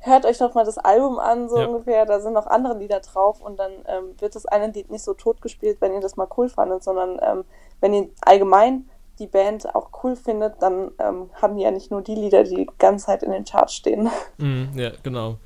hört 0.01 0.25
euch 0.25 0.37
doch 0.37 0.53
mal 0.53 0.65
das 0.65 0.77
Album 0.77 1.19
an, 1.19 1.49
so 1.49 1.57
Ja. 1.59 1.65
ungefähr, 1.67 2.05
da 2.05 2.19
sind 2.19 2.33
noch 2.33 2.47
andere 2.47 2.77
Lieder 2.77 2.99
drauf 2.99 3.41
und 3.41 3.57
dann 3.57 3.71
ähm, 3.87 4.15
wird 4.19 4.35
das 4.35 4.45
eine 4.45 4.71
Lied 4.71 4.89
nicht 4.91 5.03
so 5.03 5.13
tot 5.13 5.41
gespielt, 5.41 5.77
wenn 5.79 5.93
ihr 5.93 6.01
das 6.01 6.17
mal 6.17 6.27
cool 6.37 6.49
fandet, 6.49 6.83
sondern 6.83 7.19
ähm, 7.21 7.45
wenn 7.79 7.93
ihr 7.93 8.09
allgemein 8.21 8.89
die 9.19 9.27
Band 9.27 9.73
auch 9.75 9.89
cool 10.03 10.15
findet, 10.15 10.61
dann 10.61 10.91
ähm, 10.99 11.29
haben 11.39 11.55
die 11.55 11.63
ja 11.63 11.71
nicht 11.71 11.91
nur 11.91 12.01
die 12.01 12.15
Lieder, 12.15 12.43
die 12.43 12.55
die 12.55 12.69
ganze 12.79 13.05
Zeit 13.05 13.23
in 13.23 13.31
den 13.31 13.45
Charts 13.45 13.73
stehen. 13.75 14.09
Mhm, 14.37 14.69
ja, 14.75 14.91
genau. 15.03 15.37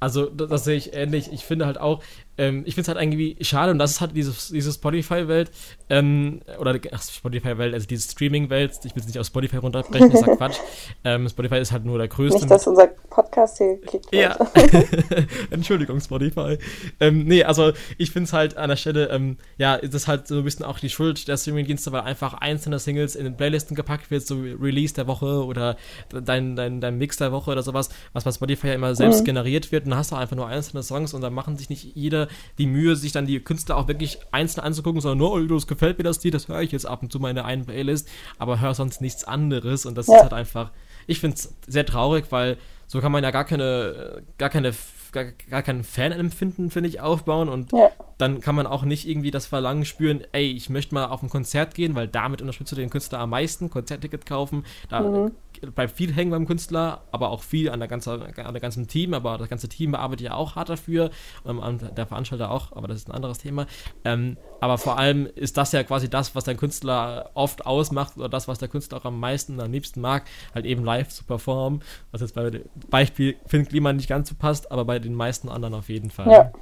Also, 0.00 0.26
das, 0.26 0.48
das 0.48 0.64
sehe 0.64 0.76
ich 0.76 0.94
ähnlich. 0.94 1.32
Ich 1.32 1.44
finde 1.44 1.66
halt 1.66 1.78
auch, 1.78 2.00
ähm, 2.38 2.62
ich 2.66 2.74
finde 2.74 2.82
es 2.82 2.88
halt 2.88 3.02
irgendwie 3.02 3.36
schade 3.42 3.72
und 3.72 3.78
das 3.78 3.92
ist 3.92 4.00
halt 4.00 4.16
diese, 4.16 4.32
diese 4.52 4.72
Spotify-Welt, 4.72 5.50
ähm, 5.90 6.40
oder 6.58 6.78
ach, 6.92 7.02
Spotify-Welt, 7.02 7.74
also 7.74 7.86
diese 7.86 8.10
Streaming-Welt, 8.10 8.72
ich 8.84 8.94
will 8.94 9.00
es 9.00 9.06
nicht 9.06 9.18
auf 9.18 9.26
Spotify 9.26 9.56
runterbrechen, 9.58 10.10
das 10.10 10.20
ist 10.20 10.26
ja 10.26 10.36
Quatsch. 10.36 10.56
Ähm, 11.04 11.28
Spotify 11.28 11.58
ist 11.58 11.72
halt 11.72 11.84
nur 11.84 11.98
der 11.98 12.08
größte. 12.08 12.38
Nicht, 12.40 12.50
dass 12.50 12.66
unser 12.66 12.86
Podcast 12.86 13.58
hier 13.58 13.78
wird. 13.90 14.06
Ja. 14.12 14.36
Entschuldigung, 15.50 16.00
Spotify. 16.00 16.58
Ähm, 17.00 17.24
nee, 17.24 17.44
also 17.44 17.72
ich 17.98 18.10
finde 18.10 18.26
es 18.26 18.32
halt 18.32 18.56
an 18.56 18.68
der 18.70 18.76
Stelle, 18.76 19.08
ähm, 19.10 19.36
ja, 19.58 19.74
ist 19.74 19.94
es 19.94 20.08
halt 20.08 20.26
so 20.28 20.38
ein 20.38 20.44
bisschen 20.44 20.64
auch 20.64 20.78
die 20.78 20.88
Schuld 20.90 21.28
der 21.28 21.36
Streaming-Dienste, 21.36 21.92
weil 21.92 22.02
einfach 22.02 22.34
einzelne 22.34 22.78
Singles 22.78 23.16
in 23.16 23.24
den 23.24 23.36
Playlisten 23.36 23.76
gepackt 23.76 24.10
wird, 24.10 24.26
so 24.26 24.36
Release 24.40 24.94
der 24.94 25.06
Woche 25.06 25.44
oder 25.44 25.76
dein, 26.10 26.56
dein, 26.56 26.80
dein 26.80 26.98
Mix 26.98 27.16
der 27.18 27.32
Woche 27.32 27.50
oder 27.50 27.62
sowas, 27.62 27.90
was 28.12 28.24
bei 28.24 28.32
Spotify 28.32 28.68
ja 28.68 28.74
immer 28.74 28.94
selbst 28.94 29.20
Mhm. 29.20 29.24
generiert 29.24 29.72
wird. 29.72 29.84
Und 29.84 29.90
dann 29.90 29.98
hast 29.98 30.12
du 30.12 30.16
einfach 30.16 30.36
nur 30.36 30.46
einzelne 30.46 30.82
Songs 30.82 31.14
und 31.14 31.20
dann 31.20 31.32
machen 31.34 31.56
sich 31.56 31.68
nicht 31.70 31.84
jeder 31.94 32.28
die 32.58 32.66
Mühe, 32.66 32.96
sich 32.96 33.12
dann 33.12 33.26
die 33.26 33.40
Künstler 33.40 33.76
auch 33.76 33.88
wirklich 33.88 34.18
einzeln 34.32 34.64
anzugucken, 34.64 35.00
sondern 35.00 35.18
nur, 35.18 35.32
oh, 35.32 35.40
das 35.40 35.66
gefällt 35.66 35.98
mir 35.98 36.04
das 36.04 36.22
Lied, 36.24 36.34
das 36.34 36.48
höre 36.48 36.62
ich 36.62 36.72
jetzt 36.72 36.86
ab 36.86 37.02
und 37.02 37.10
zu 37.12 37.18
mal 37.20 37.30
in 37.30 37.36
der 37.36 37.44
einen 37.44 37.64
Playlist, 37.66 38.08
aber 38.38 38.60
höre 38.60 38.74
sonst 38.74 39.00
nichts 39.00 39.24
anderes 39.24 39.86
und 39.86 39.94
das 39.96 40.06
Ja. 40.08 40.16
ist 40.16 40.22
halt 40.22 40.32
einfach, 40.32 40.70
ich 41.06 41.20
finde 41.20 41.36
es 41.36 41.54
sehr 41.66 41.86
traurig, 41.86 42.26
weil 42.30 42.56
so 42.86 43.00
kann 43.00 43.12
man 43.12 43.24
ja 43.24 43.30
gar 43.30 43.44
keine, 43.44 44.22
gar 44.38 44.50
keine 44.50 44.72
gar, 45.12 45.24
gar 45.50 45.62
kein 45.62 45.84
Fanempfinden, 45.84 46.70
finde 46.70 46.88
ich, 46.88 47.00
aufbauen 47.00 47.48
und 47.50 47.72
Ja. 47.72 47.90
dann 48.16 48.40
kann 48.40 48.54
man 48.54 48.66
auch 48.66 48.82
nicht 48.82 49.06
irgendwie 49.06 49.30
das 49.30 49.44
Verlangen 49.46 49.84
spüren, 49.84 50.22
ey, 50.32 50.50
ich 50.50 50.70
möchte 50.70 50.94
mal 50.94 51.04
auf 51.06 51.22
ein 51.22 51.28
Konzert 51.28 51.74
gehen, 51.74 51.94
weil 51.94 52.08
damit 52.08 52.40
unterstützt 52.40 52.72
du 52.72 52.76
den 52.76 52.88
Künstler 52.88 53.18
am 53.18 53.30
meisten, 53.30 53.68
Konzertticket 53.68 54.24
kaufen, 54.24 54.64
da 54.88 55.00
Mhm. 55.02 55.32
Bleibt 55.74 55.96
viel 55.96 56.12
hängen 56.12 56.30
beim 56.30 56.46
Künstler, 56.46 57.02
aber 57.10 57.30
auch 57.30 57.42
viel 57.42 57.70
an 57.70 57.78
der, 57.78 57.88
ganzen, 57.88 58.22
an 58.22 58.52
der 58.52 58.60
ganzen 58.60 58.88
Team, 58.88 59.14
aber 59.14 59.38
das 59.38 59.48
ganze 59.48 59.68
Team 59.68 59.94
arbeitet 59.94 60.26
ja 60.26 60.34
auch 60.34 60.56
hart 60.56 60.68
dafür, 60.68 61.10
ähm, 61.46 61.58
und 61.58 61.96
der 61.96 62.06
Veranstalter 62.06 62.50
auch, 62.50 62.72
aber 62.72 62.88
das 62.88 62.98
ist 62.98 63.08
ein 63.08 63.14
anderes 63.14 63.38
Thema. 63.38 63.66
Ähm, 64.04 64.36
aber 64.60 64.78
vor 64.78 64.98
allem 64.98 65.26
ist 65.34 65.56
das 65.56 65.72
ja 65.72 65.82
quasi 65.84 66.08
das, 66.08 66.34
was 66.34 66.44
der 66.44 66.54
Künstler 66.54 67.30
oft 67.34 67.66
ausmacht 67.66 68.16
oder 68.16 68.28
das, 68.28 68.48
was 68.48 68.58
der 68.58 68.68
Künstler 68.68 68.98
auch 68.98 69.04
am 69.04 69.20
meisten, 69.20 69.60
am 69.60 69.72
liebsten 69.72 70.00
mag, 70.00 70.24
halt 70.54 70.66
eben 70.66 70.84
live 70.84 71.08
zu 71.08 71.24
performen, 71.24 71.82
was 72.10 72.20
jetzt 72.20 72.34
bei 72.34 72.50
dem 72.50 72.64
Beispiel 72.90 73.36
Finn 73.46 73.66
Kliman 73.66 73.96
nicht 73.96 74.08
ganz 74.08 74.28
so 74.28 74.34
passt, 74.34 74.70
aber 74.72 74.84
bei 74.84 74.98
den 74.98 75.14
meisten 75.14 75.48
anderen 75.48 75.74
auf 75.74 75.88
jeden 75.88 76.10
Fall. 76.10 76.30
Ja. 76.30 76.52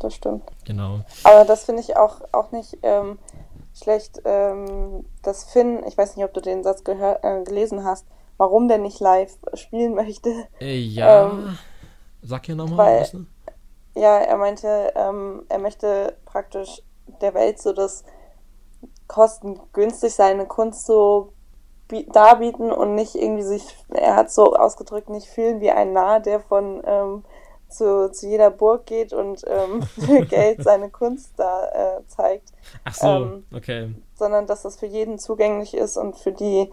Das 0.00 0.14
stimmt. 0.14 0.42
Genau. 0.64 1.00
Aber 1.22 1.44
das 1.44 1.64
finde 1.64 1.80
ich 1.80 1.96
auch, 1.96 2.20
auch 2.32 2.50
nicht 2.52 2.76
ähm, 2.82 3.18
schlecht, 3.74 4.20
ähm, 4.24 5.04
dass 5.22 5.44
Finn, 5.44 5.82
ich 5.86 5.96
weiß 5.96 6.16
nicht, 6.16 6.24
ob 6.24 6.34
du 6.34 6.40
den 6.40 6.62
Satz 6.62 6.84
gehör, 6.84 7.20
äh, 7.22 7.42
gelesen 7.44 7.84
hast, 7.84 8.06
warum 8.36 8.68
der 8.68 8.78
nicht 8.78 9.00
live 9.00 9.36
spielen 9.54 9.94
möchte. 9.94 10.30
Äh, 10.60 10.78
ja, 10.78 11.24
Ähm, 11.24 11.58
sag 12.22 12.46
hier 12.46 12.56
nochmal. 12.56 13.00
was, 13.00 13.12
ne? 13.14 13.26
Ja, 13.94 14.18
er 14.18 14.36
meinte, 14.36 14.92
ähm, 14.96 15.44
er 15.48 15.58
möchte 15.58 16.16
praktisch 16.24 16.82
der 17.20 17.34
Welt 17.34 17.60
so 17.60 17.72
das 17.72 18.04
kostengünstig 19.08 20.14
seine 20.14 20.46
Kunst 20.46 20.86
so 20.86 21.32
bie- 21.88 22.10
darbieten 22.10 22.72
und 22.72 22.94
nicht 22.94 23.14
irgendwie 23.14 23.42
sich, 23.42 23.64
er 23.90 24.16
hat 24.16 24.30
so 24.30 24.54
ausgedrückt, 24.54 25.10
nicht 25.10 25.28
fühlen 25.28 25.60
wie 25.60 25.70
ein 25.70 25.92
Narr, 25.92 26.20
der 26.20 26.40
von 26.40 26.82
ähm, 26.86 27.24
zu, 27.68 28.10
zu 28.10 28.28
jeder 28.28 28.50
Burg 28.50 28.86
geht 28.86 29.12
und 29.12 29.42
ähm, 29.46 29.82
für 29.98 30.22
Geld 30.22 30.62
seine 30.62 30.88
Kunst 30.90 31.32
da 31.36 31.98
äh, 31.98 32.06
zeigt, 32.08 32.52
Ach 32.84 32.94
so, 32.94 33.08
ähm, 33.08 33.44
okay. 33.54 33.94
sondern 34.14 34.46
dass 34.46 34.62
das 34.62 34.76
für 34.76 34.86
jeden 34.86 35.18
zugänglich 35.18 35.74
ist 35.74 35.96
und 35.96 36.16
für 36.16 36.32
die, 36.32 36.72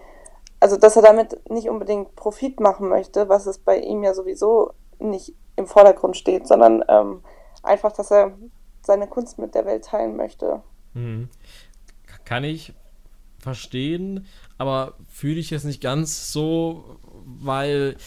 also 0.61 0.77
dass 0.77 0.95
er 0.95 1.01
damit 1.01 1.49
nicht 1.49 1.67
unbedingt 1.67 2.15
Profit 2.15 2.59
machen 2.59 2.87
möchte, 2.87 3.27
was 3.27 3.47
es 3.47 3.57
bei 3.57 3.79
ihm 3.79 4.03
ja 4.03 4.13
sowieso 4.13 4.71
nicht 4.99 5.33
im 5.55 5.65
Vordergrund 5.67 6.15
steht, 6.15 6.47
sondern 6.47 6.83
ähm, 6.87 7.21
einfach, 7.63 7.91
dass 7.91 8.11
er 8.11 8.37
seine 8.85 9.07
Kunst 9.07 9.39
mit 9.39 9.55
der 9.55 9.65
Welt 9.65 9.85
teilen 9.85 10.15
möchte. 10.15 10.61
Mhm. 10.93 11.29
Kann 12.25 12.43
ich 12.43 12.73
verstehen, 13.39 14.27
aber 14.59 14.93
fühle 15.09 15.39
ich 15.39 15.51
es 15.51 15.63
nicht 15.63 15.81
ganz 15.81 16.31
so, 16.31 16.97
weil 17.25 17.97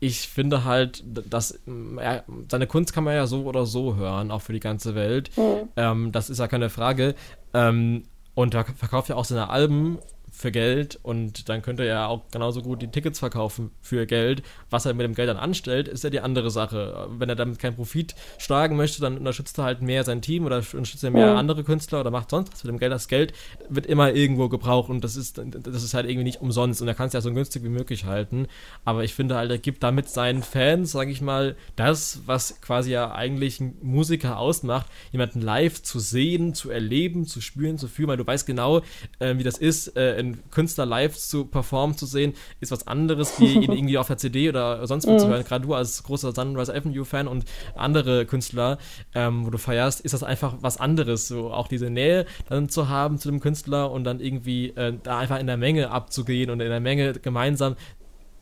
ich 0.00 0.28
finde 0.28 0.64
halt, 0.64 1.04
dass 1.06 1.60
mm, 1.66 1.98
er, 1.98 2.24
seine 2.50 2.66
Kunst 2.66 2.94
kann 2.94 3.04
man 3.04 3.14
ja 3.14 3.26
so 3.26 3.44
oder 3.44 3.66
so 3.66 3.96
hören, 3.96 4.30
auch 4.30 4.40
für 4.40 4.54
die 4.54 4.60
ganze 4.60 4.94
Welt. 4.94 5.30
Mhm. 5.36 5.68
Ähm, 5.76 6.12
das 6.12 6.30
ist 6.30 6.38
ja 6.38 6.48
keine 6.48 6.70
Frage. 6.70 7.14
Ähm, 7.52 8.04
und 8.34 8.54
er 8.54 8.64
verkauft 8.64 9.10
ja 9.10 9.16
auch 9.16 9.26
seine 9.26 9.50
Alben 9.50 9.98
für 10.42 10.52
Geld 10.52 10.98
und 11.02 11.48
dann 11.48 11.62
könnte 11.62 11.84
er 11.84 12.08
auch 12.08 12.22
genauso 12.30 12.62
gut 12.62 12.82
die 12.82 12.88
Tickets 12.88 13.20
verkaufen 13.20 13.70
für 13.80 14.06
Geld. 14.06 14.42
Was 14.68 14.84
er 14.84 14.92
mit 14.92 15.04
dem 15.04 15.14
Geld 15.14 15.28
dann 15.28 15.36
anstellt, 15.36 15.88
ist 15.88 16.04
ja 16.04 16.10
die 16.10 16.20
andere 16.20 16.50
Sache. 16.50 17.08
Wenn 17.16 17.28
er 17.28 17.36
damit 17.36 17.58
keinen 17.58 17.76
Profit 17.76 18.14
schlagen 18.38 18.76
möchte, 18.76 19.00
dann 19.00 19.18
unterstützt 19.18 19.58
er 19.58 19.64
halt 19.64 19.82
mehr 19.82 20.04
sein 20.04 20.20
Team 20.20 20.44
oder 20.44 20.56
unterstützt 20.56 21.04
er 21.04 21.10
mehr 21.10 21.36
andere 21.36 21.64
Künstler 21.64 22.00
oder 22.00 22.10
macht 22.10 22.30
sonst 22.30 22.52
was 22.52 22.64
mit 22.64 22.72
dem 22.72 22.78
Geld. 22.78 22.92
Das 22.92 23.08
Geld 23.08 23.32
wird 23.68 23.86
immer 23.86 24.12
irgendwo 24.12 24.48
gebraucht 24.48 24.90
und 24.90 25.04
das 25.04 25.16
ist, 25.16 25.38
das 25.38 25.82
ist 25.82 25.94
halt 25.94 26.06
irgendwie 26.06 26.24
nicht 26.24 26.42
umsonst 26.42 26.82
und 26.82 26.88
er 26.88 26.94
kann 26.94 27.06
es 27.06 27.12
ja 27.12 27.20
so 27.20 27.32
günstig 27.32 27.62
wie 27.62 27.68
möglich 27.68 28.04
halten. 28.04 28.48
Aber 28.84 29.04
ich 29.04 29.14
finde 29.14 29.36
halt, 29.36 29.50
er 29.50 29.58
gibt 29.58 29.82
damit 29.82 30.08
seinen 30.08 30.42
Fans, 30.42 30.90
sage 30.90 31.12
ich 31.12 31.20
mal, 31.20 31.56
das, 31.76 32.22
was 32.26 32.60
quasi 32.60 32.90
ja 32.90 33.12
eigentlich 33.12 33.60
ein 33.60 33.76
Musiker 33.80 34.38
ausmacht, 34.38 34.86
jemanden 35.12 35.40
live 35.40 35.82
zu 35.82 36.00
sehen, 36.00 36.54
zu 36.54 36.70
erleben, 36.70 37.26
zu 37.26 37.40
spüren, 37.40 37.78
zu 37.78 37.86
fühlen, 37.86 38.08
weil 38.08 38.16
du 38.16 38.26
weißt 38.26 38.46
genau, 38.46 38.82
äh, 39.20 39.36
wie 39.38 39.44
das 39.44 39.58
ist, 39.58 39.96
äh, 39.96 40.31
Künstler 40.50 40.86
live 40.86 41.16
zu 41.16 41.44
performen 41.44 41.96
zu 41.96 42.06
sehen, 42.06 42.34
ist 42.60 42.72
was 42.72 42.86
anderes, 42.86 43.38
wie 43.40 43.54
ihn 43.64 43.72
irgendwie 43.72 43.98
auf 43.98 44.06
der 44.08 44.16
CD 44.18 44.48
oder 44.48 44.86
sonst 44.86 45.06
wo 45.06 45.16
zu 45.16 45.28
hören. 45.28 45.44
Gerade 45.44 45.66
du 45.66 45.74
als 45.74 46.02
großer 46.02 46.32
Sunrise 46.32 46.74
Avenue-Fan 46.74 47.28
und 47.28 47.44
andere 47.74 48.26
Künstler, 48.26 48.78
ähm, 49.14 49.46
wo 49.46 49.50
du 49.50 49.58
feierst, 49.58 50.00
ist 50.00 50.12
das 50.12 50.22
einfach 50.22 50.54
was 50.60 50.78
anderes. 50.78 51.28
So 51.28 51.52
auch 51.52 51.68
diese 51.68 51.90
Nähe 51.90 52.26
dann 52.48 52.68
zu 52.68 52.88
haben 52.88 53.18
zu 53.18 53.30
dem 53.30 53.40
Künstler 53.40 53.90
und 53.90 54.04
dann 54.04 54.20
irgendwie 54.20 54.68
äh, 54.70 54.94
da 55.02 55.18
einfach 55.18 55.38
in 55.38 55.46
der 55.46 55.56
Menge 55.56 55.90
abzugehen 55.90 56.50
und 56.50 56.60
in 56.60 56.68
der 56.68 56.80
Menge 56.80 57.12
gemeinsam 57.14 57.76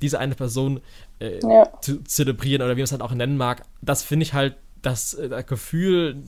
diese 0.02 0.18
eine 0.18 0.34
Person 0.34 0.80
äh, 1.18 1.40
Ja. 1.42 1.68
zu 1.82 2.02
zelebrieren 2.04 2.62
oder 2.62 2.76
wie 2.76 2.80
man 2.80 2.84
es 2.84 2.92
halt 2.92 3.02
auch 3.02 3.12
nennen 3.12 3.36
mag, 3.36 3.62
das 3.82 4.02
finde 4.02 4.24
ich 4.24 4.32
halt, 4.32 4.56
das, 4.82 5.12
äh, 5.12 5.28
das 5.28 5.46
Gefühl, 5.46 6.22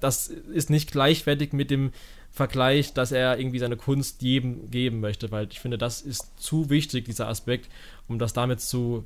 das 0.00 0.28
ist 0.28 0.68
nicht 0.70 0.92
gleichwertig 0.92 1.52
mit 1.52 1.70
dem 1.70 1.90
Vergleich, 2.36 2.92
dass 2.92 3.12
er 3.12 3.38
irgendwie 3.38 3.58
seine 3.58 3.78
Kunst 3.78 4.20
jedem 4.20 4.70
geben 4.70 5.00
möchte, 5.00 5.30
weil 5.30 5.48
ich 5.50 5.58
finde, 5.58 5.78
das 5.78 6.02
ist 6.02 6.38
zu 6.38 6.68
wichtig, 6.68 7.06
dieser 7.06 7.28
Aspekt, 7.28 7.70
um 8.08 8.18
das 8.18 8.34
damit 8.34 8.60
zu 8.60 9.04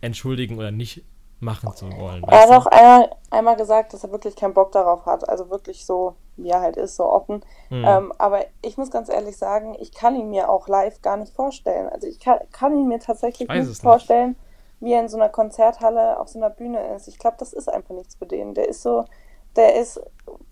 entschuldigen 0.00 0.58
oder 0.58 0.70
nicht 0.70 1.02
machen 1.40 1.74
zu 1.74 1.86
wollen. 1.96 2.22
Er 2.22 2.42
hat 2.42 2.50
auch 2.50 2.66
einmal, 2.66 3.10
einmal 3.30 3.56
gesagt, 3.56 3.94
dass 3.94 4.04
er 4.04 4.12
wirklich 4.12 4.36
keinen 4.36 4.54
Bock 4.54 4.70
darauf 4.70 5.06
hat, 5.06 5.28
also 5.28 5.50
wirklich 5.50 5.84
so, 5.86 6.14
wie 6.36 6.50
er 6.50 6.60
halt 6.60 6.76
ist, 6.76 6.94
so 6.94 7.06
offen. 7.06 7.44
Hm. 7.68 7.84
Ähm, 7.84 8.12
aber 8.16 8.44
ich 8.62 8.76
muss 8.76 8.92
ganz 8.92 9.08
ehrlich 9.08 9.36
sagen, 9.36 9.76
ich 9.80 9.92
kann 9.92 10.14
ihn 10.14 10.30
mir 10.30 10.48
auch 10.48 10.68
live 10.68 11.02
gar 11.02 11.16
nicht 11.16 11.32
vorstellen. 11.32 11.88
Also 11.88 12.06
ich 12.06 12.20
kann, 12.20 12.38
kann 12.52 12.78
ihn 12.78 12.86
mir 12.86 13.00
tatsächlich 13.00 13.48
nicht 13.48 13.66
nicht. 13.66 13.82
vorstellen, 13.82 14.36
wie 14.78 14.92
er 14.92 15.00
in 15.00 15.08
so 15.08 15.16
einer 15.16 15.30
Konzerthalle 15.30 16.20
auf 16.20 16.28
so 16.28 16.38
einer 16.38 16.50
Bühne 16.50 16.94
ist. 16.94 17.08
Ich 17.08 17.18
glaube, 17.18 17.38
das 17.40 17.52
ist 17.52 17.68
einfach 17.68 17.96
nichts 17.96 18.14
für 18.14 18.26
den. 18.26 18.54
Der 18.54 18.68
ist 18.68 18.82
so, 18.82 19.04
der 19.56 19.76
ist 19.76 20.00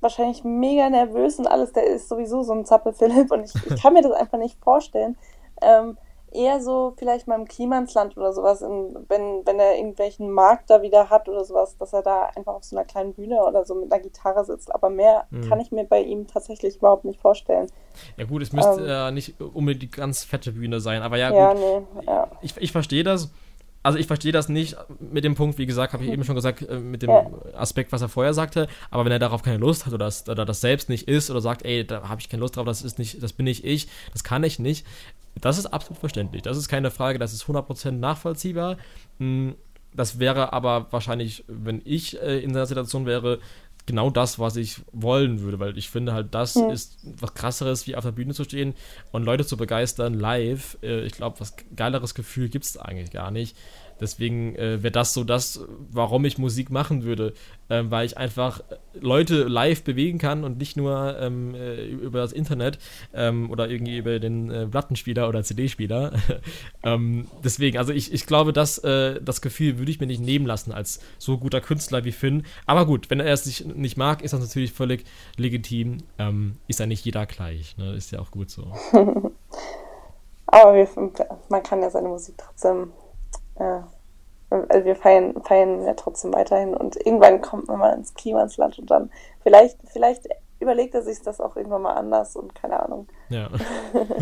wahrscheinlich 0.00 0.44
mega 0.44 0.88
nervös 0.90 1.38
und 1.38 1.46
alles. 1.46 1.72
Der 1.72 1.84
ist 1.84 2.08
sowieso 2.08 2.42
so 2.42 2.52
ein 2.52 2.64
Zappel-Philipp 2.64 3.30
und 3.30 3.44
ich, 3.44 3.54
ich 3.66 3.80
kann 3.82 3.92
mir 3.92 4.02
das 4.02 4.12
einfach 4.12 4.38
nicht 4.38 4.58
vorstellen. 4.62 5.16
Ähm, 5.62 5.96
eher 6.32 6.60
so 6.60 6.92
vielleicht 6.98 7.26
mal 7.28 7.36
im 7.36 7.46
Klimansland 7.46 8.16
oder 8.16 8.32
sowas, 8.32 8.60
in, 8.60 8.96
wenn, 9.08 9.46
wenn 9.46 9.58
er 9.58 9.76
irgendwelchen 9.76 10.30
Markt 10.30 10.68
da 10.70 10.82
wieder 10.82 11.08
hat 11.08 11.28
oder 11.28 11.44
sowas, 11.44 11.76
dass 11.78 11.92
er 11.92 12.02
da 12.02 12.26
einfach 12.34 12.54
auf 12.54 12.64
so 12.64 12.76
einer 12.76 12.84
kleinen 12.84 13.14
Bühne 13.14 13.42
oder 13.44 13.64
so 13.64 13.74
mit 13.74 13.90
einer 13.92 14.02
Gitarre 14.02 14.44
sitzt. 14.44 14.74
Aber 14.74 14.90
mehr 14.90 15.24
Mhm. 15.30 15.48
kann 15.48 15.60
ich 15.60 15.72
mir 15.72 15.84
bei 15.84 16.02
ihm 16.02 16.26
tatsächlich 16.26 16.76
überhaupt 16.76 17.04
nicht 17.04 17.20
vorstellen. 17.20 17.68
Ja 18.16 18.24
gut, 18.24 18.42
es 18.42 18.52
müsste 18.52 18.82
ähm, 18.82 18.88
ja 18.88 19.10
nicht 19.10 19.40
unbedingt 19.40 19.82
die 19.82 19.90
ganz 19.90 20.24
fette 20.24 20.52
Bühne 20.52 20.80
sein, 20.80 21.02
aber 21.02 21.16
ja, 21.16 21.32
Ja, 21.32 21.52
gut, 21.54 21.60
nee, 21.60 22.04
ja. 22.06 22.28
ich, 22.42 22.56
ich 22.58 22.72
verstehe 22.72 23.04
das. 23.04 23.30
Also 23.86 24.00
ich 24.00 24.08
verstehe 24.08 24.32
das 24.32 24.48
nicht 24.48 24.76
mit 24.98 25.22
dem 25.22 25.36
Punkt, 25.36 25.58
wie 25.58 25.66
gesagt, 25.66 25.92
habe 25.92 26.04
ich 26.04 26.10
eben 26.10 26.24
schon 26.24 26.34
gesagt, 26.34 26.60
äh, 26.68 26.80
mit 26.80 27.02
dem. 27.02 27.10
Aspekt, 27.54 27.92
was 27.92 28.02
er 28.02 28.08
vorher 28.08 28.34
sagte. 28.34 28.66
Aber 28.90 29.04
wenn 29.04 29.12
er 29.12 29.20
darauf 29.20 29.42
keine 29.44 29.58
Lust 29.58 29.86
hat 29.86 29.92
oder 29.92 30.06
das, 30.06 30.28
oder 30.28 30.44
das 30.44 30.60
selbst 30.60 30.88
nicht 30.88 31.06
ist 31.08 31.30
oder 31.30 31.40
sagt, 31.40 31.64
ey, 31.64 31.86
da 31.86 32.08
habe 32.08 32.20
ich 32.20 32.28
keine 32.28 32.40
Lust 32.40 32.56
drauf, 32.56 32.66
das 32.66 32.82
ist 32.82 32.98
nicht, 32.98 33.22
das 33.22 33.32
bin 33.32 33.44
nicht 33.44 33.64
ich, 33.64 33.86
das 34.12 34.24
kann 34.24 34.42
ich 34.42 34.58
nicht, 34.58 34.84
das 35.40 35.56
ist 35.56 35.66
absolut 35.66 36.00
verständlich. 36.00 36.42
Das 36.42 36.56
ist 36.56 36.66
keine 36.66 36.90
Frage, 36.90 37.20
das 37.20 37.32
ist 37.32 37.44
100% 37.44 37.92
nachvollziehbar. 37.92 38.76
Mm, 39.18 39.50
Das 39.94 40.18
wäre 40.18 40.52
aber 40.52 40.88
wahrscheinlich, 40.90 41.44
wenn 41.46 41.80
ich 41.84 42.20
äh, 42.20 42.40
in 42.40 42.54
der 42.54 42.66
Situation 42.66 43.06
wäre, 43.06 43.38
genau 43.86 44.10
das, 44.10 44.38
was 44.38 44.56
ich 44.56 44.80
wollen 44.92 45.40
würde, 45.40 45.58
weil 45.60 45.78
ich 45.78 45.88
finde 45.90 46.12
halt, 46.12 46.34
das 46.34 46.56
Mhm. 46.56 46.70
ist 46.70 46.98
was 47.02 47.34
krasseres, 47.34 47.86
wie 47.86 47.96
auf 47.96 48.04
der 48.04 48.12
Bühne 48.12 48.34
zu 48.34 48.44
stehen 48.44 48.74
und 49.12 49.22
Leute 49.24 49.46
zu 49.46 49.56
begeistern 49.56 50.14
live. 50.14 50.76
Äh, 50.82 51.06
ich 51.06 51.12
glaube, 51.12 51.40
was 51.40 51.54
geileres 51.74 52.14
Gefühl 52.14 52.48
gibt 52.48 52.64
es 52.64 52.76
eigentlich 52.76 53.10
gar 53.12 53.30
nicht. 53.30 53.56
Deswegen 54.00 54.54
äh, 54.56 54.82
wäre 54.82 54.92
das 54.92 55.14
so 55.14 55.24
das, 55.24 55.60
warum 55.90 56.24
ich 56.24 56.38
Musik 56.38 56.70
machen 56.70 57.04
würde, 57.04 57.32
ähm, 57.70 57.90
weil 57.90 58.06
ich 58.06 58.18
einfach 58.18 58.62
Leute 58.94 59.44
live 59.44 59.82
bewegen 59.82 60.18
kann 60.18 60.44
und 60.44 60.58
nicht 60.58 60.76
nur 60.76 61.18
ähm, 61.18 61.54
äh, 61.54 61.86
über 61.86 62.20
das 62.20 62.32
Internet 62.32 62.78
ähm, 63.14 63.50
oder 63.50 63.68
irgendwie 63.68 63.98
über 63.98 64.18
den 64.18 64.50
äh, 64.50 64.66
Plattenspieler 64.66 65.28
oder 65.28 65.42
CD-Spieler. 65.42 66.12
ähm, 66.82 67.26
deswegen, 67.42 67.78
also 67.78 67.92
ich, 67.92 68.12
ich 68.12 68.26
glaube, 68.26 68.52
das, 68.52 68.78
äh, 68.78 69.20
das 69.22 69.40
Gefühl 69.40 69.78
würde 69.78 69.90
ich 69.90 70.00
mir 70.00 70.06
nicht 70.06 70.20
nehmen 70.20 70.46
lassen 70.46 70.72
als 70.72 71.00
so 71.18 71.38
guter 71.38 71.60
Künstler 71.60 72.04
wie 72.04 72.12
Finn. 72.12 72.44
Aber 72.66 72.86
gut, 72.86 73.10
wenn 73.10 73.20
er 73.20 73.32
es 73.32 73.46
nicht, 73.46 73.66
nicht 73.76 73.96
mag, 73.96 74.22
ist 74.22 74.32
das 74.32 74.40
natürlich 74.40 74.72
völlig 74.72 75.04
legitim. 75.36 75.98
Ähm, 76.18 76.56
ist 76.68 76.80
ja 76.80 76.86
nicht 76.86 77.04
jeder 77.04 77.26
gleich. 77.26 77.76
Ne? 77.76 77.94
Ist 77.94 78.12
ja 78.12 78.20
auch 78.20 78.30
gut 78.30 78.50
so. 78.50 78.72
Aber 80.46 80.74
wir, 80.74 80.88
man 81.48 81.62
kann 81.62 81.82
ja 81.82 81.90
seine 81.90 82.08
Musik 82.08 82.36
trotzdem, 82.38 82.92
äh, 83.58 83.80
also 84.50 84.84
wir 84.84 84.96
feiern, 84.96 85.42
feiern 85.42 85.82
ja 85.82 85.94
trotzdem 85.94 86.32
weiterhin 86.32 86.74
und 86.74 86.96
irgendwann 86.96 87.40
kommt 87.40 87.68
man 87.68 87.78
mal 87.78 87.94
ins 87.94 88.14
Klimansland 88.14 88.78
und 88.78 88.90
dann 88.90 89.10
vielleicht, 89.42 89.78
vielleicht 89.86 90.28
überlegt 90.60 90.94
er 90.94 91.02
sich 91.02 91.20
das 91.22 91.40
auch 91.40 91.56
irgendwann 91.56 91.82
mal 91.82 91.94
anders 91.94 92.36
und 92.36 92.54
keine 92.54 92.80
Ahnung. 92.80 93.08
Ja. 93.28 93.50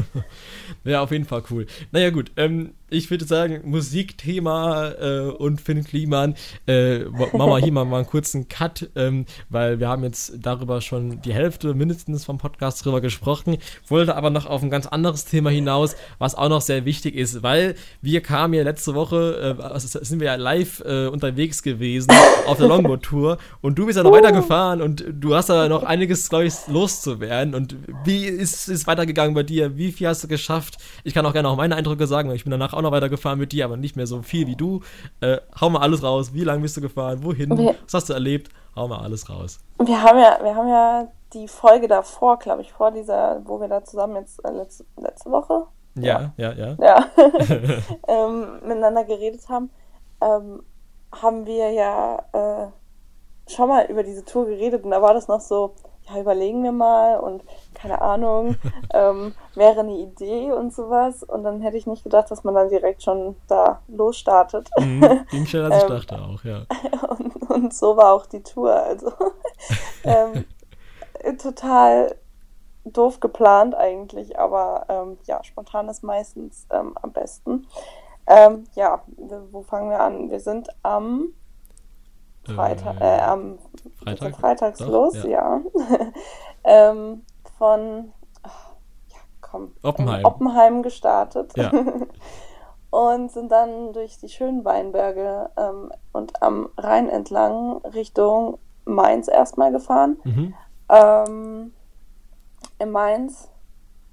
ja, 0.85 1.03
auf 1.03 1.11
jeden 1.11 1.27
Fall 1.27 1.43
cool. 1.51 1.67
Naja, 1.93 2.11
gut. 2.11 2.33
Ähm, 2.37 2.73
ich 2.95 3.11
würde 3.11 3.25
sagen, 3.25 3.61
Musikthema 3.65 4.91
äh, 4.93 5.21
und 5.31 5.61
Finn 5.61 5.85
Kliman, 5.85 6.35
äh, 6.67 7.01
machen 7.01 7.33
wir 7.33 7.59
hier 7.59 7.73
mal, 7.73 7.85
mal 7.85 7.99
einen 7.99 8.07
kurzen 8.07 8.49
Cut, 8.49 8.91
ähm, 8.95 9.27
weil 9.49 9.81
wir 9.81 9.89
haben 9.89 10.05
jetzt 10.05 10.35
darüber 10.41 10.81
schon 10.81 11.21
die 11.23 11.35
Hälfte 11.35 11.75
mindestens 11.75 12.25
vom 12.25 12.39
Podcast 12.39 12.85
drüber 12.85 13.01
gesprochen, 13.01 13.59
wollte 13.89 14.17
aber 14.17 14.31
noch 14.31 14.47
auf 14.47 14.63
ein 14.63 14.71
ganz 14.71 14.87
anderes 14.87 15.25
Thema 15.25 15.51
hinaus, 15.51 15.97
was 16.19 16.35
auch 16.35 16.49
noch 16.49 16.61
sehr 16.61 16.85
wichtig 16.85 17.17
ist, 17.17 17.43
weil 17.43 17.75
wir 18.01 18.21
kamen 18.21 18.55
ja 18.55 18.63
letzte 18.63 18.95
Woche, 18.95 19.57
äh, 19.59 19.81
sind 19.81 20.21
wir 20.21 20.27
ja 20.27 20.35
live 20.37 20.81
äh, 20.87 21.09
unterwegs 21.09 21.63
gewesen 21.63 22.13
auf 22.47 22.59
der 22.59 22.69
Longboard-Tour 22.69 23.39
und 23.61 23.79
du 23.79 23.87
bist 23.87 23.97
ja 23.97 24.05
noch 24.05 24.13
uh. 24.13 24.15
weitergefahren 24.15 24.81
und 24.81 25.05
du 25.11 25.35
hast 25.35 25.49
da 25.49 25.69
noch 25.69 25.83
einiges, 25.83 26.29
glaube 26.29 26.47
ich, 26.47 26.55
loszuwerden 26.69 27.55
und 27.55 27.77
wie 28.05 28.27
ist 28.27 28.69
es 28.69 28.87
weitergegangen 28.95 29.35
bei 29.35 29.43
dir? 29.43 29.77
Wie 29.77 29.91
viel 29.91 30.07
hast 30.07 30.23
du 30.23 30.29
geschafft? 30.29 30.79
Ich 31.03 31.15
kann 31.15 31.27
auch 31.27 31.33
gerne 31.33 31.49
auch 31.49 31.57
meine 31.57 31.75
Eindrücke 31.75 32.07
sagen, 32.07 32.29
weil 32.29 32.37
ich 32.37 32.45
bin 32.45 32.53
danach 32.53 32.73
auch 32.73 32.83
noch 32.83 32.93
weitergefahren 32.93 33.39
mit 33.39 33.53
dir, 33.53 33.65
aber 33.65 33.77
nicht 33.77 33.97
mehr 33.97 34.07
so 34.07 34.23
viel 34.23 34.47
wie 34.47 34.55
du. 34.57 34.81
Äh, 35.21 35.39
hau 35.61 35.69
mal 35.71 35.81
alles 35.81 36.03
raus. 36.03 36.33
Wie 36.33 36.45
lange 36.45 36.63
bist 36.63 36.77
du 36.77 36.81
gefahren? 36.81 37.25
Wohin? 37.25 37.57
Wir, 37.59 37.75
Was 37.85 37.95
hast 37.95 38.09
du 38.09 38.13
erlebt? 38.13 38.51
Hau 38.77 38.87
mal 38.89 38.99
alles 38.99 39.29
raus. 39.29 39.59
Wir 39.79 40.03
haben 40.03 40.19
ja, 40.19 40.39
wir 40.43 40.55
haben 40.55 40.69
ja 40.69 41.09
die 41.33 41.49
Folge 41.49 41.89
davor, 41.89 42.39
glaube 42.39 42.63
ich, 42.63 42.73
vor 42.73 42.93
dieser, 42.93 43.43
wo 43.45 43.61
wir 43.61 43.69
da 43.69 43.85
zusammen 43.85 44.17
jetzt 44.17 44.45
äh, 44.45 44.51
letzte, 44.53 44.85
letzte 44.97 45.31
Woche. 45.31 45.67
Ja, 45.97 46.33
ja, 46.37 46.53
ja. 46.53 46.53
Ja. 46.53 46.77
ja. 46.79 47.07
ähm, 48.09 48.61
miteinander 48.63 49.05
geredet 49.05 49.49
haben, 49.49 49.71
ähm, 50.21 50.63
haben 51.13 51.47
wir 51.47 51.71
ja 51.73 52.19
äh, 52.33 53.53
schon 53.53 53.69
mal 53.69 53.87
über 53.87 54.03
diese 54.03 54.25
Tour 54.25 54.47
geredet 54.47 54.85
und 54.85 54.91
da 54.91 55.03
war 55.03 55.15
das 55.15 55.29
noch 55.29 55.41
so, 55.41 55.75
ja, 56.09 56.21
überlegen 56.21 56.63
wir 56.63 56.73
mal 56.73 57.19
und 57.19 57.43
keine 57.75 58.01
Ahnung, 58.01 58.57
ähm, 58.95 59.35
wäre 59.55 59.81
eine 59.81 59.97
Idee 59.97 60.53
und 60.53 60.75
sowas. 60.75 61.23
Und 61.23 61.45
dann 61.45 61.61
hätte 61.61 61.77
ich 61.77 61.87
nicht 61.87 62.05
gedacht, 62.05 62.31
dass 62.31 62.45
man 62.45 62.55
dann 62.55 62.69
direkt 62.69 63.03
schon 63.03 63.37
da 63.49 63.81
losstartet. 63.89 64.71
Mhm, 64.79 65.27
ging 65.31 65.47
schneller 65.47 65.73
als 65.73 65.83
ich 65.83 65.83
ähm, 65.91 65.97
dachte 65.97 66.23
auch, 66.23 66.45
ja. 66.45 66.63
Und, 67.09 67.51
und, 67.51 67.75
so 67.75 67.97
war 67.97 68.13
auch 68.13 68.27
die 68.27 68.43
Tour. 68.43 68.75
Also 68.75 69.13
ähm, 70.05 70.45
total 71.39 72.17
doof 72.85 73.21
geplant 73.21 73.75
eigentlich, 73.75 74.39
aber 74.39 74.87
ähm, 74.89 75.19
ja, 75.25 75.43
spontan 75.45 75.89
ist 75.89 76.03
meistens 76.03 76.67
ähm, 76.71 76.97
am 77.01 77.13
besten. 77.13 77.67
Ähm, 78.27 78.65
ja, 78.75 79.03
wo 79.51 79.63
fangen 79.63 79.91
wir 79.91 80.01
an? 80.01 80.31
Wir 80.31 80.41
sind 80.41 80.69
am 80.83 81.35
Freitag, 82.47 83.01
äh, 83.01 83.21
am 83.21 83.59
Freitag? 84.03 84.37
Freitags 84.37 84.79
Doch, 84.79 84.89
los, 84.89 85.23
ja. 85.25 85.29
ja. 85.29 85.61
ähm, 86.65 87.23
von 87.59 88.13
ja, 88.45 89.19
komm, 89.41 89.73
Oppenheim. 89.83 90.25
Oppenheim 90.25 90.83
gestartet. 90.83 91.53
Ja. 91.57 91.71
und 92.91 93.33
sind 93.33 93.51
dann 93.51 93.93
durch 93.93 94.19
die 94.19 94.29
schönen 94.29 94.65
Weinberge 94.65 95.51
ähm, 95.57 95.91
und 96.13 96.41
am 96.43 96.69
Rhein 96.79 97.09
entlang 97.09 97.79
Richtung 97.79 98.59
Mainz 98.85 99.29
erstmal 99.29 99.73
gefahren. 99.73 100.19
Mhm. 100.23 100.55
Ähm, 100.89 101.73
in 102.79 102.91
Mainz 102.91 103.49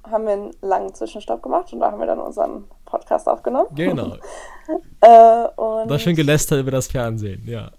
haben 0.09 0.25
wir 0.25 0.33
einen 0.33 0.51
langen 0.61 0.93
Zwischenstopp 0.93 1.43
gemacht 1.43 1.71
und 1.73 1.79
da 1.79 1.91
haben 1.91 1.99
wir 1.99 2.07
dann 2.07 2.19
unseren 2.19 2.65
Podcast 2.85 3.27
aufgenommen. 3.27 3.69
Genau. 3.75 4.15
äh, 5.01 5.47
und 5.55 5.87
da 5.89 5.99
schön 5.99 6.15
gelästert 6.15 6.61
über 6.61 6.71
das 6.71 6.87
Fernsehen, 6.87 7.43
ja. 7.47 7.71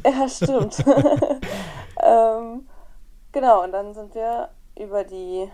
Ja, 0.04 0.28
stimmt. 0.28 0.78
ähm, 2.02 2.66
genau, 3.32 3.64
und 3.64 3.72
dann 3.72 3.94
sind 3.94 4.14
wir 4.14 4.48
über 4.78 5.04
die 5.04 5.50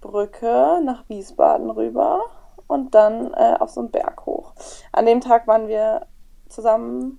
Brücke 0.00 0.80
nach 0.84 1.08
Wiesbaden 1.08 1.70
rüber 1.70 2.22
und 2.66 2.94
dann 2.94 3.32
äh, 3.34 3.56
auf 3.58 3.70
so 3.70 3.80
einen 3.80 3.90
Berg 3.90 4.26
hoch. 4.26 4.52
An 4.92 5.06
dem 5.06 5.20
Tag 5.20 5.46
waren 5.46 5.68
wir 5.68 6.06
zusammen 6.48 7.18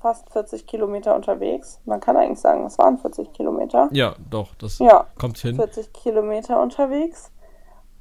fast 0.00 0.30
40 0.32 0.66
Kilometer 0.66 1.14
unterwegs. 1.14 1.80
Man 1.84 2.00
kann 2.00 2.16
eigentlich 2.16 2.40
sagen, 2.40 2.64
es 2.64 2.78
waren 2.78 2.98
40 2.98 3.32
Kilometer. 3.32 3.88
Ja, 3.92 4.14
doch, 4.30 4.54
das 4.54 4.78
ja, 4.78 5.06
kommt 5.18 5.38
hin. 5.38 5.56
40 5.56 5.92
Kilometer 5.92 6.60
unterwegs. 6.60 7.30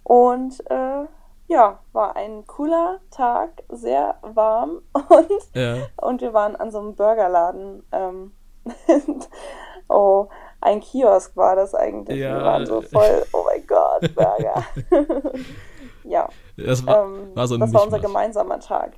Und 0.03 0.59
äh, 0.71 1.05
ja, 1.49 1.79
war 1.93 2.15
ein 2.15 2.45
cooler 2.45 2.99
Tag, 3.09 3.63
sehr 3.69 4.17
warm 4.21 4.81
und, 4.93 5.55
ja. 5.55 5.77
und 5.97 6.21
wir 6.21 6.33
waren 6.33 6.55
an 6.55 6.71
so 6.71 6.79
einem 6.79 6.95
Burgerladen. 6.95 7.83
Ähm, 7.91 8.33
oh, 9.89 10.27
ein 10.61 10.79
Kiosk 10.79 11.35
war 11.35 11.55
das 11.55 11.73
eigentlich. 11.73 12.19
Ja. 12.19 12.37
Wir 12.37 12.43
waren 12.45 12.65
so 12.67 12.81
voll, 12.81 13.25
oh 13.33 13.43
mein 13.45 13.65
Gott, 13.65 14.13
Burger. 14.13 14.63
ja, 16.03 16.29
das 16.55 16.85
war, 16.85 17.03
ähm, 17.03 17.35
war, 17.35 17.47
so 17.47 17.57
das 17.57 17.73
war 17.73 17.83
unser 17.83 17.99
gemeinsamer 17.99 18.59
Tag. 18.59 18.93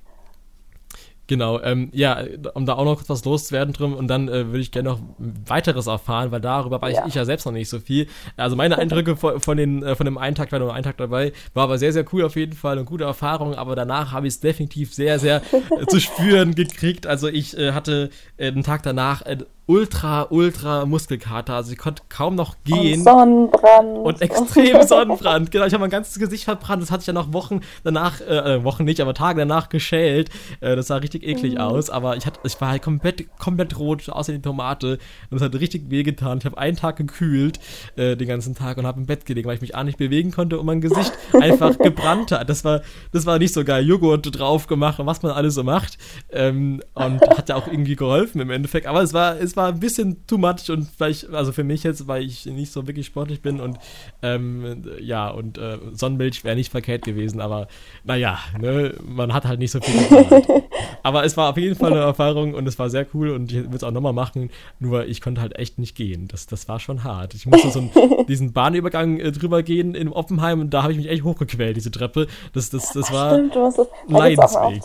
Genau, 1.31 1.61
ähm, 1.61 1.87
ja, 1.93 2.25
um 2.55 2.65
da 2.65 2.73
auch 2.73 2.83
noch 2.83 2.97
kurz 2.97 3.07
was 3.07 3.23
loszuwerden 3.23 3.73
drum 3.73 3.93
und 3.93 4.09
dann 4.09 4.27
äh, 4.27 4.47
würde 4.47 4.59
ich 4.59 4.69
gerne 4.69 4.89
noch 4.89 4.99
weiteres 5.17 5.87
erfahren, 5.87 6.29
weil 6.31 6.41
darüber 6.41 6.81
weiß 6.81 6.97
ja. 6.97 7.07
ich 7.07 7.15
ja 7.15 7.23
selbst 7.23 7.45
noch 7.45 7.53
nicht 7.53 7.69
so 7.69 7.79
viel. 7.79 8.07
Also 8.35 8.57
meine 8.57 8.77
Eindrücke 8.77 9.15
von, 9.15 9.39
von, 9.39 9.55
den, 9.55 9.81
äh, 9.81 9.95
von 9.95 10.03
dem 10.03 10.17
einen 10.17 10.35
Tag, 10.35 10.51
war 10.51 10.59
nur 10.59 10.73
ein 10.73 10.83
Tag 10.83 10.97
dabei, 10.97 11.31
war 11.53 11.63
aber 11.63 11.77
sehr, 11.77 11.93
sehr 11.93 12.03
cool 12.11 12.25
auf 12.25 12.35
jeden 12.35 12.51
Fall, 12.51 12.73
eine 12.73 12.83
gute 12.83 13.05
Erfahrung, 13.05 13.55
aber 13.55 13.77
danach 13.77 14.11
habe 14.11 14.27
ich 14.27 14.33
es 14.33 14.39
definitiv 14.41 14.93
sehr, 14.93 15.19
sehr 15.19 15.41
äh, 15.53 15.85
zu 15.87 16.01
spüren 16.01 16.53
gekriegt. 16.53 17.07
Also 17.07 17.29
ich 17.29 17.57
äh, 17.57 17.71
hatte 17.71 18.09
den 18.37 18.63
Tag 18.63 18.83
danach 18.83 19.23
ultra, 19.71 20.27
ultra 20.29 20.85
Muskelkater. 20.85 21.55
Also 21.55 21.71
ich 21.71 21.77
konnte 21.77 22.03
kaum 22.09 22.35
noch 22.35 22.57
gehen. 22.65 22.99
Und 22.99 23.05
Sonnenbrand. 23.05 23.97
Und 23.99 24.21
extrem 24.21 24.85
Sonnenbrand. 24.85 25.49
Genau, 25.49 25.65
ich 25.65 25.73
habe 25.73 25.81
mein 25.81 25.89
ganzes 25.89 26.19
Gesicht 26.19 26.43
verbrannt. 26.43 26.81
Das 26.81 26.91
hatte 26.91 27.01
ich 27.01 27.07
ja 27.07 27.13
noch 27.13 27.31
Wochen 27.31 27.61
danach, 27.85 28.19
äh, 28.19 28.55
äh, 28.55 28.63
Wochen 28.65 28.83
nicht, 28.83 28.99
aber 28.99 29.13
Tage 29.13 29.39
danach 29.39 29.69
geschält. 29.69 30.29
Äh, 30.59 30.75
das 30.75 30.87
sah 30.87 30.97
richtig 30.97 31.25
eklig 31.25 31.53
mhm. 31.53 31.61
aus. 31.61 31.89
Aber 31.89 32.17
ich, 32.17 32.25
hatte, 32.25 32.41
ich 32.43 32.59
war 32.59 32.69
halt 32.69 32.81
komplett, 32.81 33.25
komplett 33.39 33.79
rot, 33.79 34.09
außer 34.09 34.33
die 34.33 34.41
Tomate. 34.41 34.99
Und 35.29 35.37
es 35.37 35.41
hat 35.41 35.55
richtig 35.55 35.89
wehgetan. 35.89 36.39
Ich 36.39 36.45
habe 36.45 36.57
einen 36.57 36.75
Tag 36.75 36.97
gekühlt, 36.97 37.61
äh, 37.95 38.17
den 38.17 38.27
ganzen 38.27 38.55
Tag, 38.55 38.77
und 38.77 38.85
habe 38.85 38.99
im 38.99 39.05
Bett 39.05 39.25
gelegen, 39.25 39.47
weil 39.47 39.55
ich 39.55 39.61
mich 39.61 39.73
auch 39.73 39.83
nicht 39.83 39.97
bewegen 39.97 40.31
konnte 40.31 40.59
und 40.59 40.65
mein 40.65 40.81
Gesicht 40.81 41.13
einfach 41.39 41.77
gebrannt 41.77 42.33
hat. 42.33 42.49
Das 42.49 42.65
war, 42.65 42.81
das 43.13 43.25
war 43.25 43.39
nicht 43.39 43.53
so 43.53 43.63
geil. 43.63 43.87
Joghurt 43.87 44.37
drauf 44.37 44.67
gemacht 44.67 44.99
und 44.99 45.05
was 45.05 45.21
man 45.21 45.31
alles 45.31 45.55
so 45.55 45.63
macht. 45.63 45.97
Ähm, 46.29 46.81
und 46.93 47.21
hat 47.21 47.47
ja 47.47 47.55
auch 47.55 47.67
irgendwie 47.67 47.95
geholfen 47.95 48.41
im 48.41 48.49
Endeffekt. 48.49 48.85
Aber 48.85 49.01
es 49.01 49.13
war, 49.13 49.39
es 49.39 49.55
war 49.55 49.60
war 49.61 49.67
ein 49.69 49.79
bisschen 49.79 50.25
too 50.25 50.37
much 50.37 50.69
und 50.69 50.87
vielleicht, 50.97 51.29
also 51.29 51.51
für 51.51 51.63
mich 51.63 51.83
jetzt, 51.83 52.07
weil 52.07 52.23
ich 52.23 52.45
nicht 52.47 52.71
so 52.71 52.87
wirklich 52.87 53.05
sportlich 53.05 53.41
bin 53.41 53.59
und 53.59 53.77
ähm, 54.23 54.83
ja, 54.99 55.29
und 55.29 55.57
äh, 55.57 55.77
Sonnenmilch 55.93 56.43
wäre 56.43 56.55
nicht 56.55 56.71
verkehrt 56.71 57.03
gewesen, 57.03 57.41
aber 57.41 57.67
naja, 58.03 58.39
ne, 58.59 58.95
man 59.03 59.33
hat 59.33 59.45
halt 59.45 59.59
nicht 59.59 59.71
so 59.71 59.79
viel 59.79 60.01
Aber 61.03 61.25
es 61.25 61.35
war 61.37 61.49
auf 61.49 61.57
jeden 61.57 61.75
Fall 61.75 61.91
eine 61.91 62.01
Erfahrung 62.01 62.53
und 62.53 62.67
es 62.67 62.77
war 62.77 62.89
sehr 62.89 63.07
cool 63.13 63.31
und 63.31 63.51
ich 63.51 63.57
würde 63.57 63.75
es 63.75 63.83
auch 63.83 63.91
nochmal 63.91 64.13
machen, 64.13 64.49
nur 64.79 65.05
ich 65.05 65.21
konnte 65.21 65.41
halt 65.41 65.57
echt 65.57 65.79
nicht 65.79 65.95
gehen. 65.95 66.27
Das, 66.27 66.45
das 66.45 66.67
war 66.67 66.79
schon 66.79 67.03
hart. 67.03 67.33
Ich 67.33 67.45
musste 67.45 67.71
so 67.71 67.79
einen, 67.79 67.91
diesen 68.27 68.53
Bahnübergang 68.53 69.19
äh, 69.19 69.31
drüber 69.31 69.63
gehen 69.63 69.95
in 69.95 70.09
Oppenheim 70.09 70.61
und 70.61 70.69
da 70.71 70.83
habe 70.83 70.93
ich 70.93 70.97
mich 70.97 71.09
echt 71.09 71.23
hochgequält, 71.23 71.75
diese 71.75 71.91
Treppe. 71.91 72.27
Das, 72.53 72.69
das, 72.69 72.91
das 72.93 73.11
war 73.11 73.33
Stimmt, 73.33 73.55
du 73.55 73.87
Leidensweg. 74.07 74.83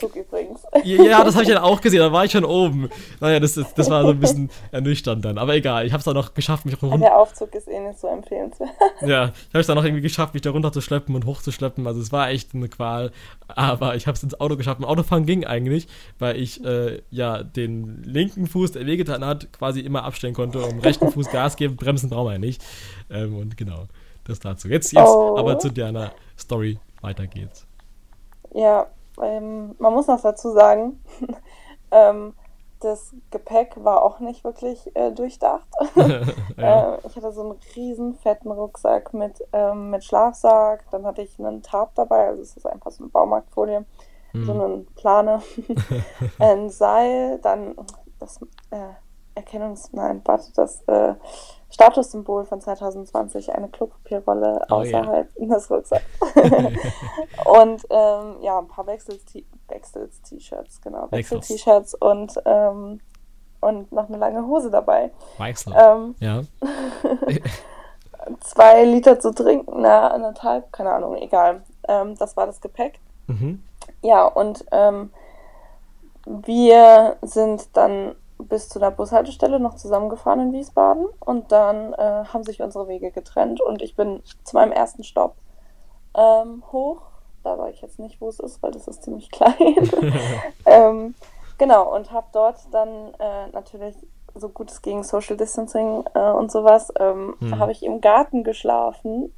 Ja, 0.85 1.25
das 1.25 1.35
habe 1.35 1.45
ich 1.45 1.51
dann 1.51 1.63
auch 1.63 1.81
gesehen, 1.81 2.01
da 2.01 2.13
war 2.13 2.25
ich 2.25 2.33
schon 2.33 2.45
oben. 2.45 2.89
Naja, 3.21 3.41
das, 3.41 3.55
das, 3.55 3.75
das 3.75 3.91
war 3.91 4.03
so 4.03 4.11
ein 4.11 4.21
bisschen 4.21 4.51
ernüchternd 4.73 5.25
dann. 5.25 5.39
Aber 5.39 5.55
egal, 5.55 5.87
ich 5.87 5.93
habe 5.93 5.99
es 5.99 6.05
dann 6.05 6.15
noch 6.15 6.35
geschafft, 6.35 6.67
mich 6.67 6.81
runter. 6.83 6.99
Der 6.99 7.17
Aufzug 7.17 7.55
ist 7.55 7.69
eh 7.69 7.81
nicht 7.81 7.99
so 7.99 8.09
empfehlenswert. 8.09 8.71
ja, 9.03 9.27
ich 9.27 9.55
habe 9.55 9.61
es 9.61 9.67
dann 9.67 9.77
noch 9.77 9.85
irgendwie 9.85 10.03
geschafft, 10.03 10.35
mich 10.35 10.43
da 10.43 10.51
runter 10.51 10.73
zu 10.73 10.81
schleppen 10.81 11.15
und 11.15 11.27
hochzuschleppen. 11.27 11.87
Also 11.87 12.01
es 12.01 12.13
war 12.13 12.31
echt 12.31 12.55
eine 12.55 12.69
Qual. 12.69 13.13
Aber 13.49 13.97
ich 13.97 14.07
habe 14.07 14.17
es 14.17 14.23
ins 14.23 14.39
Auto 14.41 14.57
geschafft. 14.57 14.81
Ein 14.81 14.85
Autofahren 14.85 15.27
ging 15.27 15.45
eigentlich, 15.45 15.89
weil 16.19 16.37
ich 16.37 16.65
äh, 16.65 17.03
ja 17.11 17.43
den 17.43 18.03
linken 18.03 18.47
Fuß, 18.47 18.73
der 18.73 18.87
wehgetan 18.87 19.25
hat, 19.25 19.53
quasi 19.53 19.81
immer 19.81 20.05
abstellen 20.05 20.35
konnte. 20.35 20.61
Und 20.61 20.81
rechten 20.81 21.11
Fuß 21.11 21.31
Gas 21.31 21.57
geben, 21.57 21.77
bremsen 21.77 22.11
brauchen 22.11 22.27
wir 22.27 22.33
ja 22.33 22.39
nicht. 22.39 22.63
Ähm, 23.11 23.37
und 23.37 23.57
genau, 23.57 23.87
das 24.25 24.41
dazu. 24.41 24.69
Jetzt, 24.69 24.93
jetzt 24.93 25.09
oh. 25.09 25.37
aber 25.39 25.59
zu 25.59 25.71
deiner 25.71 26.13
Story. 26.39 26.79
Weiter 27.03 27.27
geht's. 27.27 27.67
Ja, 28.55 28.87
ähm, 29.23 29.75
man 29.79 29.93
muss 29.93 30.07
noch 30.07 30.21
dazu 30.21 30.53
sagen, 30.53 31.01
ähm, 31.91 32.33
das 32.87 33.13
Gepäck 33.31 33.85
war 33.85 34.03
auch 34.03 34.21
nicht 34.21 34.45
wirklich 34.45 34.95
äh, 34.95 35.11
durchdacht. 35.13 35.67
ja. 36.57 36.95
äh, 36.95 36.99
ich 37.07 37.17
hatte 37.17 37.33
so 37.33 37.43
einen 37.43 37.59
riesen 37.75 38.15
fetten 38.15 38.51
Rucksack 38.51 39.13
mit, 39.13 39.47
ähm, 39.53 39.91
mit 39.91 40.05
Schlafsack, 40.05 40.85
dann 40.91 41.05
hatte 41.05 41.23
ich 41.23 41.39
einen 41.39 41.63
Tarp 41.63 41.95
dabei, 41.95 42.29
also 42.29 42.43
es 42.43 42.57
ist 42.57 42.67
einfach 42.67 42.91
so 42.91 43.05
eine 43.05 43.11
Baumarktfolie, 43.11 43.85
mhm. 44.33 44.45
so 44.45 44.53
einen 44.53 44.87
Plane, 44.95 45.43
ein 46.39 46.71
Seil, 46.71 47.39
dann 47.43 47.75
das 48.19 48.41
äh, 48.71 49.39
Erkennungs-, 49.39 49.91
nein, 49.93 50.23
warte, 50.25 50.53
das 50.55 50.83
äh, 50.87 51.15
Statussymbol 51.69 52.47
von 52.47 52.61
2020, 52.61 53.53
eine 53.53 53.69
Klopapierrolle 53.69 54.65
oh, 54.71 54.77
außerhalb 54.77 55.29
yeah. 55.39 55.55
des 55.55 55.71
Rucksacks. 55.71 56.05
und 57.45 57.87
ähm, 57.91 58.37
ja, 58.41 58.59
ein 58.59 58.69
paar 58.69 58.87
Wechsels-T-Shirts, 59.69 60.81
genau, 60.81 61.11
Wechsel-T-Shirts 61.11 61.95
und, 61.95 62.35
ähm, 62.45 63.01
und 63.61 63.93
noch 63.93 64.09
eine 64.09 64.19
lange 64.19 64.47
Hose 64.47 64.71
dabei. 64.71 65.11
Wechsel, 65.39 65.75
ähm, 65.77 66.15
ja. 66.21 66.43
zwei 68.41 68.85
Liter 68.85 69.21
zu 69.21 69.33
trinken, 69.33 69.81
na, 69.81 70.09
anderthalb, 70.09 70.73
keine 70.73 70.93
Ahnung, 70.93 71.17
egal. 71.17 71.63
Ähm, 71.89 72.17
das 72.17 72.37
war 72.37 72.47
das 72.47 72.61
Gepäck. 72.61 72.99
Mhm. 73.27 73.63
Ja, 74.03 74.25
und 74.27 74.65
ähm, 74.73 75.13
wir 76.27 77.17
sind 77.23 77.77
dann 77.77 78.15
bis 78.39 78.69
zu 78.69 78.79
der 78.79 78.91
Bushaltestelle 78.91 79.59
noch 79.59 79.77
zusammengefahren 79.77 80.41
in 80.41 80.53
Wiesbaden 80.53 81.07
und 81.21 81.53
dann 81.53 81.95
äh, 81.95 82.25
haben 82.27 82.45
sich 82.45 82.61
unsere 82.61 82.89
Wege 82.89 83.11
getrennt 83.11 83.61
und 83.61 83.81
ich 83.81 83.97
bin 83.97 84.23
zu 84.45 84.57
meinem 84.57 84.73
ersten 84.73 85.05
Stopp 85.05 85.37
ähm, 86.15 86.63
hoch. 86.73 87.03
Da 87.47 87.57
sage 87.57 87.71
ich 87.71 87.81
jetzt 87.81 88.01
nicht, 88.01 88.21
wo 88.21 88.29
es 88.29 88.41
ist, 88.41 88.61
weil 88.61 88.73
das 88.73 88.89
ist 88.89 89.05
ziemlich 89.05 89.31
klein. 89.37 89.55
ähm, 90.67 91.15
genau, 91.59 91.95
und 91.95 92.11
habe 92.11 92.27
dort 92.33 92.57
dann 92.73 93.15
äh, 93.21 93.47
natürlich 93.53 93.95
so 94.35 94.49
gut 94.49 94.71
es 94.71 94.83
ging, 94.83 95.05
Social 95.05 95.37
Distancing 95.37 96.05
äh, 96.15 96.31
und 96.31 96.51
sowas, 96.51 96.93
ähm, 96.99 97.37
Hm. 97.39 97.59
habe 97.61 97.71
ich 97.71 97.85
im 97.85 98.01
Garten 98.01 98.43
geschlafen. 98.43 99.33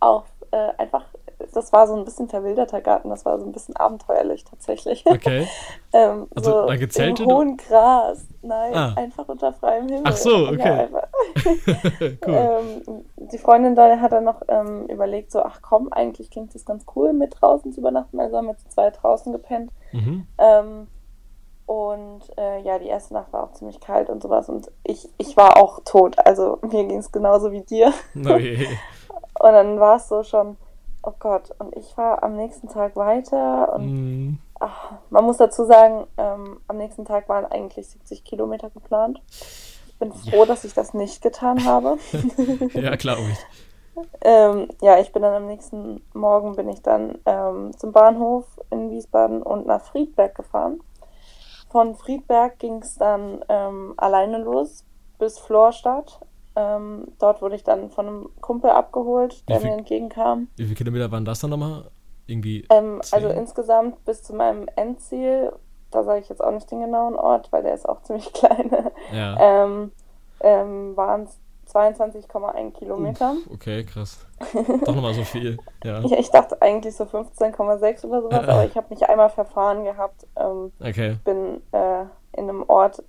Auf 0.00 0.24
äh, 0.52 0.70
einfach, 0.78 1.04
das 1.52 1.72
war 1.72 1.86
so 1.86 1.94
ein 1.96 2.04
bisschen 2.04 2.28
verwilderter 2.28 2.80
Garten, 2.80 3.10
das 3.10 3.24
war 3.24 3.38
so 3.38 3.44
ein 3.46 3.52
bisschen 3.52 3.76
abenteuerlich 3.76 4.44
tatsächlich. 4.44 5.04
Okay. 5.06 5.46
ähm, 5.92 6.26
Also, 6.34 6.50
so 6.62 6.66
da 6.66 6.76
gezeltet? 6.76 7.20
Im 7.26 7.32
hohen 7.32 7.56
Gras. 7.56 8.24
Nein, 8.42 8.74
Ah. 8.74 8.92
einfach 8.96 9.28
unter 9.28 9.52
freiem 9.52 9.88
Himmel. 9.88 10.02
Ach 10.04 10.16
so, 10.16 10.46
Ja, 10.46 10.50
okay. 10.52 10.70
einfach. 10.70 11.08
cool. 12.00 12.18
ähm, 12.26 13.04
die 13.16 13.38
Freundin 13.38 13.74
da 13.74 13.98
hat 13.98 14.12
dann 14.12 14.24
noch 14.24 14.42
ähm, 14.48 14.86
überlegt, 14.86 15.32
so, 15.32 15.42
ach 15.42 15.60
komm, 15.62 15.92
eigentlich 15.92 16.30
klingt 16.30 16.54
das 16.54 16.64
ganz 16.64 16.84
cool, 16.96 17.12
mit 17.12 17.34
draußen 17.40 17.72
zu 17.72 17.80
übernachten. 17.80 18.20
Also 18.20 18.36
haben 18.36 18.46
wir 18.46 18.56
zu 18.56 18.68
zweit 18.68 19.02
draußen 19.02 19.32
gepennt. 19.32 19.70
Mhm. 19.92 20.26
Ähm, 20.38 20.86
und 21.66 22.20
äh, 22.38 22.60
ja, 22.62 22.78
die 22.78 22.86
erste 22.86 23.12
Nacht 23.12 23.30
war 23.32 23.44
auch 23.44 23.52
ziemlich 23.52 23.78
kalt 23.80 24.08
und 24.08 24.22
sowas. 24.22 24.48
Und 24.48 24.70
ich, 24.84 25.10
ich 25.18 25.36
war 25.36 25.58
auch 25.58 25.80
tot. 25.84 26.16
Also 26.24 26.58
mir 26.62 26.84
ging 26.86 26.98
es 26.98 27.12
genauso 27.12 27.52
wie 27.52 27.60
dir. 27.60 27.92
Je. 28.14 28.66
Und 29.40 29.52
dann 29.52 29.78
war 29.78 29.96
es 29.96 30.08
so 30.08 30.24
schon, 30.24 30.56
oh 31.08 31.14
Gott. 31.18 31.54
Und 31.58 31.76
ich 31.76 31.96
war 31.96 32.22
am 32.22 32.36
nächsten 32.36 32.68
Tag 32.68 32.96
weiter. 32.96 33.72
Und 33.74 33.88
Mm, 33.88 34.38
ach, 34.60 34.92
man 35.10 35.24
muss 35.24 35.38
dazu 35.38 35.64
sagen, 35.64 36.06
ähm, 36.16 36.60
am 36.68 36.76
nächsten 36.76 37.04
Tag 37.04 37.28
waren 37.28 37.46
eigentlich 37.46 37.88
70 37.88 38.24
Kilometer 38.24 38.70
geplant. 38.70 39.20
Ich 39.30 39.98
bin 39.98 40.12
froh, 40.12 40.44
dass 40.44 40.64
ich 40.64 40.74
das 40.74 40.94
nicht 40.94 41.22
getan 41.22 41.64
habe. 41.64 41.98
ja, 42.74 42.94
glaube 42.96 43.22
ich. 43.32 43.38
Ähm, 44.20 44.68
ja, 44.80 45.00
ich 45.00 45.12
bin 45.12 45.22
dann 45.22 45.34
am 45.34 45.46
nächsten 45.46 46.02
Morgen 46.12 46.54
bin 46.54 46.68
ich 46.68 46.82
dann 46.82 47.18
ähm, 47.26 47.76
zum 47.76 47.90
Bahnhof 47.90 48.44
in 48.70 48.90
Wiesbaden 48.90 49.42
und 49.42 49.66
nach 49.66 49.82
Friedberg 49.82 50.36
gefahren. 50.36 50.80
Von 51.70 51.96
Friedberg 51.96 52.58
ging 52.60 52.80
es 52.80 52.96
dann 52.96 53.44
ähm, 53.48 53.94
alleine 53.96 54.38
los 54.38 54.84
bis 55.18 55.38
Florstadt. 55.38 56.20
Ähm, 56.60 57.06
dort 57.20 57.40
wurde 57.40 57.54
ich 57.54 57.62
dann 57.62 57.88
von 57.90 58.06
einem 58.08 58.28
Kumpel 58.40 58.70
abgeholt, 58.70 59.48
der 59.48 59.60
viel- 59.60 59.70
mir 59.70 59.76
entgegenkam. 59.76 60.48
Wie 60.56 60.64
viele 60.64 60.74
Kilometer 60.74 61.12
waren 61.12 61.24
das 61.24 61.38
dann 61.38 61.50
nochmal? 61.50 61.84
Irgendwie. 62.26 62.66
Ähm, 62.70 63.00
also 63.12 63.28
insgesamt 63.28 64.04
bis 64.04 64.22
zu 64.24 64.34
meinem 64.34 64.66
Endziel, 64.74 65.52
da 65.92 66.02
sage 66.02 66.20
ich 66.20 66.28
jetzt 66.28 66.42
auch 66.42 66.50
nicht 66.50 66.68
den 66.70 66.80
genauen 66.80 67.14
Ort, 67.16 67.52
weil 67.52 67.62
der 67.62 67.74
ist 67.74 67.88
auch 67.88 68.02
ziemlich 68.02 68.32
klein, 68.32 68.70
ja. 69.12 69.36
ähm, 69.40 70.96
waren 70.96 71.22
es 71.24 71.38
22,1 71.72 72.72
Kilometer. 72.72 73.34
Okay, 73.52 73.84
krass. 73.84 74.26
Doch 74.84 74.94
nochmal 74.94 75.14
so 75.14 75.22
viel. 75.24 75.58
Ja. 75.84 76.00
Ja, 76.00 76.18
ich 76.18 76.30
dachte 76.30 76.60
eigentlich 76.62 76.96
so 76.96 77.04
15,6 77.04 78.04
oder 78.06 78.22
sowas, 78.22 78.48
aber 78.48 78.64
ich 78.64 78.76
habe 78.76 78.86
mich 78.90 79.06
einmal 79.08 79.28
verfahren 79.30 79.84
gehabt. 79.84 80.26
Ähm, 80.36 80.72
Okay. 80.80 81.16
bin 81.24 81.60
äh, 81.72 82.02
in 82.32 82.48
einem 82.48 82.64
Ort 82.68 83.02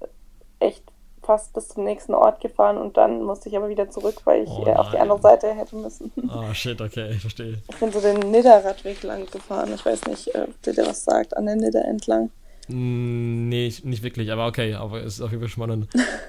echt 0.60 0.84
fast 1.30 1.54
bis 1.54 1.68
zum 1.68 1.84
nächsten 1.84 2.16
Ort 2.16 2.42
gefahren 2.42 2.78
und 2.80 2.98
dann 2.98 3.22
musste 3.22 3.50
ich 3.50 3.56
aber 3.56 3.70
wieder 3.70 3.88
zurück, 3.88 4.16
weil 4.26 4.46
ich 4.46 4.50
Oh 4.50 4.66
äh, 4.66 4.74
auf 4.74 4.90
die 4.90 4.98
andere 4.98 5.22
Seite 5.22 5.54
hätte 5.54 5.76
müssen. 5.76 6.12
Oh 6.28 6.52
shit, 6.54 6.82
okay, 6.82 7.12
ich 7.12 7.22
verstehe. 7.22 7.60
Ich 7.70 7.76
bin 7.76 7.92
so 7.92 8.02
den 8.02 8.18
Nidderradweg 8.32 9.04
lang 9.04 9.28
gefahren. 9.28 9.72
Ich 9.76 9.86
weiß 9.86 10.06
nicht, 10.08 10.34
äh, 10.34 10.48
ob 10.48 10.62
dir 10.64 10.74
der 10.74 10.88
was 10.88 11.04
sagt, 11.04 11.38
an 11.38 11.46
der 11.46 11.56
Nidder 11.56 11.86
entlang. 11.86 12.32
Nee, 12.72 13.68
ich- 13.68 13.84
nicht 13.84 14.02
wirklich, 14.04 14.32
aber 14.32 14.48
okay. 14.48 14.74
Aber 14.74 15.00
es 15.04 15.16
ist 15.16 15.22
auf 15.22 15.30
jeden 15.32 15.42
Fall 15.42 15.50
schon 15.50 15.68
mal 15.68 15.72
eine 15.74 15.88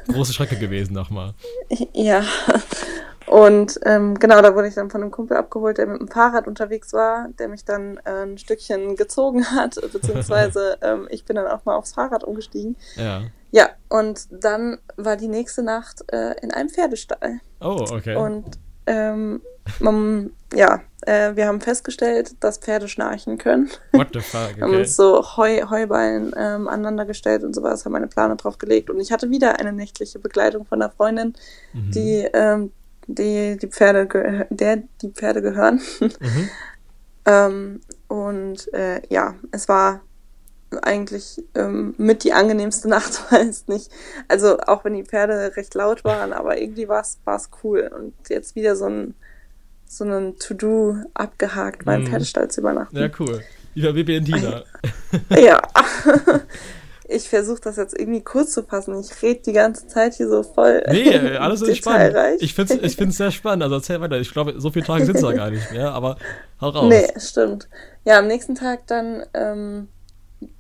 große 0.09 0.33
Strecke 0.35 0.57
gewesen 0.59 0.93
nochmal. 0.93 1.33
Ja. 1.95 2.23
Und 3.31 3.79
ähm, 3.85 4.19
genau, 4.19 4.43
da 4.43 4.57
wurde 4.57 4.67
ich 4.67 4.75
dann 4.75 4.91
von 4.91 5.03
einem 5.03 5.13
Kumpel 5.13 5.37
abgeholt, 5.37 5.79
der 5.79 5.87
mit 5.87 6.01
dem 6.01 6.09
Fahrrad 6.09 6.49
unterwegs 6.49 6.93
war, 6.93 7.29
der 7.39 7.47
mich 7.47 7.65
dann 7.65 8.01
äh, 8.05 8.25
ein 8.25 8.39
Stückchen 8.39 8.97
gezogen 8.97 9.47
hat, 9.53 9.77
beziehungsweise 9.93 10.79
ähm, 10.83 11.07
ich 11.11 11.25
bin 11.25 11.37
dann 11.37 11.47
auch 11.47 11.65
mal 11.65 11.77
aufs 11.77 11.93
Fahrrad 11.93 12.25
umgestiegen. 12.25 12.77
Ja. 12.97 13.23
Ja, 13.53 13.69
und 13.89 14.27
dann 14.31 14.79
war 14.97 15.17
die 15.17 15.29
nächste 15.29 15.63
Nacht 15.63 16.03
äh, 16.13 16.41
in 16.43 16.53
einem 16.53 16.71
Pferdestall. 16.71 17.41
Oh, 17.61 17.87
okay. 17.93 18.17
Und 18.17 18.47
ähm, 18.87 19.43
man, 19.79 20.31
ja, 20.53 20.81
äh, 21.03 21.37
wir 21.37 21.47
haben 21.47 21.61
festgestellt, 21.61 22.35
dass 22.41 22.59
Pferde 22.59 22.89
schnarchen 22.89 23.39
können. 23.39 23.71
What 23.93 24.09
the 24.13 24.21
fuck, 24.21 24.41
haben 24.61 24.71
okay. 24.71 24.81
uns 24.81 24.97
so 24.97 25.23
Heu, 25.37 25.63
Heuballen 25.71 26.33
ähm, 26.37 26.67
aneinander 26.67 27.05
gestellt 27.05 27.45
und 27.45 27.55
sowas, 27.55 27.85
haben 27.85 27.93
meine 27.93 28.09
Plane 28.09 28.35
drauf 28.35 28.59
gelegt. 28.59 28.91
Und 28.91 28.99
ich 28.99 29.13
hatte 29.13 29.31
wieder 29.31 29.61
eine 29.61 29.73
nächtliche 29.73 30.19
Begleitung 30.19 30.65
von 30.65 30.83
einer 30.83 30.91
Freundin, 30.91 31.35
Mhm. 31.73 31.91
die, 31.93 32.29
ähm, 32.33 32.73
die, 33.15 33.57
die 33.57 33.67
Pferde, 33.67 34.47
der 34.51 34.83
die 35.03 35.11
Pferde 35.11 35.43
gehören. 35.43 35.81
Mhm. 36.01 36.51
ähm, 37.27 37.81
und 38.09 38.73
äh, 38.73 39.03
ja, 39.09 39.35
es 39.53 39.69
war 39.69 40.01
eigentlich 40.83 41.43
ähm, 41.55 41.95
mit 41.99 42.25
die 42.25 42.33
angenehmste 42.33 42.89
Nacht, 42.97 43.31
weil 43.31 43.49
es 43.49 43.69
nicht, 43.69 43.91
also 44.29 44.59
auch 44.61 44.85
wenn 44.85 44.95
die 44.95 45.05
Pferde 45.05 45.57
recht 45.57 45.75
laut 45.75 46.05
waren, 46.05 46.33
aber 46.33 46.61
irgendwie 46.61 46.89
war 46.89 47.03
es 47.03 47.51
cool. 47.63 47.91
Und 47.95 48.15
jetzt 48.29 48.55
wieder 48.55 48.77
so 48.77 48.87
ein 48.87 49.15
so 49.91 50.05
einen 50.05 50.39
To-Do 50.39 50.99
abgehakt, 51.15 51.85
beim 51.85 52.03
Mhm. 52.03 52.07
Pferdestall 52.07 52.49
zu 52.49 52.61
übernachten. 52.61 52.97
Ja, 52.97 53.11
cool. 53.19 53.43
Über 53.75 53.93
Bibi 53.93 54.19
und 54.19 54.25
Tina. 54.25 54.63
Ja. 55.31 55.61
Ich 57.13 57.29
versuche 57.29 57.61
das 57.61 57.77
jetzt 57.77 57.99
irgendwie 57.99 58.23
kurz 58.23 58.53
zu 58.53 58.63
fassen. 58.63 58.99
Ich 59.01 59.23
rede 59.23 59.41
die 59.43 59.53
ganze 59.53 59.87
Zeit 59.89 60.15
hier 60.15 60.29
so 60.29 60.43
voll. 60.43 60.83
Nee, 60.89 61.09
äh, 61.11 61.37
alles 61.37 61.61
ist 61.63 61.79
spannend. 61.79 62.17
Ich 62.41 62.55
finde 62.55 62.75
es 62.75 62.83
ich 62.93 62.97
find's 62.97 63.17
sehr 63.17 63.31
spannend. 63.31 63.65
Also 63.65 63.77
erzähl 63.77 64.01
weiter. 64.01 64.19
Ich 64.19 64.33
glaube, 64.33 64.55
so 64.61 64.71
viele 64.71 64.85
Tage 64.87 65.05
sind 65.05 65.17
es 65.17 65.23
da 65.23 65.33
gar 65.33 65.51
nicht 65.51 65.73
mehr, 65.73 65.91
aber 65.93 66.17
hau 66.61 66.69
raus. 66.69 66.87
Nee, 66.89 67.09
stimmt. 67.19 67.69
Ja, 68.05 68.19
am 68.19 68.27
nächsten 68.29 68.55
Tag 68.55 68.87
dann 68.87 69.25
ähm, 69.35 69.89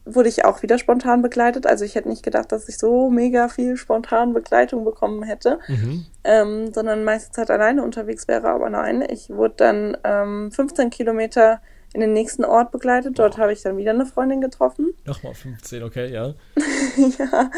wurde 0.04 0.28
ich 0.28 0.44
auch 0.44 0.62
wieder 0.62 0.78
spontan 0.78 1.22
begleitet. 1.22 1.66
Also 1.66 1.84
ich 1.84 1.94
hätte 1.94 2.08
nicht 2.08 2.22
gedacht, 2.22 2.52
dass 2.52 2.68
ich 2.68 2.78
so 2.78 3.08
mega 3.10 3.48
viel 3.48 3.76
spontan 3.76 4.34
Begleitung 4.34 4.84
bekommen 4.84 5.22
hätte, 5.22 5.58
Mhm. 5.68 6.04
ähm, 6.24 6.72
sondern 6.72 7.04
meiste 7.04 7.30
Zeit 7.32 7.50
alleine 7.50 7.82
unterwegs 7.82 8.28
wäre. 8.28 8.48
Aber 8.48 8.68
nein, 8.70 9.02
ich 9.08 9.30
wurde 9.30 9.54
dann 9.56 9.96
ähm, 10.04 10.50
15 10.52 10.90
Kilometer 10.90 11.60
in 11.92 12.00
den 12.00 12.12
nächsten 12.12 12.44
Ort 12.44 12.70
begleitet. 12.70 13.18
Dort 13.18 13.37
habe 13.38 13.53
ich 13.53 13.62
dann 13.62 13.76
wieder 13.76 13.90
eine 13.90 14.07
Freundin 14.07 14.40
getroffen. 14.40 14.94
Nochmal 15.05 15.35
15, 15.35 15.83
okay, 15.83 16.12
ja. 16.12 16.35
ja, 17.18 17.50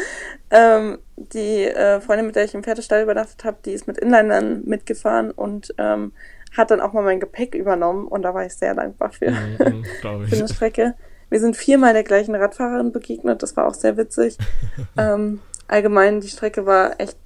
ähm, 0.49 0.99
die 1.17 1.65
äh, 1.65 2.01
Freundin, 2.01 2.25
mit 2.25 2.35
der 2.35 2.45
ich 2.45 2.53
im 2.55 2.63
Pferdestall 2.63 3.03
übernachtet 3.03 3.43
habe, 3.43 3.57
die 3.63 3.71
ist 3.71 3.87
mit 3.87 3.97
Inlinern 3.97 4.63
mitgefahren 4.65 5.31
und 5.31 5.73
ähm, 5.77 6.13
hat 6.57 6.71
dann 6.71 6.81
auch 6.81 6.93
mal 6.93 7.03
mein 7.03 7.19
Gepäck 7.19 7.55
übernommen 7.55 8.07
und 8.07 8.23
da 8.23 8.33
war 8.33 8.45
ich 8.45 8.53
sehr 8.53 8.73
dankbar 8.73 9.11
für, 9.11 9.31
Mhm, 9.31 9.83
Glaube 10.01 10.27
für 10.27 10.35
eine. 10.35 10.47
Strecke. 10.47 10.95
Wir 11.29 11.39
sind 11.39 11.55
viermal 11.55 11.93
der 11.93 12.03
gleichen 12.03 12.35
Radfahrerin 12.35 12.91
begegnet, 12.91 13.41
das 13.43 13.55
war 13.55 13.67
auch 13.67 13.73
sehr 13.73 13.97
witzig. 13.97 14.37
ähm, 14.97 15.39
allgemein, 15.67 16.21
die 16.21 16.27
Strecke 16.27 16.65
war 16.65 16.99
echt 16.99 17.17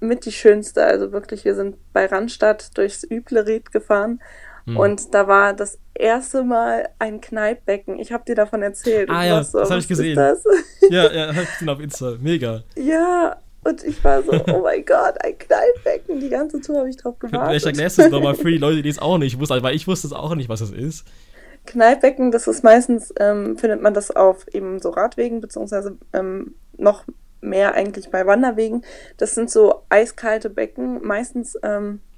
mit 0.00 0.26
die 0.26 0.32
schönste, 0.32 0.84
also 0.84 1.12
wirklich, 1.12 1.44
wir 1.44 1.54
sind 1.54 1.76
bei 1.92 2.06
Randstadt 2.06 2.76
durchs 2.76 3.02
Übleried 3.02 3.72
gefahren 3.72 4.20
Mhm. 4.66 4.76
und 4.76 5.14
da 5.14 5.28
war 5.28 5.54
das 5.54 5.78
erste 5.94 6.42
Mal 6.42 6.88
ein 6.98 7.20
Kneippbecken. 7.20 7.98
Ich 7.98 8.12
habe 8.12 8.24
dir 8.24 8.34
davon 8.34 8.62
erzählt. 8.62 9.08
Ah 9.08 9.24
ja, 9.24 9.42
so, 9.44 9.60
das 9.60 9.70
hab 9.70 9.76
was 9.78 9.84
ich 9.84 9.88
gesehen. 9.88 10.16
Das? 10.16 10.44
Ja, 10.90 11.12
ja, 11.12 11.26
hab 11.34 11.42
ich 11.42 11.50
gesehen 11.52 11.68
auf 11.68 11.80
Insta. 11.80 12.14
Mega. 12.20 12.62
Ja, 12.76 13.36
und 13.64 13.82
ich 13.84 14.02
war 14.04 14.22
so, 14.22 14.32
oh 14.32 14.60
mein 14.62 14.84
Gott, 14.86 15.14
ein 15.24 15.38
Kneippbecken. 15.38 16.20
Die 16.20 16.28
ganze 16.28 16.60
Tour 16.60 16.78
habe 16.78 16.88
ich 16.90 16.96
drauf 16.96 17.14
Vielleicht 17.18 17.32
gewartet. 17.32 17.66
erklärst 17.66 17.98
du 17.98 18.02
es 18.02 18.10
nochmal 18.10 18.34
für 18.34 18.50
die 18.50 18.58
Leute, 18.58 18.82
die 18.82 18.88
es 18.88 18.98
auch 18.98 19.18
nicht 19.18 19.38
wussten, 19.40 19.62
weil 19.62 19.74
ich 19.74 19.86
wusste 19.86 20.06
es 20.08 20.12
auch 20.12 20.34
nicht, 20.34 20.48
was 20.48 20.60
es 20.60 20.70
ist. 20.70 21.04
Kneippbecken, 21.66 22.30
das 22.30 22.46
ist 22.46 22.62
meistens, 22.62 23.12
ähm, 23.18 23.56
findet 23.58 23.82
man 23.82 23.92
das 23.94 24.10
auf 24.14 24.46
eben 24.54 24.80
so 24.80 24.90
Radwegen, 24.90 25.40
beziehungsweise 25.40 25.96
ähm, 26.12 26.54
noch 26.76 27.04
mehr 27.40 27.74
eigentlich 27.74 28.10
bei 28.10 28.26
Wanderwegen. 28.26 28.82
Das 29.16 29.34
sind 29.34 29.50
so 29.50 29.82
eiskalte 29.88 30.48
Becken, 30.50 31.04
meistens, 31.04 31.58
ähm, 31.62 31.98
äh, 31.98 32.15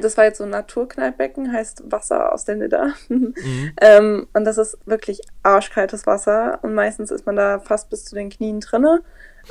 das 0.00 0.16
war 0.16 0.24
jetzt 0.24 0.38
so 0.38 0.44
ein 0.44 0.50
Naturkneippbecken, 0.50 1.52
heißt 1.52 1.90
Wasser 1.90 2.32
aus 2.32 2.44
der 2.44 2.56
Nidda. 2.56 2.92
Mhm. 3.08 3.34
ähm, 3.80 4.26
und 4.32 4.44
das 4.44 4.58
ist 4.58 4.78
wirklich 4.86 5.20
arschkaltes 5.42 6.06
Wasser 6.06 6.58
und 6.62 6.74
meistens 6.74 7.10
ist 7.10 7.26
man 7.26 7.36
da 7.36 7.58
fast 7.58 7.90
bis 7.90 8.04
zu 8.04 8.14
den 8.14 8.30
Knien 8.30 8.60
drinne 8.60 9.02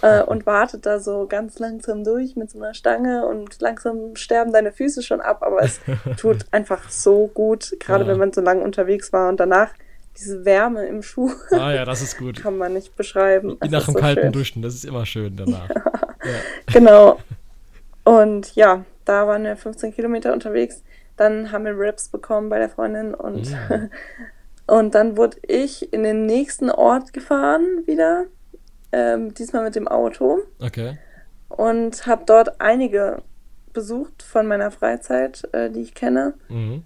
äh, 0.02 0.22
und 0.24 0.46
wartet 0.46 0.86
da 0.86 1.00
so 1.00 1.28
ganz 1.28 1.60
langsam 1.60 2.04
durch 2.04 2.36
mit 2.36 2.50
so 2.50 2.58
einer 2.60 2.74
Stange 2.74 3.26
und 3.26 3.62
langsam 3.62 4.16
sterben 4.16 4.52
deine 4.54 4.72
Füße 4.72 5.04
schon 5.04 5.22
ab, 5.22 5.44
aber 5.44 5.62
es 5.64 5.80
tut 6.18 6.46
einfach 6.52 6.90
so 6.90 7.28
gut, 7.28 7.76
gerade 7.80 8.06
Ja. 8.06 8.10
wenn 8.12 8.18
man 8.18 8.34
so 8.34 8.42
lange 8.42 8.62
unterwegs 8.64 9.12
war 9.14 9.30
und 9.30 9.40
danach 9.40 9.70
diese 10.18 10.44
Wärme 10.46 10.86
im 10.88 11.04
Schuh 11.04 11.32
Ah 11.52 11.72
ja, 11.72 11.86
das 11.86 12.02
ist 12.02 12.18
gut. 12.18 12.40
kann 12.42 12.58
man 12.58 12.74
nicht 12.74 12.96
beschreiben. 12.96 13.58
Wie 13.62 13.70
nach 13.70 13.86
dem 13.86 13.94
so 13.94 14.00
kalten 14.00 14.22
schön. 14.24 14.32
Duschen, 14.32 14.62
das 14.62 14.74
ist 14.76 14.86
immer 14.86 15.06
schön 15.06 15.36
danach. 15.36 15.70
Ja. 15.70 15.82
Genau. 16.74 17.20
Und 18.04 18.56
ja, 18.56 18.84
da 19.06 19.28
waren 19.28 19.44
wir 19.44 19.56
15 19.56 19.94
Kilometer 19.94 20.34
unterwegs. 20.34 20.84
Dann 21.18 21.52
haben 21.52 21.66
wir 21.66 21.78
Rips 21.78 22.10
bekommen 22.10 22.50
bei 22.50 22.58
der 22.60 22.70
Freundin 22.70 23.14
und, 23.14 23.50
Ja. 23.52 23.58
und 24.68 24.96
dann 24.96 25.18
wurde 25.18 25.38
ich 25.48 25.92
in 25.94 26.04
den 26.04 26.26
nächsten 26.26 26.70
Ort 26.70 27.14
gefahren 27.14 27.84
wieder, 27.86 28.26
ähm, 28.92 29.34
diesmal 29.34 29.64
mit 29.64 29.76
dem 29.76 29.88
Auto 29.88 30.40
Okay. 30.62 30.98
und 31.50 32.06
habe 32.08 32.24
dort 32.26 32.60
einige 32.62 33.22
besucht 33.74 34.22
von 34.24 34.48
meiner 34.48 34.72
Freizeit, 34.72 35.48
äh, 35.54 35.70
die 35.70 35.82
ich 35.82 35.94
kenne 35.94 36.34
Mhm. 36.50 36.84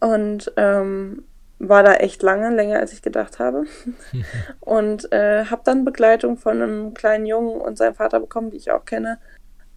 und 0.00 0.52
ähm, 0.56 1.24
war 1.60 1.82
da 1.82 1.94
echt 1.94 2.22
lange, 2.22 2.54
länger 2.54 2.78
als 2.80 2.92
ich 2.92 3.00
gedacht 3.02 3.38
habe. 3.38 3.64
und 4.60 5.10
äh, 5.12 5.44
habe 5.46 5.62
dann 5.64 5.84
Begleitung 5.84 6.36
von 6.36 6.60
einem 6.60 6.94
kleinen 6.94 7.26
Jungen 7.26 7.60
und 7.60 7.78
seinem 7.78 7.94
Vater 7.94 8.20
bekommen, 8.20 8.50
die 8.50 8.56
ich 8.58 8.70
auch 8.70 8.84
kenne. 8.84 9.18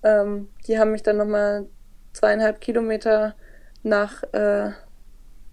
Ähm, 0.03 0.49
die 0.67 0.79
haben 0.79 0.91
mich 0.91 1.03
dann 1.03 1.17
nochmal 1.17 1.65
zweieinhalb 2.13 2.61
Kilometer 2.61 3.35
nach, 3.83 4.23
äh, 4.33 4.71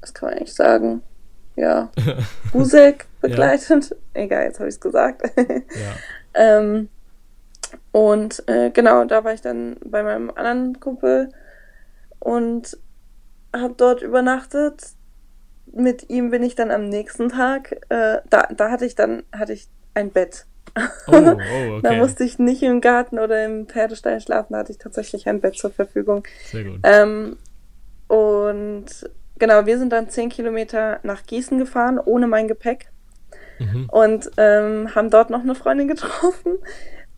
was 0.01 0.15
kann 0.15 0.29
man 0.29 0.39
eigentlich 0.39 0.55
sagen? 0.55 1.03
Ja, 1.57 1.91
Busek 2.53 3.07
begleitet. 3.21 3.97
Egal, 4.13 4.45
jetzt 4.45 4.59
habe 4.59 4.69
ich 4.69 4.75
es 4.75 4.81
gesagt. 4.81 5.23
Ja. 5.37 5.93
Ähm, 6.37 6.89
und 7.93 8.43
äh, 8.49 8.71
genau, 8.71 9.05
da 9.05 9.23
war 9.23 9.35
ich 9.35 9.41
dann 9.41 9.77
bei 9.85 10.03
meinem 10.03 10.31
anderen 10.31 10.81
Kumpel 10.81 11.29
und 12.19 12.77
habe 13.55 13.75
dort 13.77 14.03
übernachtet. 14.03 14.83
Mit 15.67 16.11
ihm 16.11 16.31
bin 16.31 16.43
ich 16.43 16.57
dann 16.57 16.73
am 16.73 16.89
nächsten 16.89 17.29
Tag, 17.29 17.73
äh, 17.89 18.19
da, 18.29 18.49
da 18.55 18.71
hatte 18.71 18.85
ich 18.85 18.97
dann 18.97 19.23
hatte 19.33 19.53
ich 19.53 19.69
ein 19.95 20.11
Bett. 20.11 20.47
Oh, 21.07 21.13
oh, 21.13 21.81
Da 21.83 21.91
okay. 21.91 21.99
musste 21.99 22.25
ich 22.25 22.39
nicht 22.39 22.63
im 22.63 22.81
Garten 22.81 23.19
oder 23.19 23.45
im 23.45 23.67
Pferdestall 23.69 24.21
schlafen, 24.21 24.55
da 24.55 24.61
hatte 24.61 24.73
ich 24.73 24.79
tatsächlich 24.79 25.29
ein 25.29 25.41
Bett 25.41 25.57
zur 25.57 25.71
Verfügung. 25.71 26.25
Sehr 26.47 26.65
gut. 26.65 26.81
Ähm, 26.83 27.37
und 28.09 28.87
genau, 29.39 29.67
wir 29.67 29.79
sind 29.79 29.93
dann 29.93 30.09
zehn 30.09 30.29
Kilometer 30.31 31.01
nach 31.03 31.25
Gießen 31.27 31.59
gefahren, 31.59 31.99
ohne 32.05 32.27
mein 32.27 32.49
Gepäck 32.49 32.91
Mhm. 33.61 33.89
und 33.93 34.31
ähm, 34.37 34.93
haben 34.97 35.11
dort 35.11 35.31
noch 35.31 35.43
eine 35.43 35.55
Freundin 35.55 35.87
getroffen. 35.87 36.57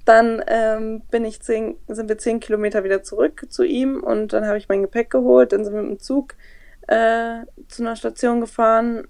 Dann 0.05 0.43
ähm, 0.47 1.01
bin 1.11 1.25
ich 1.25 1.41
zehn, 1.41 1.77
sind 1.89 2.11
wir 2.11 2.19
zehn 2.19 2.41
Kilometer 2.41 2.85
wieder 2.85 3.03
zurück 3.03 3.47
zu 3.49 3.65
ihm 3.65 4.05
und 4.05 4.35
dann 4.35 4.47
habe 4.47 4.59
ich 4.59 4.69
mein 4.69 4.83
Gepäck 4.83 5.09
geholt. 5.11 5.53
Dann 5.53 5.65
sind 5.65 5.73
wir 5.75 5.81
mit 5.83 5.91
dem 5.93 5.99
Zug 5.99 6.35
äh, 6.89 7.39
zu 7.69 7.83
einer 7.83 7.97
Station 7.97 8.41
gefahren. 8.43 9.09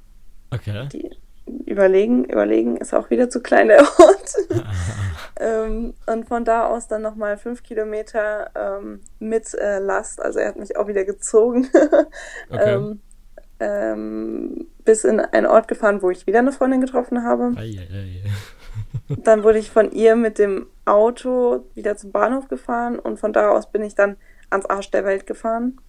Okay. 0.53 0.89
Die 0.93 1.11
überlegen, 1.77 2.25
überlegen 2.25 2.77
ist 2.77 2.95
auch 2.95 3.11
wieder 3.11 3.29
zu 3.29 3.41
klein 3.41 3.69
der 3.69 3.81
Ort. 3.81 4.35
ähm, 5.41 5.95
und 6.07 6.27
von 6.27 6.45
da 6.45 6.67
aus 6.67 6.89
dann 6.89 7.03
nochmal 7.03 7.37
fünf 7.37 7.63
Kilometer 7.63 8.51
ähm, 8.55 9.01
mit 9.19 9.55
äh, 9.55 9.79
Last. 9.79 10.21
Also 10.21 10.39
er 10.39 10.49
hat 10.49 10.57
mich 10.57 10.77
auch 10.77 10.89
wieder 10.89 11.05
gezogen. 11.05 11.69
Okay. 12.49 12.75
ähm, 12.75 13.01
ähm, 13.59 14.67
bis 14.85 15.05
in 15.05 15.21
einen 15.21 15.47
Ort 15.47 15.69
gefahren, 15.69 16.03
wo 16.03 16.11
ich 16.11 16.27
wieder 16.27 16.39
eine 16.41 16.53
Freundin 16.53 16.81
getroffen 16.81 17.25
habe. 17.25 17.53
Ei, 17.57 17.79
ei, 17.79 17.95
ei. 17.95 18.23
Dann 19.25 19.43
wurde 19.43 19.59
ich 19.59 19.71
von 19.71 19.91
ihr 19.91 20.17
mit 20.17 20.39
dem 20.39 20.67
Auto 20.85 21.65
wieder 21.75 21.97
zum 21.97 22.13
Bahnhof 22.13 22.49
gefahren 22.49 22.99
und 22.99 23.19
von 23.19 23.33
da 23.33 23.51
aus 23.51 23.71
bin 23.71 23.83
ich 23.83 23.95
dann 23.95 24.17
ans 24.51 24.67
Arsch 24.67 24.91
der 24.91 25.05
Welt 25.05 25.27
gefahren. 25.27 25.81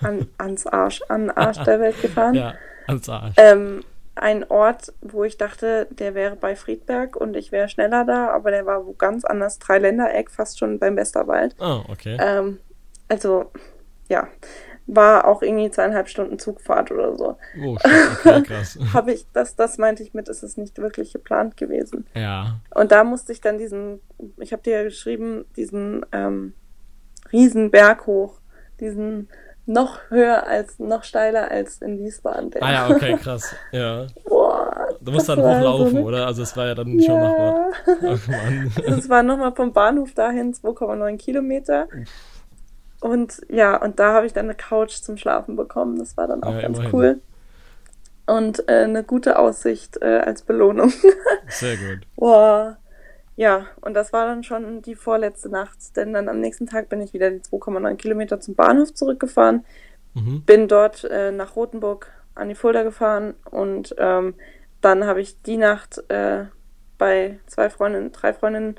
An, 0.00 0.26
ans 0.38 0.66
Arsch, 0.66 1.02
an 1.08 1.30
Arsch 1.30 1.62
der 1.62 1.80
Welt 1.80 2.00
gefahren. 2.00 2.34
Ja, 2.34 2.54
ans 2.88 3.08
Arsch. 3.08 3.34
Ähm, 3.36 3.84
ein 4.14 4.44
Ort, 4.50 4.92
wo 5.00 5.24
ich 5.24 5.38
dachte, 5.38 5.86
der 5.90 6.14
wäre 6.14 6.36
bei 6.36 6.54
Friedberg 6.54 7.16
und 7.16 7.34
ich 7.36 7.50
wäre 7.50 7.68
schneller 7.68 8.04
da, 8.04 8.30
aber 8.30 8.50
der 8.50 8.66
war 8.66 8.86
wo 8.86 8.92
ganz 8.92 9.24
anders. 9.24 9.58
Dreiländereck, 9.58 10.30
fast 10.30 10.58
schon 10.58 10.78
beim 10.78 10.96
Westerwald. 10.96 11.56
Oh, 11.58 11.82
okay. 11.88 12.18
Ähm, 12.20 12.58
also, 13.08 13.50
ja, 14.08 14.28
war 14.86 15.26
auch 15.26 15.42
irgendwie 15.42 15.70
zweieinhalb 15.70 16.08
Stunden 16.08 16.38
Zugfahrt 16.38 16.90
oder 16.90 17.16
so. 17.16 17.36
Oh, 17.62 17.78
shit, 17.78 18.26
okay, 18.26 18.42
krass. 18.46 18.78
Habe 18.92 19.12
ich, 19.12 19.26
das, 19.32 19.56
das 19.56 19.78
meinte 19.78 20.02
ich 20.02 20.12
mit, 20.12 20.28
es 20.28 20.42
ist 20.42 20.58
nicht 20.58 20.78
wirklich 20.78 21.12
geplant 21.12 21.56
gewesen. 21.56 22.06
Ja. 22.14 22.60
Und 22.74 22.92
da 22.92 23.04
musste 23.04 23.32
ich 23.32 23.40
dann 23.40 23.58
diesen, 23.58 24.00
ich 24.38 24.52
habe 24.52 24.62
dir 24.62 24.78
ja 24.78 24.82
geschrieben, 24.82 25.46
diesen 25.56 26.04
ähm, 26.12 26.52
riesen 27.32 27.70
Berg 27.70 28.06
hoch, 28.06 28.40
diesen 28.80 29.28
noch 29.66 29.98
höher 30.08 30.46
als, 30.46 30.78
noch 30.78 31.04
steiler 31.04 31.50
als 31.50 31.80
in 31.82 31.98
Wiesbaden. 31.98 32.50
Der. 32.50 32.62
Ah 32.62 32.72
ja, 32.72 32.90
okay, 32.94 33.16
krass. 33.16 33.54
Ja. 33.70 34.06
Boah, 34.28 34.88
Du 35.00 35.12
musst 35.12 35.28
dann 35.28 35.40
hochlaufen, 35.40 35.96
so 35.96 36.02
oder? 36.02 36.26
Also 36.26 36.42
es 36.42 36.56
war 36.56 36.66
ja 36.66 36.74
dann 36.74 37.00
schon 37.00 37.20
machbar. 37.20 37.70
Ja. 37.86 37.94
Ach 38.14 38.28
Mann. 38.28 38.72
Es 38.86 39.08
war 39.08 39.22
nochmal 39.22 39.52
vom 39.52 39.72
Bahnhof 39.72 40.12
dahin 40.14 40.52
2,9 40.54 41.16
Kilometer. 41.16 41.88
Und 43.00 43.40
ja, 43.48 43.76
und 43.82 43.98
da 43.98 44.12
habe 44.12 44.26
ich 44.26 44.32
dann 44.32 44.46
eine 44.46 44.54
Couch 44.54 44.92
zum 45.00 45.16
Schlafen 45.16 45.56
bekommen. 45.56 45.98
Das 45.98 46.16
war 46.16 46.28
dann 46.28 46.42
auch 46.42 46.54
Ja, 46.54 46.60
ganz 46.62 46.78
immerhin. 46.78 46.94
cool. 46.94 47.20
Und 48.26 48.68
äh, 48.68 48.84
eine 48.84 49.02
gute 49.02 49.38
Aussicht 49.38 50.00
äh, 50.00 50.18
als 50.18 50.42
Belohnung. 50.42 50.92
Sehr 51.48 51.76
gut. 51.76 52.06
Boah. 52.16 52.76
Ja, 53.36 53.66
und 53.80 53.94
das 53.94 54.12
war 54.12 54.26
dann 54.26 54.42
schon 54.44 54.82
die 54.82 54.94
vorletzte 54.94 55.48
Nacht, 55.48 55.96
denn 55.96 56.12
dann 56.12 56.28
am 56.28 56.40
nächsten 56.40 56.66
Tag 56.66 56.88
bin 56.88 57.00
ich 57.00 57.12
wieder 57.14 57.30
die 57.30 57.40
2,9 57.40 57.96
Kilometer 57.96 58.40
zum 58.40 58.54
Bahnhof 58.54 58.92
zurückgefahren, 58.94 59.64
Mhm. 60.14 60.42
bin 60.44 60.68
dort 60.68 61.04
äh, 61.04 61.32
nach 61.32 61.56
Rothenburg 61.56 62.08
an 62.34 62.50
die 62.50 62.54
Fulda 62.54 62.82
gefahren 62.82 63.32
und 63.50 63.94
ähm, 63.96 64.34
dann 64.82 65.06
habe 65.06 65.22
ich 65.22 65.40
die 65.42 65.56
Nacht 65.56 66.02
äh, 66.10 66.44
bei 66.98 67.38
zwei 67.46 67.70
Freundinnen, 67.70 68.12
drei 68.12 68.34
Freundinnen 68.34 68.74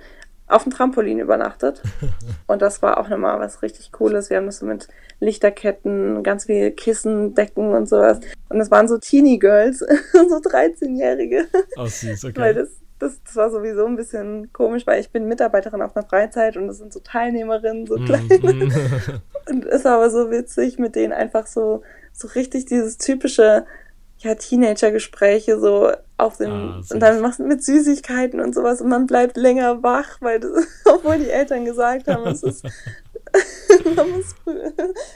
auf 0.48 0.64
dem 0.64 0.72
Trampolin 0.72 1.20
übernachtet. 1.20 1.82
Und 2.48 2.62
das 2.62 2.82
war 2.82 3.00
auch 3.00 3.08
nochmal 3.10 3.40
was 3.40 3.62
richtig 3.64 3.92
Cooles. 3.92 4.30
Wir 4.30 4.38
haben 4.38 4.46
das 4.46 4.60
so 4.60 4.66
mit 4.66 4.88
Lichterketten, 5.20 6.22
ganz 6.22 6.46
viel 6.46 6.72
Kissen, 6.72 7.34
Decken 7.34 7.74
und 7.74 7.88
sowas. 7.90 8.20
Und 8.50 8.60
es 8.60 8.70
waren 8.70 8.88
so 8.88 8.98
Teenie 8.98 9.40
Girls, 9.40 9.80
so 10.12 10.38
13-Jährige. 10.38 11.46
Oh, 11.78 11.86
süß, 11.86 12.26
okay. 12.26 12.40
Weil 12.40 12.54
das, 12.54 12.70
das, 13.04 13.22
das 13.24 13.36
war 13.36 13.52
sowieso 13.52 13.86
ein 13.86 13.96
bisschen 13.96 14.52
komisch, 14.54 14.88
weil 14.88 15.00
ich 15.00 15.12
bin 15.12 15.28
Mitarbeiterin 15.28 15.82
auf 15.82 15.96
einer 15.96 16.06
Freizeit 16.06 16.58
und 16.58 16.68
das 16.68 16.78
sind 16.78 16.94
so 16.94 17.00
Teilnehmerinnen, 17.00 17.86
so 17.86 17.96
klein. 17.96 18.28
Mhm. 18.28 18.74
Und 19.50 19.66
ist 19.66 19.86
aber 19.86 20.10
so 20.10 20.32
witzig, 20.32 20.80
mit 20.80 20.96
denen 20.96 21.12
einfach 21.12 21.48
so, 21.48 21.84
so 22.14 22.30
richtig 22.30 22.66
dieses 22.66 22.98
typische, 22.98 23.66
ja, 24.20 24.36
Teenager-Gespräche 24.36 25.60
so 25.60 25.92
auf 26.16 26.38
dem, 26.38 26.52
Ah, 26.52 26.82
und 26.90 27.00
dann 27.02 27.20
machst 27.20 27.40
du 27.40 27.44
mit 27.44 27.62
Süßigkeiten 27.62 28.40
und 28.40 28.56
sowas 28.56 28.80
und 28.80 28.88
man 28.88 29.06
bleibt 29.06 29.36
länger 29.36 29.84
wach, 29.84 30.22
weil 30.22 30.40
das, 30.40 30.52
obwohl 30.86 31.18
die 31.18 31.30
Eltern 31.30 31.66
gesagt 31.66 32.08
haben, 32.08 32.26
es 32.28 32.42
ist, 32.42 32.64
man 33.96 34.12
muss 34.12 34.34
früh, 34.44 34.60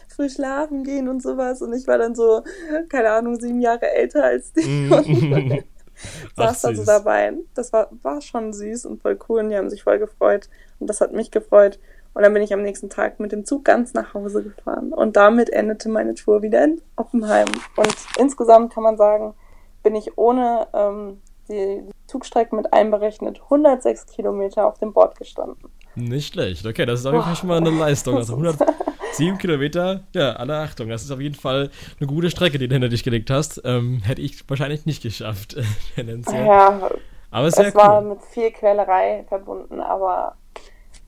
früh 0.09 0.29
schlafen 0.29 0.83
gehen 0.83 1.07
und 1.07 1.23
sowas 1.23 1.61
und 1.61 1.71
ich 1.71 1.87
war 1.87 1.97
dann 1.97 2.13
so, 2.13 2.43
keine 2.89 3.11
Ahnung, 3.11 3.39
sieben 3.39 3.61
Jahre 3.61 3.89
älter 3.89 4.25
als 4.25 4.51
die 4.51 4.67
Mhm. 4.67 5.63
saß 6.35 6.61
da 6.61 6.75
so 6.75 6.85
dabei. 6.85 7.33
Das 7.55 7.73
war, 7.73 7.89
war 8.01 8.21
schon 8.21 8.53
süß 8.53 8.85
und 8.85 9.01
voll 9.01 9.17
cool 9.27 9.39
und 9.39 9.49
die 9.49 9.57
haben 9.57 9.69
sich 9.69 9.83
voll 9.83 9.99
gefreut 9.99 10.49
und 10.79 10.87
das 10.89 11.01
hat 11.01 11.13
mich 11.13 11.31
gefreut. 11.31 11.79
Und 12.13 12.23
dann 12.23 12.33
bin 12.33 12.41
ich 12.41 12.53
am 12.53 12.63
nächsten 12.63 12.89
Tag 12.89 13.19
mit 13.19 13.31
dem 13.31 13.45
Zug 13.45 13.63
ganz 13.63 13.93
nach 13.93 14.13
Hause 14.13 14.43
gefahren 14.43 14.91
und 14.91 15.15
damit 15.15 15.51
endete 15.51 15.89
meine 15.89 16.15
Tour 16.15 16.41
wieder 16.41 16.63
in 16.63 16.81
Oppenheim. 16.95 17.47
Und 17.75 17.95
insgesamt 18.17 18.73
kann 18.73 18.83
man 18.83 18.97
sagen, 18.97 19.35
bin 19.83 19.95
ich 19.95 20.17
ohne 20.17 20.67
ähm, 20.73 21.21
die, 21.47 21.83
Zugstrecke 22.07 22.55
mit 22.55 22.73
einberechnet 22.73 23.41
106 23.43 24.07
Kilometer 24.07 24.65
auf 24.65 24.79
dem 24.79 24.93
Board 24.93 25.17
gestanden. 25.17 25.69
Nicht 25.95 26.33
schlecht. 26.33 26.65
Okay, 26.65 26.85
das 26.85 27.01
ist 27.01 27.05
auf 27.05 27.13
jeden 27.13 27.25
Fall 27.25 27.35
schon 27.35 27.49
mal 27.49 27.57
eine 27.57 27.69
Leistung. 27.69 28.15
Also 28.15 28.37
107 29.19 29.37
Kilometer, 29.37 30.03
ja, 30.13 30.33
alle 30.33 30.57
Achtung. 30.57 30.89
Das 30.89 31.03
ist 31.03 31.11
auf 31.11 31.19
jeden 31.19 31.35
Fall 31.35 31.69
eine 31.99 32.07
gute 32.07 32.29
Strecke, 32.29 32.57
die 32.57 32.67
du 32.67 32.73
hinter 32.75 32.89
dich 32.89 33.03
gelegt 33.03 33.29
hast. 33.29 33.61
Ähm, 33.65 34.01
hätte 34.03 34.21
ich 34.21 34.47
wahrscheinlich 34.49 34.85
nicht 34.85 35.03
geschafft, 35.03 35.55
tendenziell. 35.95 36.45
Ja, 36.45 36.89
Aber 37.31 37.47
es 37.47 37.57
war 37.75 38.01
cool. 38.01 38.09
mit 38.09 38.21
viel 38.23 38.51
Quälerei 38.51 39.25
verbunden, 39.27 39.79
aber 39.81 40.35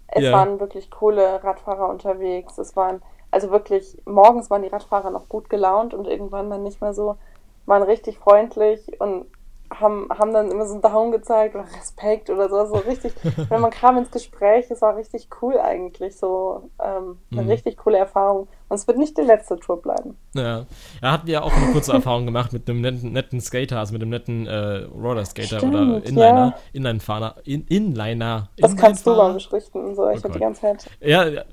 es 0.08 0.24
Ja. 0.24 0.32
waren 0.34 0.60
wirklich 0.60 0.90
coole 0.92 1.44
Radfahrer 1.44 1.88
unterwegs. 1.90 2.58
Es 2.58 2.76
waren, 2.76 3.02
also 3.32 3.52
wirklich, 3.52 3.98
morgens 4.06 4.50
waren 4.50 4.64
die 4.64 4.70
Radfahrer 4.70 5.12
noch 5.12 5.30
gut 5.30 5.50
gelaunt 5.50 5.94
und 5.94 6.08
irgendwann 6.08 6.50
dann 6.50 6.64
nicht 6.64 6.82
mehr 6.82 6.94
so, 6.94 7.18
waren 7.66 7.84
richtig 7.84 8.18
freundlich 8.18 9.00
und 9.00 9.26
haben, 9.72 10.08
haben 10.10 10.34
dann 10.34 10.50
immer 10.52 10.66
so 10.66 10.74
einen 10.74 10.82
Daumen 10.82 11.12
gezeigt 11.12 11.56
oder 11.56 11.66
Respekt 11.78 12.30
oder 12.30 12.50
so, 12.50 12.66
so 12.66 12.76
richtig, 12.78 13.14
wenn 13.50 13.62
man 13.62 13.72
kam 13.72 13.98
ins 13.98 14.12
Gespräch, 14.12 14.70
es 14.72 14.82
war 14.82 14.96
richtig 14.96 15.28
cool 15.42 15.60
eigentlich, 15.60 16.18
so 16.18 16.70
ähm, 16.84 17.20
eine 17.32 17.44
Mhm. 17.44 17.50
richtig 17.50 17.78
coole 17.78 17.98
Erfahrung. 17.98 18.48
Und 18.68 18.76
es 18.76 18.88
wird 18.88 18.98
nicht 18.98 19.18
die 19.18 19.22
letzte 19.24 19.58
Tour 19.60 19.82
bleiben. 19.82 20.16
Ja. 20.36 20.66
Er 21.02 21.12
hat 21.12 21.28
ja 21.28 21.42
auch 21.42 21.52
eine 21.56 21.72
kurze 21.72 21.92
Erfahrung 21.94 22.26
gemacht 22.26 22.54
mit 22.54 22.70
einem 22.70 22.82
netten, 22.82 23.12
netten 23.14 23.42
Skater, 23.42 23.80
also 23.80 23.94
mit 23.94 24.02
einem 24.02 24.12
netten 24.12 24.46
äh, 24.48 24.86
Rollerskater 24.94 25.58
oder 25.68 26.04
Inliner. 26.06 26.56
ja. 26.56 26.56
Inline-Fahrer. 26.74 27.36
In, 27.46 27.66
Inliner. 27.68 28.50
Das 28.58 28.76
kannst 28.76 29.06
du 29.08 29.12
mal 29.16 29.34
beschrichten 29.34 29.84
und 29.84 29.96
so. 29.96 30.08
Ich 30.10 30.20
Oh 30.20 30.24
hab 30.26 30.34
die 30.34 30.40
ganze 30.40 30.62
Zeit 30.62 30.86
Ja, 31.02 31.26
ja. 31.28 31.44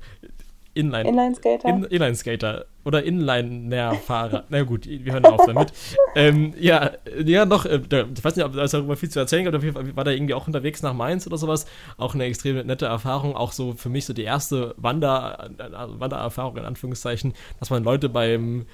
Inline. 0.75 1.09
Inline-Skater. 1.09 1.67
In, 1.69 1.83
Inline-Skater. 1.85 2.65
Oder 2.87 3.03
Inline-Fahrer. 3.03 4.45
Na 4.47 4.63
gut, 4.63 4.87
wir 4.87 5.11
hören 5.11 5.25
auf 5.25 5.45
damit. 5.45 5.73
ähm, 6.15 6.53
ja, 6.57 6.91
ja, 7.25 7.45
noch, 7.45 7.65
äh, 7.65 7.81
ich 8.15 8.23
weiß 8.23 8.37
nicht, 8.37 8.45
ob 8.45 8.55
es 8.55 8.71
darüber 8.71 8.95
viel 8.95 9.09
zu 9.09 9.19
erzählen 9.19 9.43
gibt, 9.43 9.55
auf 9.55 9.63
jeden 9.63 9.75
Fall 9.75 9.95
war 9.95 10.05
da 10.05 10.11
irgendwie 10.11 10.33
auch 10.33 10.47
unterwegs 10.47 10.81
nach 10.81 10.93
Mainz 10.93 11.27
oder 11.27 11.37
sowas. 11.37 11.65
Auch 11.97 12.15
eine 12.15 12.23
extrem 12.23 12.65
nette 12.65 12.85
Erfahrung, 12.85 13.35
auch 13.35 13.51
so 13.51 13.73
für 13.73 13.89
mich 13.89 14.05
so 14.05 14.13
die 14.13 14.23
erste 14.23 14.73
Wander, 14.77 15.49
äh, 15.57 15.99
Wandererfahrung 15.99 16.55
in 16.55 16.63
Anführungszeichen, 16.63 17.33
dass 17.59 17.69
man 17.69 17.83
Leute 17.83 18.07
beim, 18.07 18.65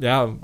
ja, 0.00 0.34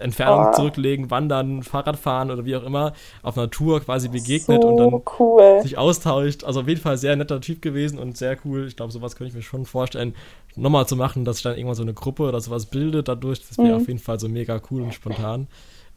Entfernung 0.00 0.48
oh. 0.50 0.54
zurücklegen, 0.54 1.10
wandern, 1.10 1.62
Fahrradfahren 1.62 2.30
oder 2.30 2.44
wie 2.44 2.54
auch 2.54 2.64
immer, 2.64 2.92
auf 3.22 3.34
Tour 3.50 3.80
quasi 3.80 4.08
begegnet 4.08 4.62
so 4.62 4.68
und 4.68 4.76
dann 4.76 5.02
cool. 5.18 5.60
sich 5.62 5.78
austauscht. 5.78 6.44
Also 6.44 6.60
auf 6.60 6.68
jeden 6.68 6.80
Fall 6.80 6.98
sehr 6.98 7.16
netter 7.16 7.40
Typ 7.40 7.62
gewesen 7.62 7.98
und 7.98 8.16
sehr 8.16 8.36
cool. 8.44 8.66
Ich 8.66 8.76
glaube, 8.76 8.92
sowas 8.92 9.16
könnte 9.16 9.30
ich 9.30 9.34
mir 9.34 9.42
schon 9.42 9.64
vorstellen, 9.64 10.14
nochmal 10.56 10.86
zu 10.86 10.96
machen, 10.96 11.24
dass 11.24 11.36
sich 11.36 11.42
dann 11.44 11.56
irgendwann 11.56 11.76
so 11.76 11.82
eine 11.82 11.94
Gruppe 11.94 12.24
oder 12.24 12.40
sowas 12.42 12.66
bildet 12.66 13.08
dadurch. 13.08 13.40
Das 13.46 13.58
wäre 13.58 13.68
mhm. 13.68 13.82
auf 13.82 13.88
jeden 13.88 14.00
Fall 14.00 14.20
so 14.20 14.28
mega 14.28 14.60
cool 14.70 14.82
und 14.82 14.94
spontan. 14.94 15.48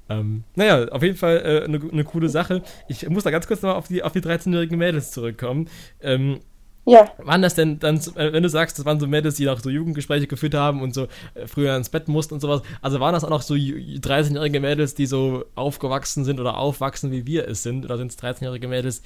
Ähm, 0.08 0.44
naja, 0.56 0.88
auf 0.90 1.02
jeden 1.02 1.18
Fall 1.18 1.38
äh, 1.38 1.64
eine, 1.66 1.82
eine 1.92 2.04
coole 2.04 2.30
Sache. 2.30 2.62
Ich 2.88 3.08
muss 3.10 3.24
da 3.24 3.32
ganz 3.32 3.48
kurz 3.48 3.62
nochmal 3.62 3.78
auf 3.78 3.88
die, 3.88 4.04
auf 4.04 4.14
die 4.14 4.22
13-jährigen 4.22 4.78
Mädels 4.78 5.12
zurückkommen. 5.12 5.68
Ähm, 6.02 6.40
ja. 6.88 7.12
Waren 7.18 7.42
das 7.42 7.56
denn 7.56 7.80
dann, 7.80 7.98
äh, 8.16 8.32
wenn 8.32 8.44
du 8.44 8.50
sagst, 8.50 8.78
das 8.78 8.86
waren 8.86 9.00
so 9.00 9.08
Mädels, 9.08 9.36
die 9.36 9.46
noch 9.46 9.60
so 9.60 9.72
Jugendgespräche 9.72 10.28
geführt 10.28 10.54
haben 10.54 10.82
und 10.84 10.94
so 10.94 11.08
äh, 11.34 11.48
früher 11.48 11.76
ins 11.76 11.90
Bett 11.90 12.08
mussten 12.08 12.36
und 12.36 12.42
sowas, 12.42 12.62
also 12.82 13.00
waren 13.00 13.14
das 13.14 13.24
auch 13.24 13.32
noch 13.32 13.42
so 13.42 13.56
13-jährige 13.56 14.60
Mädels, 14.60 14.94
die 14.94 15.08
so 15.08 15.46
aufgewachsen 15.56 16.24
sind 16.24 16.40
oder 16.40 16.58
aufwachsen, 16.58 17.12
wie 17.12 17.26
wir 17.26 17.48
es 17.48 17.64
sind? 17.64 17.86
Oder 17.86 17.98
sind 17.98 18.12
es 18.12 18.20
13-jährige 18.20 18.68
Mädels, 18.68 19.02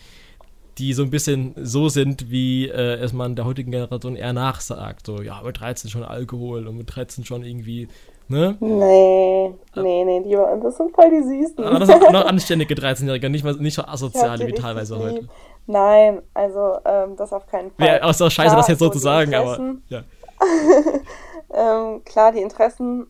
die 0.80 0.93
so 0.93 1.03
ein 1.03 1.09
bisschen 1.09 1.53
so 1.57 1.89
sind, 1.89 2.32
wie 2.32 2.67
äh, 2.67 2.95
es 2.95 3.13
man 3.13 3.36
der 3.36 3.45
heutigen 3.45 3.71
Generation 3.71 4.15
eher 4.15 4.34
nachsagt? 4.34 5.05
So, 5.05 5.21
ja, 5.21 5.41
mit 5.43 5.59
13 5.59 5.89
schon 5.89 6.03
Alkohol 6.03 6.67
und 6.67 6.77
mit 6.77 6.95
13 6.95 7.25
schon 7.25 7.43
irgendwie 7.43 7.88
Ne? 8.32 8.55
Nee, 8.59 9.55
nee, 9.75 10.05
nee, 10.05 10.21
die, 10.21 10.38
das 10.61 10.77
sind 10.77 10.93
voll 10.93 11.09
die 11.09 11.23
Süßen. 11.23 11.63
Aber 11.63 11.80
das 11.80 11.89
sind 11.89 12.11
noch 12.11 12.25
anständige 12.27 12.75
13-Jährige, 12.75 13.27
nicht, 13.27 13.43
nicht 13.59 13.73
so 13.73 13.82
asoziale 13.84 14.45
wie 14.45 14.51
teilweise 14.51 14.93
lieb. 14.93 15.03
heute. 15.03 15.30
Nein, 15.65 16.21
also 16.36 16.77
ähm, 16.86 17.15
das 17.17 17.34
auf 17.34 17.47
keinen 17.47 17.71
Fall. 17.71 17.88
Ja, 17.88 18.07
ist 18.07 18.21
auch 18.21 18.30
scheiße, 18.30 18.49
klar, 18.49 18.57
das 18.57 18.67
jetzt 18.67 18.77
so 18.77 18.89
zu 18.89 18.99
sagen, 18.99 19.34
aber 19.34 19.59
ja. 19.88 20.03
ähm, 21.55 22.03
klar, 22.05 22.32
die 22.32 22.41
Interessen 22.41 23.07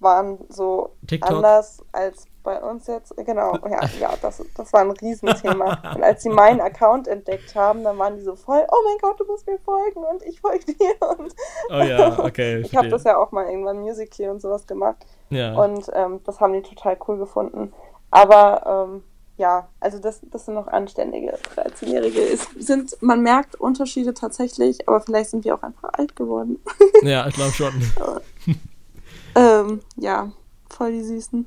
waren 0.00 0.38
so 0.48 0.90
TikTok. 1.06 1.36
anders 1.36 1.80
als 1.92 2.26
bei 2.48 2.62
uns 2.62 2.86
jetzt. 2.86 3.14
Genau, 3.14 3.58
ja, 3.68 3.80
ja 4.00 4.14
das, 4.22 4.42
das 4.56 4.72
war 4.72 4.80
ein 4.80 4.90
Riesenthema. 4.90 5.82
und 5.94 6.02
als 6.02 6.22
sie 6.22 6.30
meinen 6.30 6.62
Account 6.62 7.06
entdeckt 7.06 7.54
haben, 7.54 7.84
dann 7.84 7.98
waren 7.98 8.16
die 8.16 8.22
so 8.22 8.36
voll, 8.36 8.66
oh 8.70 8.76
mein 8.86 8.96
Gott, 9.02 9.20
du 9.20 9.26
musst 9.26 9.46
mir 9.46 9.58
folgen 9.58 10.02
und 10.02 10.22
ich 10.22 10.40
folge 10.40 10.64
dir. 10.64 10.94
Und 11.18 11.34
oh 11.70 11.82
ja, 11.82 12.18
okay. 12.24 12.60
ich 12.60 12.74
habe 12.74 12.88
das 12.88 13.04
ja 13.04 13.18
auch 13.18 13.32
mal 13.32 13.46
irgendwann 13.46 13.80
Musical 13.80 14.30
und 14.30 14.40
sowas 14.40 14.66
gemacht. 14.66 15.04
Ja. 15.30 15.54
Und 15.56 15.90
ähm, 15.92 16.20
das 16.24 16.40
haben 16.40 16.54
die 16.54 16.62
total 16.62 16.96
cool 17.06 17.18
gefunden. 17.18 17.72
Aber 18.10 18.88
ähm, 18.88 19.02
ja, 19.36 19.68
also 19.80 19.98
das, 19.98 20.20
das 20.30 20.46
sind 20.46 20.54
noch 20.54 20.68
anständige 20.68 21.34
13-Jährige. 21.54 22.20
sind, 22.58 22.96
man 23.00 23.22
merkt 23.22 23.56
Unterschiede 23.56 24.14
tatsächlich, 24.14 24.88
aber 24.88 25.00
vielleicht 25.00 25.30
sind 25.30 25.44
wir 25.44 25.54
auch 25.54 25.62
einfach 25.62 25.90
alt 25.92 26.16
geworden. 26.16 26.60
ja, 27.02 27.26
ich 27.26 27.34
glaube 27.34 27.52
schon. 27.52 27.72
ähm, 29.34 29.80
ja, 29.96 30.32
voll 30.70 30.92
die 30.92 31.02
Süßen. 31.02 31.46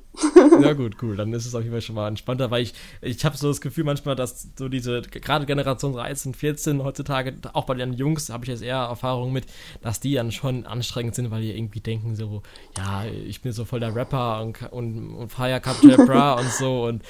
ja, 0.62 0.74
gut, 0.82 0.98
cool. 1.02 1.16
Dann 1.16 1.34
ist 1.34 1.46
es 1.46 1.56
auf 1.56 1.62
jeden 1.62 1.74
Fall 1.74 1.82
schon 1.82 1.96
mal 1.96 2.08
entspannter, 2.08 2.52
weil 2.52 2.64
ich, 2.64 2.74
ich 3.02 3.24
habe 3.24 3.38
so 3.38 3.48
das 3.48 3.62
Gefühl 3.62 3.84
manchmal, 3.84 4.16
dass 4.16 4.50
so 4.58 4.68
diese, 4.68 5.02
gerade 5.02 5.46
Generation 5.46 5.94
13, 5.94 6.34
14 6.34 6.84
heutzutage, 6.84 7.36
auch 7.54 7.66
bei 7.66 7.76
den 7.76 7.94
Jungs 7.94 8.30
habe 8.30 8.46
ich 8.46 8.50
jetzt 8.50 8.64
eher 8.64 8.78
Erfahrung 8.78 9.32
mit, 9.32 9.46
dass 9.82 10.00
die 10.00 10.14
dann 10.14 10.32
schon 10.32 10.66
anstrengend 10.66 11.16
sind, 11.16 11.32
weil 11.32 11.42
die 11.42 11.56
irgendwie 11.56 11.80
denken 11.80 12.16
so, 12.16 12.42
ja, 12.78 13.06
ich 13.06 13.42
bin 13.42 13.52
so 13.52 13.66
voll 13.66 13.80
der 13.80 13.96
Rapper 13.96 14.42
und, 14.42 14.62
und, 14.72 15.16
und 15.16 15.30
feier 15.32 15.60
Capture 15.60 16.06
Bra 16.06 16.34
und 16.40 16.50
so 16.52 16.86
und 16.86 17.04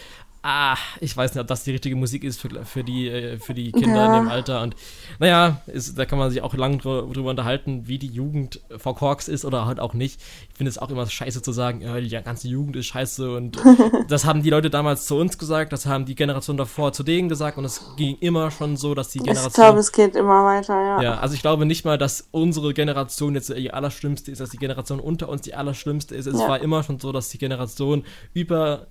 ah, 0.44 0.76
ich 1.00 1.16
weiß 1.16 1.34
nicht, 1.34 1.42
ob 1.42 1.48
das 1.48 1.64
die 1.64 1.72
richtige 1.72 1.96
Musik 1.96 2.24
ist 2.24 2.40
für, 2.40 2.50
für, 2.66 2.84
die, 2.84 3.08
äh, 3.10 3.38
für 3.38 3.54
die 3.54 3.72
Kinder 3.72 3.96
ja. 3.96 4.18
in 4.18 4.24
dem 4.24 4.32
Alter. 4.32 4.62
Und 4.62 4.76
naja, 5.20 5.62
ist, 5.68 5.98
da 5.98 6.06
kann 6.06 6.18
man 6.18 6.32
sich 6.32 6.42
auch 6.42 6.54
lange 6.54 6.78
drüber 6.78 7.30
unterhalten, 7.30 7.88
wie 7.88 8.00
die 8.00 8.08
Jugend 8.08 8.60
verkorkst 8.76 9.30
ist 9.30 9.46
oder 9.46 9.66
halt 9.66 9.80
auch 9.80 9.94
nicht. 9.94 10.20
Ich 10.50 10.58
finde 10.58 10.70
es 10.70 10.78
auch 10.78 10.90
immer 10.90 11.06
scheiße 11.06 11.42
zu 11.42 11.52
sagen, 11.52 11.82
ja, 11.82 12.00
die 12.00 12.10
ganze 12.10 12.48
Jugend 12.48 12.76
ist 12.76 12.88
scheiße. 12.88 13.36
Und 13.36 13.58
das 14.08 14.26
haben 14.26 14.42
die 14.42 14.50
Leute 14.50 14.70
damals 14.70 15.06
zu 15.06 15.16
uns 15.18 15.38
gesagt, 15.38 15.74
das 15.74 15.86
haben 15.86 16.06
die 16.06 16.16
Generation 16.16 16.58
davor 16.58 16.92
zu 16.94 17.04
denen 17.04 17.30
gesagt. 17.30 17.58
Und 17.58 17.66
es 17.66 17.96
ging 17.96 18.18
immer 18.20 18.50
schon 18.50 18.78
so, 18.78 18.96
dass 18.96 19.10
die 19.10 19.20
Generation. 19.20 19.48
Ich 19.48 19.54
glaube, 19.54 19.80
es 19.80 19.92
geht 19.92 20.16
immer 20.16 20.46
weiter, 20.46 20.74
ja. 20.74 21.02
Ja, 21.02 21.20
also 21.20 21.36
ich 21.36 21.42
glaube 21.42 21.66
nicht 21.66 21.86
mal, 21.86 21.98
dass 21.98 22.28
unsere 22.32 22.74
Generation 22.74 23.36
jetzt 23.36 23.50
die 23.50 23.72
allerschlimmste 23.72 24.32
ist, 24.32 24.42
dass 24.42 24.50
die 24.50 24.58
Generation 24.58 25.00
unter 25.00 25.30
uns 25.30 25.42
die 25.42 25.54
allerschlimmste 25.54 26.16
ist. 26.16 26.26
Es 26.26 26.40
ja. 26.40 26.48
war 26.48 26.60
immer 26.62 26.84
schon 26.84 27.00
so, 27.00 27.12
dass 27.12 27.30
die 27.30 27.38
Generation 27.38 28.04
über 28.34 28.88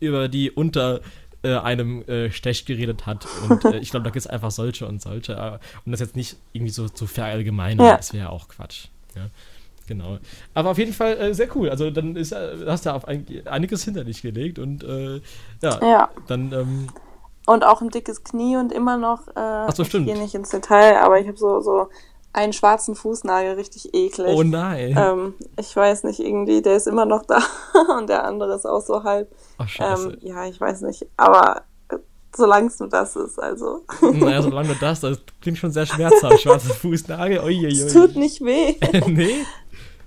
über 0.00 0.28
die 0.28 0.50
unter 0.50 1.00
äh, 1.42 1.56
einem 1.56 2.02
äh, 2.02 2.30
Stech 2.30 2.64
geredet 2.64 3.06
hat. 3.06 3.26
Und 3.48 3.64
äh, 3.64 3.78
ich 3.78 3.90
glaube, 3.90 4.04
da 4.04 4.10
gibt 4.10 4.24
es 4.24 4.26
einfach 4.26 4.50
solche 4.50 4.86
und 4.86 5.00
solche. 5.00 5.34
Äh, 5.34 5.58
um 5.86 5.92
das 5.92 6.00
jetzt 6.00 6.16
nicht 6.16 6.36
irgendwie 6.52 6.72
so 6.72 6.88
zu 6.88 7.06
verallgemeinern, 7.06 7.86
ja. 7.86 7.96
das 7.96 8.12
wäre 8.12 8.30
auch 8.30 8.48
Quatsch. 8.48 8.88
Ja, 9.14 9.26
genau. 9.86 10.18
Aber 10.54 10.70
auf 10.70 10.78
jeden 10.78 10.92
Fall 10.92 11.16
äh, 11.16 11.34
sehr 11.34 11.54
cool. 11.56 11.70
Also 11.70 11.90
dann 11.90 12.16
ist, 12.16 12.32
äh, 12.32 12.56
hast 12.66 12.86
du 12.86 12.94
auf 12.94 13.06
ein, 13.06 13.24
einiges 13.44 13.84
hinter 13.84 14.04
dich 14.04 14.22
gelegt 14.22 14.58
und 14.58 14.82
ja, 14.82 15.80
ja, 15.80 16.08
dann. 16.26 16.52
Ähm, 16.52 16.88
und 17.46 17.64
auch 17.64 17.80
ein 17.80 17.88
dickes 17.88 18.24
Knie 18.24 18.56
und 18.56 18.72
immer 18.72 18.98
noch. 18.98 19.28
Äh, 19.28 19.32
Ach 19.36 19.74
so, 19.74 19.82
stimmt. 19.82 20.06
Ich 20.06 20.12
gehe 20.12 20.22
nicht 20.22 20.34
ins 20.34 20.50
Detail, 20.50 20.98
aber 20.98 21.18
ich 21.18 21.28
habe 21.28 21.38
so, 21.38 21.62
so 21.62 21.88
einen 22.32 22.52
schwarzen 22.52 22.94
Fußnagel, 22.94 23.54
richtig 23.54 23.94
eklig. 23.94 24.36
Oh 24.36 24.42
nein. 24.42 24.94
Ähm, 24.96 25.34
ich 25.58 25.74
weiß 25.74 26.04
nicht, 26.04 26.20
irgendwie, 26.20 26.62
der 26.62 26.76
ist 26.76 26.86
immer 26.86 27.06
noch 27.06 27.22
da 27.26 27.42
und 27.98 28.08
der 28.08 28.24
andere 28.24 28.54
ist 28.54 28.66
auch 28.66 28.82
so 28.82 29.02
halb. 29.04 29.30
Ach, 29.58 29.68
scheiße. 29.68 30.10
Ähm, 30.10 30.18
ja, 30.20 30.46
ich 30.46 30.60
weiß 30.60 30.82
nicht, 30.82 31.06
aber 31.16 31.62
solange 32.36 32.68
es 32.68 32.78
nur 32.78 32.88
das 32.88 33.16
ist, 33.16 33.38
also. 33.38 33.84
Naja, 34.12 34.42
solange 34.42 34.68
nur 34.68 34.76
das, 34.76 35.00
das 35.00 35.18
klingt 35.40 35.58
schon 35.58 35.72
sehr 35.72 35.86
schmerzhaft. 35.86 36.40
Schwarzer 36.40 36.74
Fußnagel, 36.74 37.40
uiuiui. 37.40 37.66
Es 37.66 37.92
tut 37.92 38.16
nicht 38.16 38.40
weh. 38.40 38.76
nee? 39.06 39.44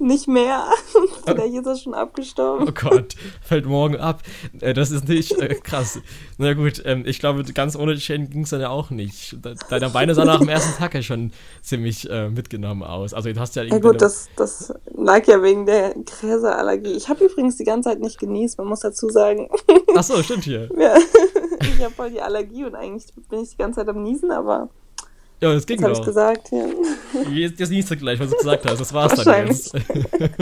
Nicht 0.02 0.28
mehr. 0.28 0.66
Vielleicht 1.26 1.54
ist 1.54 1.68
er 1.68 1.76
schon 1.76 1.94
abgestorben. 1.94 2.68
Oh 2.68 2.72
Gott, 2.72 3.16
fällt 3.44 3.68
morgen 3.68 3.98
ab. 3.98 4.24
Äh, 4.60 4.74
das 4.74 4.90
ist 4.90 5.08
nicht 5.08 5.32
äh, 5.34 5.54
krass. 5.54 6.00
Na 6.40 6.54
gut, 6.54 6.82
ähm, 6.86 7.04
ich 7.06 7.20
glaube, 7.20 7.44
ganz 7.44 7.76
ohne 7.76 7.96
Schäden 8.00 8.28
ging 8.32 8.44
es 8.44 8.50
dann 8.50 8.62
ja 8.62 8.70
auch 8.70 8.90
nicht. 8.90 9.38
Deine 9.70 9.92
Beine 9.92 10.16
sahen 10.16 10.26
nach 10.26 10.40
dem 10.40 10.50
ersten 10.50 10.76
Tag 10.76 10.96
ja 10.96 11.04
schon 11.04 11.32
ziemlich 11.62 12.10
äh, 12.10 12.30
mitgenommen 12.30 12.82
aus. 12.82 13.14
Also, 13.14 13.32
du 13.32 13.40
hast 13.40 13.56
ja 13.56 13.62
Ja, 13.62 13.78
gut, 13.78 14.02
das, 14.02 14.28
das 14.36 14.74
lag 14.96 15.28
ja 15.28 15.44
wegen 15.44 15.68
der 15.68 15.94
Gräserallergie. 15.94 16.94
Ich 16.94 17.08
habe 17.08 17.26
übrigens 17.26 17.58
die 17.58 17.64
ganze 17.64 17.90
Zeit 17.90 18.00
nicht 18.00 18.20
genießt, 18.20 18.58
man 18.58 18.68
muss 18.68 18.80
dazu 18.80 19.08
sagen. 19.10 19.50
Ach 19.96 20.04
so, 20.04 20.22
stimmt 20.24 20.46
hier. 20.46 20.70
Ja. 20.78 20.96
Ich 21.62 21.84
habe 21.84 21.94
voll 21.94 22.10
die 22.10 22.22
Allergie 22.22 22.66
und 22.66 22.74
eigentlich 22.74 23.06
bin 23.30 23.42
ich 23.42 23.52
die 23.52 23.58
ganze 23.58 23.82
Zeit 23.82 23.88
am 23.88 24.02
Niesen, 24.02 24.32
aber 24.32 24.70
ja, 25.42 25.54
das 25.54 25.66
ging 25.66 25.82
das 25.82 25.98
doch. 25.98 25.98
habe 25.98 26.00
ich 26.00 26.06
gesagt, 26.06 26.52
ja. 26.52 27.32
Jetzt, 27.32 27.60
jetzt 27.60 27.70
nicht 27.70 27.88
so 27.88 27.96
gleich, 27.96 28.20
was 28.20 28.30
du 28.30 28.38
gesagt 28.38 28.66
hast. 28.66 28.80
Das 28.80 28.94
war's 28.94 29.24
dann 29.24 29.48
jetzt. 29.48 29.74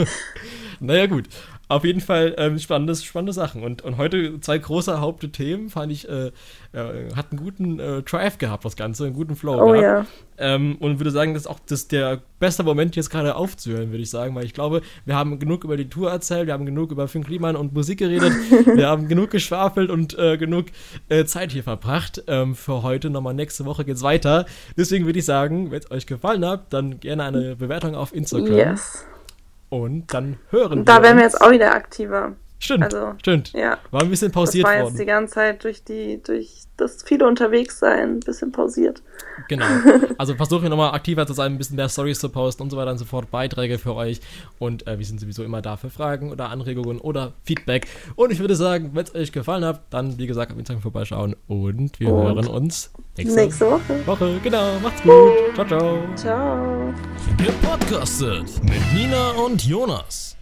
naja, 0.80 1.06
gut. 1.06 1.28
Auf 1.70 1.84
jeden 1.84 2.00
Fall 2.00 2.34
ähm, 2.36 2.58
spannende, 2.58 2.96
spannende 2.96 3.32
Sachen. 3.32 3.62
Und, 3.62 3.82
und 3.82 3.96
heute 3.96 4.40
zwei 4.40 4.58
große 4.58 5.00
Hauptthemen 5.00 5.70
fand 5.70 5.92
ich, 5.92 6.08
äh, 6.08 6.32
äh, 6.72 7.14
hat 7.14 7.30
einen 7.30 7.38
guten 7.40 7.78
äh, 7.78 8.02
Drive 8.02 8.38
gehabt, 8.38 8.64
das 8.64 8.74
Ganze, 8.74 9.04
einen 9.04 9.14
guten 9.14 9.36
Flow 9.36 9.54
oh, 9.54 9.72
gehabt. 9.72 9.80
Ja. 9.80 10.06
Ähm, 10.38 10.78
und 10.80 10.98
würde 10.98 11.12
sagen, 11.12 11.32
das 11.32 11.44
ist 11.44 11.46
auch 11.46 11.60
das 11.60 11.86
der 11.86 12.22
beste 12.40 12.64
Moment, 12.64 12.96
jetzt 12.96 13.08
gerade 13.08 13.36
aufzuhören, 13.36 13.90
würde 13.92 14.02
ich 14.02 14.10
sagen, 14.10 14.34
weil 14.34 14.46
ich 14.46 14.52
glaube, 14.52 14.80
wir 15.04 15.14
haben 15.14 15.38
genug 15.38 15.62
über 15.62 15.76
die 15.76 15.88
Tour 15.88 16.10
erzählt, 16.10 16.48
wir 16.48 16.54
haben 16.54 16.66
genug 16.66 16.90
über 16.90 17.06
Finn 17.06 17.22
Kliman 17.22 17.54
und 17.54 17.72
Musik 17.72 18.00
geredet, 18.00 18.32
wir 18.74 18.88
haben 18.88 19.06
genug 19.06 19.30
geschwafelt 19.30 19.90
und 19.90 20.18
äh, 20.18 20.38
genug 20.38 20.66
äh, 21.08 21.24
Zeit 21.24 21.52
hier 21.52 21.62
verbracht. 21.62 22.24
Ähm, 22.26 22.56
für 22.56 22.82
heute 22.82 23.10
nochmal 23.10 23.34
nächste 23.34 23.64
Woche 23.64 23.84
geht's 23.84 24.02
weiter. 24.02 24.44
Deswegen 24.76 25.06
würde 25.06 25.20
ich 25.20 25.24
sagen, 25.24 25.70
wenn 25.70 25.78
es 25.78 25.90
euch 25.92 26.06
gefallen 26.08 26.44
hat, 26.44 26.72
dann 26.72 26.98
gerne 26.98 27.22
eine 27.22 27.54
Bewertung 27.54 27.94
auf 27.94 28.12
Instagram. 28.12 28.56
Yes. 28.56 29.06
Und 29.70 30.12
dann 30.12 30.36
hören 30.50 30.80
wir. 30.80 30.84
Da 30.84 31.02
werden 31.02 31.16
wir 31.16 31.24
jetzt 31.24 31.40
auch 31.40 31.50
wieder 31.50 31.72
aktiver. 31.74 32.32
Stimmt, 32.62 32.84
also, 32.84 33.14
stimmt. 33.18 33.52
Ja. 33.54 33.78
War 33.90 34.02
ein 34.02 34.10
bisschen 34.10 34.30
pausiert 34.30 34.66
worden. 34.66 34.74
Das 34.74 34.80
war 34.80 34.84
jetzt 34.84 34.92
worden. 34.92 35.00
die 35.00 35.06
ganze 35.06 35.34
Zeit 35.34 35.64
durch 35.64 35.82
die, 35.82 36.22
durch 36.22 36.64
das 36.76 37.02
viele 37.02 37.26
unterwegs 37.26 37.78
sein, 37.78 38.16
ein 38.16 38.20
bisschen 38.20 38.52
pausiert. 38.52 39.02
Genau. 39.48 39.66
Also 40.18 40.34
versuchen 40.34 40.64
wir 40.64 40.68
nochmal 40.68 40.92
aktiver 40.92 41.26
zu 41.26 41.32
sein, 41.32 41.52
ein 41.52 41.58
bisschen 41.58 41.76
mehr 41.76 41.88
Stories 41.88 42.18
zu 42.18 42.28
posten 42.28 42.62
und 42.62 42.70
so 42.70 42.76
weiter 42.76 42.90
und 42.90 42.98
so 42.98 43.06
fort, 43.06 43.30
Beiträge 43.30 43.78
für 43.78 43.94
euch. 43.94 44.20
Und 44.58 44.86
äh, 44.86 44.98
wir 44.98 45.06
sind 45.06 45.18
sowieso 45.18 45.42
immer 45.42 45.62
da 45.62 45.78
für 45.78 45.88
Fragen 45.88 46.30
oder 46.30 46.50
Anregungen 46.50 47.00
oder 47.00 47.32
Feedback. 47.44 47.86
Und 48.16 48.30
ich 48.30 48.38
würde 48.38 48.54
sagen, 48.54 48.90
wenn 48.92 49.04
es 49.04 49.14
euch 49.14 49.32
gefallen 49.32 49.64
hat, 49.64 49.82
dann 49.88 50.18
wie 50.18 50.26
gesagt 50.26 50.52
auf 50.52 50.58
Instagram 50.58 50.82
vorbeischauen 50.82 51.36
und 51.48 51.98
wir 51.98 52.12
und 52.12 52.22
hören 52.22 52.46
uns 52.48 52.92
nächste, 53.16 53.40
nächste 53.40 53.70
Woche. 53.70 54.06
Woche. 54.06 54.40
Genau, 54.42 54.78
macht's 54.82 55.02
gut. 55.02 55.54
Ciao, 55.54 55.66
ciao. 55.66 55.98
Ciao. 56.16 56.94
Gepodcastet 57.38 58.62
mit 58.64 58.92
Nina 58.94 59.30
und 59.30 59.64
Jonas. 59.64 60.36